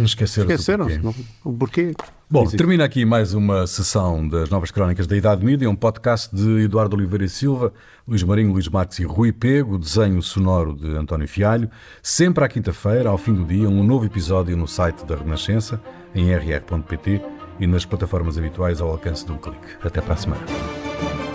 Esqueceram-se. 0.04 0.54
Esqueceram-se. 0.54 1.00
O 1.44 1.52
porquê. 1.52 1.92
Bom, 2.30 2.46
termina 2.46 2.84
aqui 2.84 3.04
mais 3.04 3.34
uma 3.34 3.66
sessão 3.66 4.28
das 4.28 4.48
Novas 4.48 4.70
Crónicas 4.70 5.06
da 5.06 5.16
Idade 5.16 5.44
Mídia, 5.44 5.68
um 5.68 5.74
podcast 5.74 6.34
de 6.34 6.62
Eduardo 6.62 6.94
Oliveira 6.94 7.24
e 7.24 7.28
Silva, 7.28 7.72
Luís 8.06 8.22
Marinho, 8.22 8.52
Luís 8.52 8.68
Marques 8.68 9.00
e 9.00 9.04
Rui 9.04 9.32
Pego, 9.32 9.76
desenho 9.76 10.22
sonoro 10.22 10.76
de 10.76 10.96
António 10.96 11.26
Fialho. 11.26 11.68
Sempre 12.00 12.44
à 12.44 12.48
quinta-feira, 12.48 13.08
ao 13.08 13.18
fim 13.18 13.34
do 13.34 13.44
dia, 13.44 13.68
um 13.68 13.82
novo 13.82 14.04
episódio 14.06 14.56
no 14.56 14.68
site 14.68 15.04
da 15.04 15.16
Renascença, 15.16 15.80
em 16.14 16.32
rr.pt 16.32 17.20
e 17.58 17.66
nas 17.66 17.84
plataformas 17.84 18.38
habituais 18.38 18.80
ao 18.80 18.90
alcance 18.90 19.26
de 19.26 19.32
um 19.32 19.36
clique. 19.36 19.66
Até 19.82 20.00
para 20.00 20.14
a 20.14 20.16
semana. 20.16 21.29